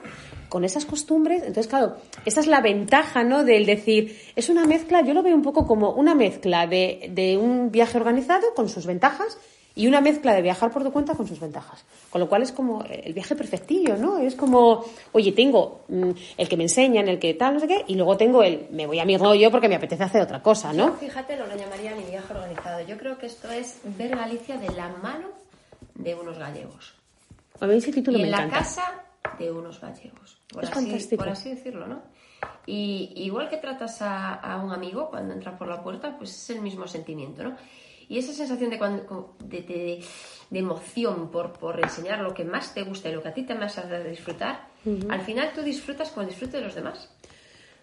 con 0.48 0.64
esas 0.64 0.86
costumbres. 0.86 1.40
Entonces, 1.40 1.68
claro, 1.68 1.96
esa 2.24 2.40
es 2.40 2.46
la 2.46 2.62
ventaja, 2.62 3.24
¿no? 3.24 3.44
Del 3.44 3.66
decir, 3.66 4.16
es 4.36 4.50
una 4.50 4.66
mezcla, 4.66 5.02
yo 5.02 5.16
lo 5.16 5.24
veo 5.24 5.36
un 5.36 5.42
poco 5.42 5.66
como 5.66 5.92
una 5.92 6.14
mezcla 6.14 6.68
de, 6.68 7.10
de 7.14 7.38
un 7.38 7.72
viaje 7.72 7.98
organizado 7.98 8.54
con 8.56 8.70
sus 8.70 8.86
ventajas 8.86 9.40
y 9.78 9.88
una 9.88 10.00
mezcla 10.00 10.34
de 10.34 10.42
viajar 10.42 10.72
por 10.72 10.84
tu 10.84 10.92
cuenta 10.92 11.16
con 11.16 11.28
sus 11.28 11.40
ventajas. 11.40 11.84
Con 12.10 12.22
lo 12.22 12.30
cual 12.30 12.42
es 12.44 12.52
como 12.54 12.84
el 12.86 13.14
viaje 13.14 13.36
perfectillo, 13.36 13.98
¿no? 13.98 14.18
Es 14.18 14.36
como, 14.36 14.86
oye, 15.12 15.34
tengo 15.34 15.82
mm, 15.90 16.12
el 16.38 16.48
que 16.50 16.56
me 16.58 16.64
enseñan, 16.64 17.08
el 17.10 17.20
que 17.20 17.34
tal, 17.34 17.56
no 17.56 17.60
sé 17.60 17.68
qué, 17.68 17.84
y 17.88 17.96
luego 17.96 18.16
tengo 18.16 18.42
el, 18.42 18.68
me 18.72 18.88
voy 18.88 19.00
a 19.00 19.06
mi 19.06 19.18
rollo 19.18 19.52
porque 19.52 19.68
me 19.68 19.76
apetece 19.76 20.04
hacer 20.04 20.22
otra 20.22 20.42
cosa, 20.42 20.72
¿no? 20.72 20.88
Yo, 20.88 20.94
fíjate, 20.94 21.36
no 21.36 21.46
lo 21.46 21.56
llamaría 21.58 21.94
ni 21.94 22.04
viaje 22.06 22.34
organizado. 22.34 22.82
Yo 22.88 22.98
creo 22.98 23.18
que 23.18 23.26
esto 23.26 23.52
es 23.52 23.80
ver 23.98 24.16
Galicia 24.16 24.58
de 24.58 24.70
la 24.74 24.88
mano 24.90 25.28
de 25.94 26.16
unos 26.16 26.38
gallegos. 26.38 26.94
A 27.60 27.68
mí 27.68 27.76
ese 27.76 27.92
título 27.92 28.18
y 28.18 28.22
me 28.22 28.28
en 28.28 28.32
la 28.32 28.38
encanta. 28.46 28.60
casa 28.60 29.04
de 29.38 29.52
unos 29.52 29.82
gallegos. 29.82 30.38
Por, 30.54 30.64
Es 30.64 30.72
así, 30.72 30.86
fantástico. 30.86 31.24
por 31.24 31.32
así 31.34 31.50
decirlo, 31.50 31.86
¿no? 31.88 32.02
Y 32.66 33.12
igual 33.16 33.50
que 33.50 33.58
tratas 33.58 34.02
a, 34.02 34.34
a 34.36 34.58
un 34.64 34.72
amigo 34.72 35.10
cuando 35.10 35.34
entra 35.34 35.58
por 35.58 35.68
la 35.68 35.84
puerta, 35.84 36.16
pues 36.18 36.32
es 36.34 36.50
el 36.52 36.62
mismo 36.62 36.88
sentimiento, 36.88 37.44
¿no? 37.44 37.56
Y 38.10 38.18
esa 38.20 38.34
sensación 38.34 38.70
de, 38.70 38.78
cuando, 38.78 39.36
de, 39.44 39.62
de- 39.62 40.04
de 40.50 40.60
emoción 40.60 41.32
por, 41.32 41.54
por 41.54 41.80
enseñar 41.84 42.20
lo 42.20 42.34
que 42.34 42.44
más 42.46 42.74
te 42.74 42.84
gusta 42.84 43.10
y 43.10 43.14
lo 43.14 43.22
que 43.24 43.30
a 43.30 43.34
ti 43.34 43.44
te 43.44 43.56
más 43.56 43.78
hace 43.78 44.04
disfrutar, 44.10 44.68
al 45.10 45.22
final 45.22 45.52
tú 45.56 45.64
disfrutas 45.64 46.12
con 46.12 46.24
el 46.24 46.30
disfrute 46.30 46.58
de 46.58 46.64
los 46.64 46.76
demás. 46.76 47.10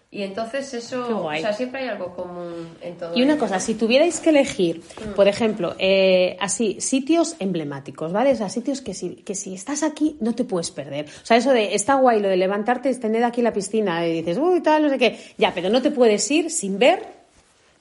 Y 0.09 0.21
entonces 0.21 0.71
eso, 0.75 1.23
o 1.25 1.31
sea, 1.41 1.53
siempre 1.53 1.81
hay 1.81 1.87
algo 1.89 2.15
común 2.15 2.69
en 2.81 2.95
todo. 2.97 3.17
Y 3.17 3.23
una 3.23 3.37
cosa, 3.37 3.59
si 3.59 3.73
tuvierais 3.73 4.19
que 4.19 4.29
elegir, 4.29 4.81
por 5.15 5.27
ejemplo, 5.27 5.75
eh, 5.79 6.37
así, 6.39 6.79
sitios 6.79 7.35
emblemáticos, 7.39 8.13
¿vale? 8.13 8.31
O 8.31 8.35
sea, 8.35 8.47
sitios 8.47 8.79
que 8.81 8.93
si, 8.93 9.15
que 9.15 9.33
si 9.33 9.55
estás 9.55 9.81
aquí 9.81 10.15
no 10.21 10.35
te 10.35 10.43
puedes 10.43 10.69
perder. 10.69 11.07
O 11.23 11.25
sea, 11.25 11.35
eso 11.37 11.51
de, 11.51 11.73
está 11.73 11.95
guay 11.95 12.21
lo 12.21 12.29
de 12.29 12.37
levantarte, 12.37 12.93
tener 12.95 13.23
aquí 13.23 13.41
la 13.41 13.51
piscina 13.51 14.05
y 14.07 14.13
dices, 14.21 14.37
uy, 14.37 14.61
tal, 14.61 14.83
no 14.83 14.89
sé 14.89 14.99
qué. 14.99 15.19
Ya, 15.39 15.51
pero 15.53 15.69
no 15.69 15.81
te 15.81 15.89
puedes 15.89 16.29
ir 16.29 16.51
sin 16.51 16.77
ver, 16.77 17.03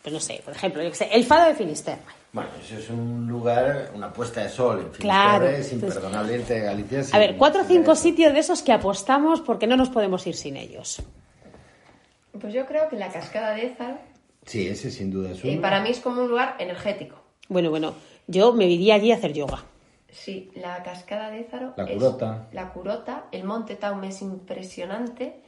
pues 0.02 0.12
no 0.14 0.18
sé, 0.18 0.40
por 0.42 0.54
ejemplo, 0.54 0.82
yo 0.82 0.92
sé, 0.94 1.08
el 1.12 1.24
Fado 1.24 1.46
de 1.48 1.54
Finisterre. 1.54 2.00
Bueno, 2.32 2.48
eso 2.64 2.78
es 2.78 2.88
un 2.88 3.26
lugar, 3.28 3.90
una 3.94 4.10
puesta 4.10 4.42
de 4.42 4.48
sol 4.48 4.80
en 4.80 4.88
Claro. 4.92 5.44
Finisterre, 5.46 5.60
es 5.60 5.72
imperdonable 5.72 6.34
irte 6.36 6.60
a 6.60 6.64
Galicia. 6.64 7.02
A 7.12 7.18
ver, 7.18 7.36
cuatro 7.36 7.60
o 7.60 7.64
cinco 7.64 7.94
sitios 7.94 8.32
de 8.32 8.38
esos 8.40 8.62
que 8.62 8.72
apostamos 8.72 9.42
porque 9.42 9.66
no 9.66 9.76
nos 9.76 9.90
podemos 9.90 10.26
ir 10.26 10.34
sin 10.34 10.56
ellos. 10.56 11.02
Pues 12.40 12.54
yo 12.54 12.64
creo 12.64 12.88
que 12.88 12.96
la 12.96 13.08
cascada 13.12 13.54
de 13.54 13.66
Ézaro 13.66 13.98
Sí, 14.46 14.66
ese 14.66 14.90
sin 14.90 15.10
duda 15.10 15.30
es 15.32 15.44
uno. 15.44 15.52
eh, 15.52 15.58
para 15.58 15.82
mí 15.82 15.90
es 15.90 16.00
como 16.00 16.22
un 16.22 16.28
lugar 16.28 16.56
energético. 16.58 17.16
Bueno, 17.48 17.68
bueno, 17.68 17.94
yo 18.26 18.54
me 18.54 18.64
iría 18.66 18.94
allí 18.94 19.12
a 19.12 19.16
hacer 19.16 19.34
yoga. 19.34 19.62
Sí, 20.10 20.50
la 20.54 20.82
cascada 20.82 21.30
de 21.30 21.40
Ézaro. 21.40 21.74
La 21.76 21.84
es- 21.84 21.92
Curota. 21.92 22.48
la 22.52 22.70
curota. 22.72 23.24
El 23.30 23.44
monte 23.44 23.76
Taume 23.76 24.08
es 24.08 24.22
impresionante. 24.22 25.41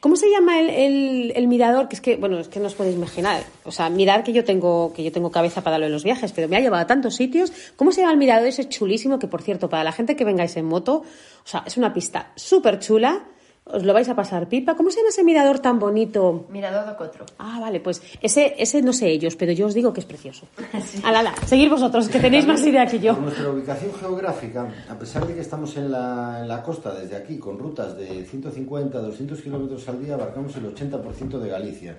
¿Cómo 0.00 0.14
se 0.14 0.30
llama 0.30 0.60
el, 0.60 0.70
el- 0.70 1.32
el 1.34 1.48
mirador? 1.48 1.88
Que 1.88 1.96
es 1.96 2.00
que, 2.00 2.16
bueno, 2.16 2.38
es 2.38 2.46
que 2.48 2.60
no 2.60 2.66
os 2.68 2.74
podéis 2.74 2.94
imaginar. 2.94 3.42
O 3.64 3.72
sea, 3.72 3.90
mirar 3.90 4.22
que 4.22 4.32
yo 4.32 4.44
tengo, 4.44 4.92
que 4.94 5.02
yo 5.02 5.10
tengo 5.10 5.30
cabeza 5.32 5.62
para 5.62 5.76
lo 5.78 5.86
de 5.86 5.90
los 5.90 6.04
viajes, 6.04 6.30
pero 6.32 6.46
me 6.48 6.56
ha 6.56 6.60
llevado 6.60 6.82
a 6.82 6.86
tantos 6.86 7.16
sitios. 7.16 7.52
¿Cómo 7.74 7.90
se 7.90 8.00
llama 8.02 8.12
el 8.12 8.18
mirador 8.18 8.46
ese 8.46 8.68
chulísimo? 8.68 9.18
Que 9.18 9.26
por 9.26 9.42
cierto, 9.42 9.68
para 9.68 9.82
la 9.82 9.90
gente 9.92 10.14
que 10.14 10.24
vengáis 10.24 10.56
en 10.56 10.66
moto, 10.66 10.98
o 10.98 11.48
sea, 11.48 11.64
es 11.66 11.76
una 11.76 11.92
pista 11.92 12.30
súper 12.36 12.78
chula. 12.78 13.24
Os 13.70 13.84
lo 13.84 13.92
vais 13.92 14.08
a 14.08 14.14
pasar 14.16 14.48
pipa. 14.48 14.74
¿Cómo 14.76 14.90
se 14.90 14.96
llama 14.98 15.10
ese 15.10 15.22
mirador 15.24 15.58
tan 15.60 15.78
bonito? 15.78 16.46
Mirador 16.48 16.86
do 16.86 16.96
Cotro. 16.96 17.26
Ah, 17.38 17.58
vale, 17.60 17.80
pues 17.80 18.00
ese, 18.22 18.54
ese 18.58 18.80
no 18.82 18.92
sé 18.92 19.08
ellos, 19.08 19.36
pero 19.36 19.52
yo 19.52 19.66
os 19.66 19.74
digo 19.74 19.92
que 19.92 20.00
es 20.00 20.06
precioso. 20.06 20.48
Ala, 21.04 21.20
ala, 21.20 21.34
seguid 21.46 21.68
vosotros, 21.68 22.08
que 22.08 22.18
tenéis 22.18 22.46
más 22.46 22.64
idea 22.66 22.86
que 22.86 22.98
yo. 22.98 23.12
Por 23.14 23.24
nuestra 23.24 23.50
ubicación 23.50 23.92
geográfica, 23.94 24.68
a 24.88 24.98
pesar 24.98 25.26
de 25.26 25.34
que 25.34 25.40
estamos 25.40 25.76
en 25.76 25.90
la, 25.92 26.38
en 26.40 26.48
la 26.48 26.62
costa 26.62 26.94
desde 26.94 27.16
aquí, 27.16 27.38
con 27.38 27.58
rutas 27.58 27.96
de 27.96 28.24
150, 28.24 28.98
200 28.98 29.40
kilómetros 29.42 29.86
al 29.88 30.02
día, 30.02 30.14
abarcamos 30.14 30.56
el 30.56 30.74
80% 30.74 31.38
de 31.38 31.48
Galicia. 31.48 31.96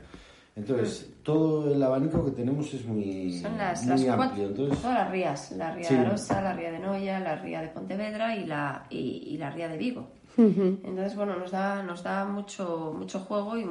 Entonces, 0.56 1.10
todo 1.24 1.72
el 1.74 1.82
abanico 1.82 2.26
que 2.26 2.32
tenemos 2.32 2.74
es 2.74 2.84
muy, 2.86 3.40
Son 3.40 3.58
las, 3.58 3.82
muy 3.84 3.90
las 3.92 4.00
amplio. 4.02 4.16
cuatro, 4.18 4.44
Entonces, 4.48 4.80
todas 4.82 4.98
las 4.98 5.12
rías. 5.12 5.52
La 5.52 5.72
ría 5.74 5.88
Sí. 5.88 5.94
de 5.96 6.00
Arosa, 6.02 6.42
la 6.42 6.54
ría 6.54 6.72
de 6.72 6.80
Noia, 6.80 7.20
la 7.20 7.36
ría 7.36 7.62
de 7.62 7.68
Pontevedra 7.70 8.36
y 8.36 8.46
la, 8.46 8.86
y, 8.90 9.24
y 9.28 9.38
la 9.38 9.52
ría 9.52 9.70
de 9.70 9.78
Vigo. 9.78 10.08
Entonces, 10.40 11.16
bueno, 11.16 11.36
nos 11.38 11.52
da, 11.52 11.84
nos 11.84 12.04
da 12.04 12.26
mucho, 12.26 12.94
mucho 12.98 13.20
juego 13.20 13.58
y, 13.58 13.68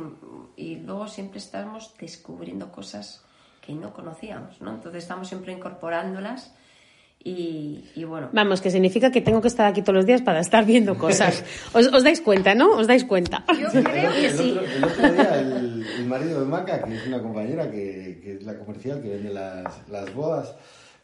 y 0.57 0.77
luego 0.77 1.09
siempre 1.09 1.39
estamos 1.39 1.95
descubriendo 1.99 2.71
cosas 2.71 3.25
que 3.61 3.73
no 3.73 3.93
conocíamos, 3.93 4.61
¿no? 4.61 4.75
Entonces 4.75 5.03
estamos 5.03 5.29
siempre 5.29 5.53
incorporándolas 5.53 6.55
y, 7.23 7.85
y 7.97 8.05
bueno, 8.05 8.29
Vamos, 8.33 8.61
que 8.61 8.71
significa 8.71 9.11
que 9.11 9.21
tengo 9.21 9.41
que 9.41 9.49
estar 9.49 9.67
aquí 9.67 9.83
todos 9.83 9.97
los 9.97 10.07
días 10.07 10.23
para 10.23 10.41
estar 10.41 10.65
viendo 10.65 10.97
cosas. 10.97 11.45
Os, 11.75 11.87
os 11.89 12.05
dais 12.05 12.21
cuenta, 12.21 12.55
¿no? 12.55 12.77
Os 12.77 12.87
dais 12.87 13.05
cuenta. 13.05 13.45
yo 13.59 13.83
creo 13.83 14.13
que 14.13 14.27
el 14.27 14.33
sí. 14.33 14.51
otro, 14.53 14.65
el 14.71 14.85
otro 14.85 15.13
día, 15.13 15.41
el, 15.41 15.87
el 15.99 16.07
marido 16.07 16.41
de 16.41 16.47
Maca, 16.47 16.83
que 16.83 16.95
es 16.95 17.07
una 17.07 17.21
compañera 17.21 17.71
que, 17.71 18.21
que 18.23 18.35
es 18.35 18.43
la 18.45 18.57
comercial 18.59 19.03
que 19.03 19.09
vende 19.09 19.31
las, 19.31 19.89
las 19.89 20.15
bodas, 20.15 20.55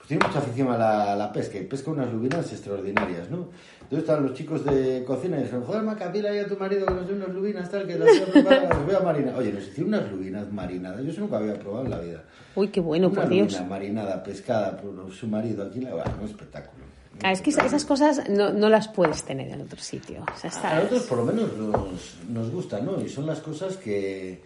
pues 0.05 0.09
tiene 0.09 0.27
mucha 0.27 0.39
afición 0.39 0.71
a 0.71 0.77
la, 0.77 1.13
a 1.13 1.17
la 1.17 1.33
pesca 1.33 1.57
y 1.59 1.65
pesca 1.65 1.91
unas 1.91 2.13
lubinas 2.13 2.51
extraordinarias, 2.53 3.31
¿no? 3.31 3.49
Entonces 3.83 4.01
estaban 4.01 4.25
los 4.25 4.35
chicos 4.35 4.65
de 4.65 5.03
cocina 5.07 5.39
y 5.39 5.45
dijeron, 5.45 5.65
joder, 5.65 5.83
Maca, 5.83 6.13
pila 6.13 6.31
ahí 6.31 6.39
a 6.41 6.47
tu 6.47 6.57
marido 6.57 6.85
que 6.87 6.95
nos 6.95 7.07
dé 7.09 7.15
unas 7.15 7.29
lubinas, 7.31 7.71
tal, 7.71 7.87
que 7.87 7.99
las 7.99 8.09
voy 8.09 8.19
a 8.21 8.33
preparar, 8.33 8.63
las 8.69 8.85
voy 8.87 8.95
a 8.95 9.01
marinar. 9.01 9.35
Oye, 9.37 9.53
nos 9.53 9.63
hicieron 9.63 9.95
unas 9.95 10.11
lubinas 10.11 10.53
marinadas, 10.53 11.03
yo 11.03 11.11
eso 11.11 11.21
nunca 11.21 11.37
había 11.39 11.55
probado 11.59 11.85
en 11.85 11.91
la 11.91 11.99
vida. 12.01 12.23
Uy, 12.55 12.69
qué 12.69 12.81
bueno, 12.81 13.09
una 13.09 13.21
por 13.23 13.31
Dios. 13.31 13.53
lubina 13.53 13.69
marinada, 13.69 14.23
pescada 14.23 14.77
por 14.77 15.11
su 15.13 15.27
marido 15.27 15.65
aquí, 15.65 15.79
en 15.79 15.85
la 15.85 15.95
bueno, 15.95 16.11
un 16.21 16.29
espectáculo. 16.29 16.85
Ah, 17.23 17.31
es 17.33 17.41
que 17.41 17.51
esa- 17.51 17.65
esas 17.65 17.85
cosas 17.85 18.29
no, 18.29 18.53
no 18.53 18.69
las 18.69 18.89
puedes 18.89 19.23
tener 19.23 19.49
en 19.53 19.61
otro 19.63 19.79
sitio. 19.81 20.23
O 20.35 20.39
sea, 20.39 20.51
está- 20.51 20.71
A 20.71 20.75
nosotros 20.77 21.03
por 21.05 21.19
lo 21.19 21.25
menos 21.27 21.57
nos, 21.57 22.17
nos 22.29 22.51
gusta, 22.51 22.81
¿no? 22.81 23.01
Y 23.01 23.09
son 23.09 23.25
las 23.27 23.39
cosas 23.41 23.77
que 23.77 24.43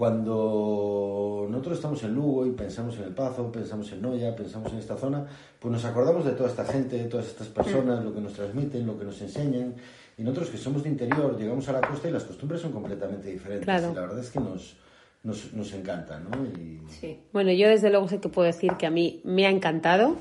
cuando 0.00 1.46
nosotros 1.50 1.76
estamos 1.76 2.02
en 2.04 2.14
Lugo 2.14 2.46
y 2.46 2.52
pensamos 2.52 2.96
en 2.96 3.02
El 3.02 3.14
Pazo, 3.14 3.52
pensamos 3.52 3.92
en 3.92 4.00
Noya, 4.00 4.34
pensamos 4.34 4.72
en 4.72 4.78
esta 4.78 4.96
zona, 4.96 5.26
pues 5.58 5.70
nos 5.70 5.84
acordamos 5.84 6.24
de 6.24 6.30
toda 6.30 6.48
esta 6.48 6.64
gente, 6.64 6.96
de 6.96 7.04
todas 7.04 7.26
estas 7.26 7.48
personas, 7.48 8.02
lo 8.02 8.14
que 8.14 8.22
nos 8.22 8.32
transmiten, 8.32 8.86
lo 8.86 8.98
que 8.98 9.04
nos 9.04 9.20
enseñan. 9.20 9.74
Y 10.16 10.22
nosotros 10.22 10.48
que 10.48 10.56
somos 10.56 10.84
de 10.84 10.88
interior, 10.88 11.36
llegamos 11.38 11.68
a 11.68 11.72
la 11.72 11.82
costa 11.82 12.08
y 12.08 12.12
las 12.12 12.24
costumbres 12.24 12.62
son 12.62 12.72
completamente 12.72 13.28
diferentes. 13.28 13.66
Claro. 13.66 13.90
Y 13.92 13.94
la 13.94 14.00
verdad 14.00 14.20
es 14.20 14.30
que 14.30 14.40
nos, 14.40 14.74
nos, 15.22 15.52
nos 15.52 15.70
encanta, 15.74 16.18
¿no? 16.18 16.46
Y, 16.46 16.80
Sí. 16.88 17.20
Bueno, 17.34 17.52
yo 17.52 17.68
desde 17.68 17.90
luego 17.90 18.08
sé 18.08 18.20
que 18.20 18.30
puedo 18.30 18.46
decir 18.46 18.78
que 18.78 18.86
a 18.86 18.90
mí 18.90 19.20
me 19.24 19.44
ha 19.46 19.50
encantado, 19.50 20.16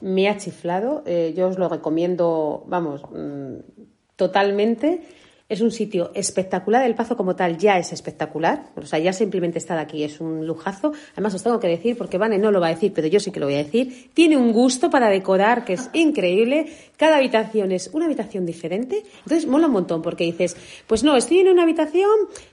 me 0.00 0.28
ha 0.28 0.36
chiflado. 0.36 1.02
eh, 1.06 1.34
yo 1.36 1.48
os 1.48 1.58
lo 1.58 1.68
recomiendo, 1.68 2.62
vamos, 2.68 3.02
mm, 3.10 3.56
totalmente. 4.14 5.02
Es 5.52 5.60
un 5.60 5.70
sitio 5.70 6.12
espectacular. 6.14 6.86
El 6.86 6.94
Pazo 6.94 7.14
como 7.14 7.36
tal 7.36 7.58
ya 7.58 7.76
es 7.76 7.92
espectacular. 7.92 8.70
O 8.74 8.86
sea, 8.86 8.98
ya 8.98 9.12
simplemente 9.12 9.58
estar 9.58 9.76
aquí 9.76 10.02
es 10.02 10.18
un 10.18 10.46
lujazo. 10.46 10.94
Además, 11.12 11.34
os 11.34 11.42
tengo 11.42 11.60
que 11.60 11.68
decir, 11.68 11.94
porque 11.98 12.16
Vane 12.16 12.38
no 12.38 12.50
lo 12.50 12.58
va 12.58 12.68
a 12.68 12.70
decir, 12.70 12.90
pero 12.94 13.06
yo 13.06 13.20
sí 13.20 13.30
que 13.30 13.38
lo 13.38 13.44
voy 13.44 13.56
a 13.56 13.58
decir. 13.58 14.08
Tiene 14.14 14.38
un 14.38 14.50
gusto 14.54 14.88
para 14.88 15.10
decorar 15.10 15.66
que 15.66 15.74
es 15.74 15.90
increíble. 15.92 16.72
Cada 16.96 17.18
habitación 17.18 17.70
es 17.70 17.90
una 17.92 18.06
habitación 18.06 18.46
diferente. 18.46 19.02
Entonces, 19.24 19.46
mola 19.46 19.66
un 19.66 19.74
montón 19.74 20.00
porque 20.00 20.24
dices, 20.24 20.56
pues 20.86 21.04
no, 21.04 21.18
estoy 21.18 21.40
en 21.40 21.50
una 21.50 21.64
habitación 21.64 22.08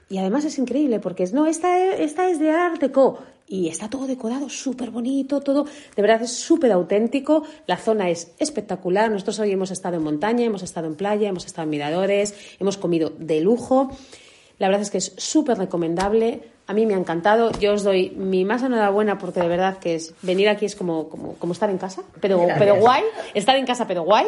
y 0.09 0.17
además 0.17 0.43
es 0.43 0.59
increíble 0.59 0.99
porque 0.99 1.23
es, 1.23 1.31
no, 1.31 1.45
esta, 1.45 1.93
esta 1.93 2.29
es 2.29 2.37
de 2.37 2.51
Art 2.51 2.81
Deco 2.81 3.19
y 3.49 3.67
está 3.67 3.89
todo 3.89 4.05
decorado 4.05 4.47
súper 4.47 4.91
bonito, 4.91 5.41
todo, 5.41 5.65
de 5.95 6.01
verdad 6.01 6.21
es 6.21 6.31
súper 6.31 6.71
auténtico, 6.71 7.43
la 7.65 7.77
zona 7.77 8.09
es 8.09 8.31
espectacular, 8.37 9.09
nosotros 9.09 9.39
hoy 9.39 9.51
hemos 9.51 9.71
estado 9.71 9.97
en 9.97 10.03
montaña, 10.03 10.45
hemos 10.45 10.61
estado 10.61 10.87
en 10.87 10.95
playa, 10.95 11.27
hemos 11.27 11.45
estado 11.45 11.63
en 11.63 11.71
miradores, 11.71 12.35
hemos 12.59 12.77
comido 12.77 13.11
de 13.17 13.41
lujo, 13.41 13.91
la 14.59 14.67
verdad 14.67 14.83
es 14.83 14.91
que 14.91 14.99
es 14.99 15.13
súper 15.17 15.57
recomendable, 15.57 16.43
a 16.67 16.73
mí 16.73 16.85
me 16.85 16.93
ha 16.93 16.97
encantado, 16.97 17.51
yo 17.59 17.73
os 17.73 17.83
doy 17.83 18.11
mi 18.11 18.45
más 18.45 18.61
enhorabuena 18.61 19.17
porque 19.17 19.39
de 19.39 19.47
verdad 19.47 19.79
que 19.79 19.95
es, 19.95 20.13
venir 20.21 20.47
aquí 20.49 20.65
es 20.65 20.75
como, 20.75 21.09
como, 21.09 21.33
como 21.33 21.53
estar 21.53 21.71
en 21.71 21.79
casa, 21.79 22.03
pero, 22.21 22.45
pero 22.59 22.75
guay, 22.75 23.03
estar 23.33 23.55
en 23.55 23.65
casa 23.65 23.87
pero 23.87 24.03
guay. 24.03 24.27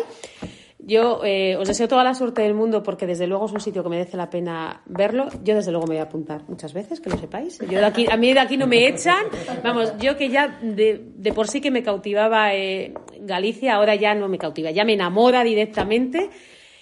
Yo 0.84 1.22
eh, 1.24 1.56
os 1.58 1.68
deseo 1.68 1.88
toda 1.88 2.04
la 2.04 2.16
suerte 2.16 2.42
del 2.42 2.56
mundo 2.56 2.82
porque 2.82 3.06
desde 3.06 3.28
luego 3.28 3.46
es 3.46 3.52
un 3.52 3.60
sitio 3.60 3.84
que 3.84 3.90
merece 3.90 4.18
la 4.18 4.32
pena 4.32 4.82
verlo. 4.88 5.28
Yo 5.44 5.56
desde 5.56 5.72
luego 5.72 5.86
me 5.86 5.94
voy 5.94 6.00
a 6.00 6.04
apuntar 6.04 6.44
muchas 6.48 6.74
veces, 6.74 7.00
que 7.00 7.10
lo 7.12 7.18
sepáis. 7.18 7.60
Yo 7.60 7.80
de 7.80 7.86
aquí, 7.86 8.08
a 8.10 8.18
mí 8.18 8.34
de 8.34 8.40
aquí 8.40 8.58
no 8.58 8.66
me 8.66 8.88
echan. 8.88 9.26
Vamos, 9.64 9.94
yo 10.00 10.18
que 10.18 10.30
ya 10.30 10.60
de, 10.62 11.00
de 11.16 11.34
por 11.34 11.48
sí 11.48 11.62
que 11.62 11.70
me 11.70 11.84
cautivaba 11.84 12.56
eh, 12.56 12.96
Galicia, 13.20 13.76
ahora 13.76 13.94
ya 13.94 14.16
no 14.16 14.28
me 14.28 14.40
cautiva, 14.40 14.72
ya 14.72 14.84
me 14.84 14.94
enamora 14.94 15.44
directamente. 15.44 16.32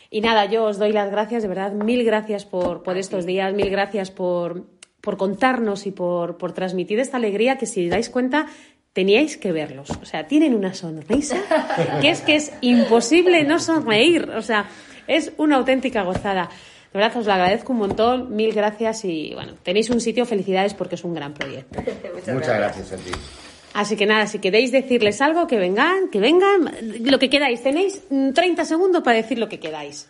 Y 0.10 0.22
nada, 0.22 0.46
yo 0.46 0.64
os 0.64 0.80
doy 0.80 0.94
las 0.94 1.12
gracias, 1.12 1.44
de 1.44 1.50
verdad, 1.50 1.74
mil 1.74 2.04
gracias 2.04 2.46
por, 2.46 2.84
por 2.84 2.98
estos 2.98 3.26
días, 3.26 3.54
mil 3.54 3.70
gracias 3.70 4.12
por, 4.12 4.64
por 5.02 5.18
contarnos 5.18 5.86
y 5.86 5.92
por, 5.92 6.38
por 6.38 6.54
transmitir 6.54 7.00
esta 7.00 7.18
alegría 7.18 7.58
que 7.58 7.66
si 7.66 7.90
dais 7.90 8.10
cuenta 8.10 8.48
teníais 8.94 9.38
que 9.38 9.52
verlos. 9.52 9.90
O 10.02 10.06
sea, 10.06 10.28
tienen 10.28 10.54
una 10.54 10.74
sonrisa 10.74 11.38
que 12.02 12.10
es 12.10 12.22
que 12.22 12.36
es 12.36 12.54
imposible 12.62 13.44
no 13.44 13.60
sonreír. 13.60 14.30
O 14.32 14.42
sea, 14.42 14.70
es 15.08 15.32
una 15.38 15.58
auténtica 15.58 16.04
gozada. 16.04 16.50
De 16.92 17.00
verdad 17.00 17.18
os 17.18 17.26
lo 17.26 17.34
agradezco 17.34 17.72
un 17.72 17.80
montón, 17.80 18.36
mil 18.36 18.52
gracias 18.52 19.06
y 19.06 19.32
bueno, 19.36 19.54
tenéis 19.62 19.92
un 19.92 20.02
sitio, 20.02 20.26
felicidades 20.26 20.74
porque 20.74 20.96
es 20.96 21.04
un 21.04 21.14
gran 21.14 21.34
proyecto. 21.34 21.82
Muchas, 22.16 22.34
Muchas 22.34 22.58
gracias 22.58 22.92
a 22.94 22.98
ti. 22.98 23.12
Así 23.74 23.96
que 23.96 24.08
nada, 24.08 24.26
si 24.26 24.40
queréis 24.40 24.72
decirles 24.72 25.22
algo, 25.22 25.46
que 25.46 25.58
vengan, 25.58 26.10
que 26.10 26.20
vengan, 26.20 26.72
lo 27.02 27.20
que 27.20 27.30
queráis. 27.30 27.62
Tenéis 27.62 28.02
mm, 28.10 28.32
30 28.32 28.66
segundos 28.66 29.04
para 29.04 29.18
decir 29.18 29.38
lo 29.38 29.48
que 29.48 29.60
queráis. 29.60 30.10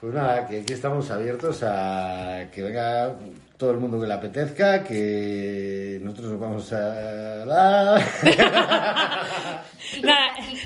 Pues 0.00 0.14
nada, 0.14 0.46
que 0.46 0.60
aquí 0.60 0.72
estamos 0.72 1.10
abiertos 1.10 1.62
a 1.62 2.46
que 2.50 2.62
venga 2.62 3.14
todo 3.58 3.72
el 3.72 3.76
mundo 3.76 4.00
que 4.00 4.06
le 4.06 4.14
apetezca, 4.14 4.82
que 4.82 6.00
nosotros 6.02 6.30
nos 6.30 6.40
vamos 6.40 6.72
a 6.72 7.44
dar. 7.44 8.00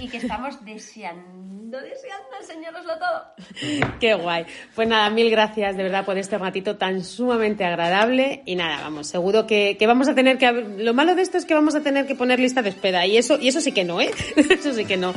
y, 0.01 0.09
que 0.09 0.18
estamos 0.18 0.64
deseando, 0.64 1.80
deseando 1.80 2.28
enseñároslo 2.41 2.93
todo. 2.97 3.91
Qué 4.01 4.14
guay. 4.14 4.47
Pues 4.76 4.87
nada, 4.87 5.11
mil 5.11 5.28
gracias 5.32 5.76
de 5.76 5.82
verdad 5.82 6.05
por 6.05 6.16
este 6.16 6.39
ratito 6.39 6.76
tan 6.76 7.03
sumamente 7.03 7.64
agradable. 7.64 8.43
Y 8.47 8.55
nada, 8.55 8.82
vamos, 8.82 9.09
seguro 9.09 9.49
que, 9.49 9.76
que 9.76 9.89
vamos 9.89 10.07
a 10.07 10.14
tener 10.14 10.39
que. 10.39 10.53
Lo 10.53 10.95
malo 10.95 11.16
de 11.16 11.22
esto 11.22 11.39
es 11.39 11.45
que 11.45 11.55
vamos 11.55 11.74
a 11.74 11.80
tener 11.80 12.07
que 12.07 12.14
poner 12.14 12.39
lista 12.39 12.62
de 12.62 12.68
espera. 12.68 13.05
Y 13.05 13.16
eso, 13.16 13.37
y 13.41 13.49
eso 13.49 13.61
sí 13.61 13.72
que 13.72 13.82
no, 13.82 14.01
¿eh? 14.01 14.12
eso 14.37 14.72
sí 14.72 14.85
que 14.85 14.97
no. 14.97 15.12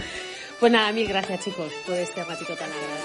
Pues 0.59 0.71
nada, 0.71 0.91
mil 0.91 1.07
gracias 1.07 1.41
chicos 1.45 1.71
por 1.85 1.93
este 1.93 2.23
ratito 2.23 2.55
tan 2.55 2.71
agradable. 2.71 2.96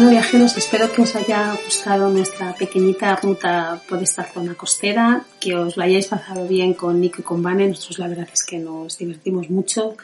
Bueno, 0.00 0.12
viajeros, 0.12 0.56
espero 0.56 0.90
que 0.90 1.02
os 1.02 1.14
haya 1.14 1.54
gustado 1.62 2.08
nuestra 2.08 2.54
pequeñita 2.54 3.14
ruta 3.16 3.82
por 3.86 4.02
esta 4.02 4.24
zona 4.24 4.54
costera, 4.54 5.26
que 5.38 5.54
os 5.54 5.76
lo 5.76 5.82
hayáis 5.82 6.06
pasado 6.06 6.48
bien 6.48 6.72
con 6.72 6.98
Nico 6.98 7.20
y 7.20 7.22
con 7.22 7.42
Vane. 7.42 7.68
Nosotros 7.68 7.98
la 7.98 8.08
verdad 8.08 8.26
es 8.32 8.42
que 8.42 8.58
nos 8.58 8.96
divertimos 8.96 9.50
mucho. 9.50 9.96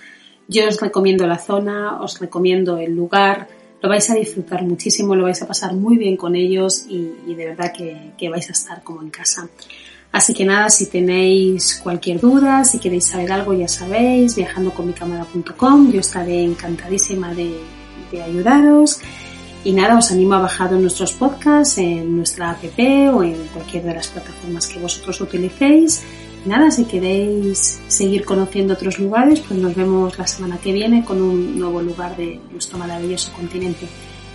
Yo 0.48 0.68
os 0.68 0.78
recomiendo 0.78 1.26
la 1.26 1.38
zona, 1.38 1.98
os 2.02 2.20
recomiendo 2.20 2.76
el 2.76 2.94
lugar, 2.94 3.48
lo 3.80 3.88
vais 3.88 4.10
a 4.10 4.14
disfrutar 4.14 4.64
muchísimo, 4.64 5.16
lo 5.16 5.24
vais 5.24 5.40
a 5.40 5.48
pasar 5.48 5.72
muy 5.72 5.96
bien 5.96 6.18
con 6.18 6.36
ellos 6.36 6.84
y, 6.90 7.34
de 7.34 7.46
verdad 7.46 7.72
que, 7.74 8.12
que 8.18 8.28
vais 8.28 8.50
a 8.50 8.52
estar 8.52 8.82
como 8.82 9.00
en 9.00 9.08
casa. 9.08 9.48
Así 10.12 10.34
que 10.34 10.44
nada, 10.44 10.68
si 10.68 10.90
tenéis 10.90 11.80
cualquier 11.82 12.20
duda, 12.20 12.64
si 12.64 12.78
queréis 12.78 13.06
saber 13.06 13.32
algo, 13.32 13.54
ya 13.54 13.66
sabéis, 13.66 14.36
viajandocomicamara.com, 14.36 15.90
yo 15.90 16.00
estaré 16.00 16.42
encantadísima 16.42 17.32
de, 17.32 17.62
de 18.12 18.22
ayudaros. 18.22 19.00
Y 19.66 19.72
nada, 19.72 19.98
os 19.98 20.12
animo 20.12 20.34
a 20.34 20.38
bajar 20.38 20.70
nuestros 20.70 21.10
podcasts 21.10 21.78
en 21.78 22.16
nuestra 22.16 22.52
app 22.52 22.62
o 23.12 23.24
en 23.24 23.48
cualquier 23.52 23.82
de 23.82 23.94
las 23.94 24.06
plataformas 24.06 24.68
que 24.68 24.78
vosotros 24.78 25.20
utilicéis. 25.20 26.04
Nada, 26.44 26.70
si 26.70 26.84
queréis 26.84 27.80
seguir 27.88 28.24
conociendo 28.24 28.74
otros 28.74 29.00
lugares, 29.00 29.40
pues 29.40 29.58
nos 29.58 29.74
vemos 29.74 30.16
la 30.16 30.26
semana 30.28 30.58
que 30.58 30.72
viene 30.72 31.04
con 31.04 31.20
un 31.20 31.58
nuevo 31.58 31.82
lugar 31.82 32.16
de 32.16 32.38
nuestro 32.52 32.78
maravilloso 32.78 33.32
continente. 33.32 33.88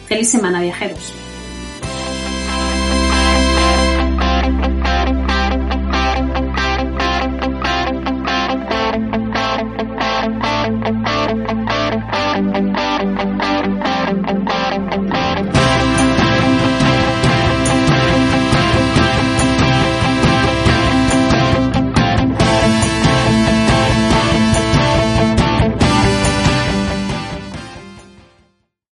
Feliz 0.05 0.29
semana, 0.29 0.59
viajeros. 0.59 1.13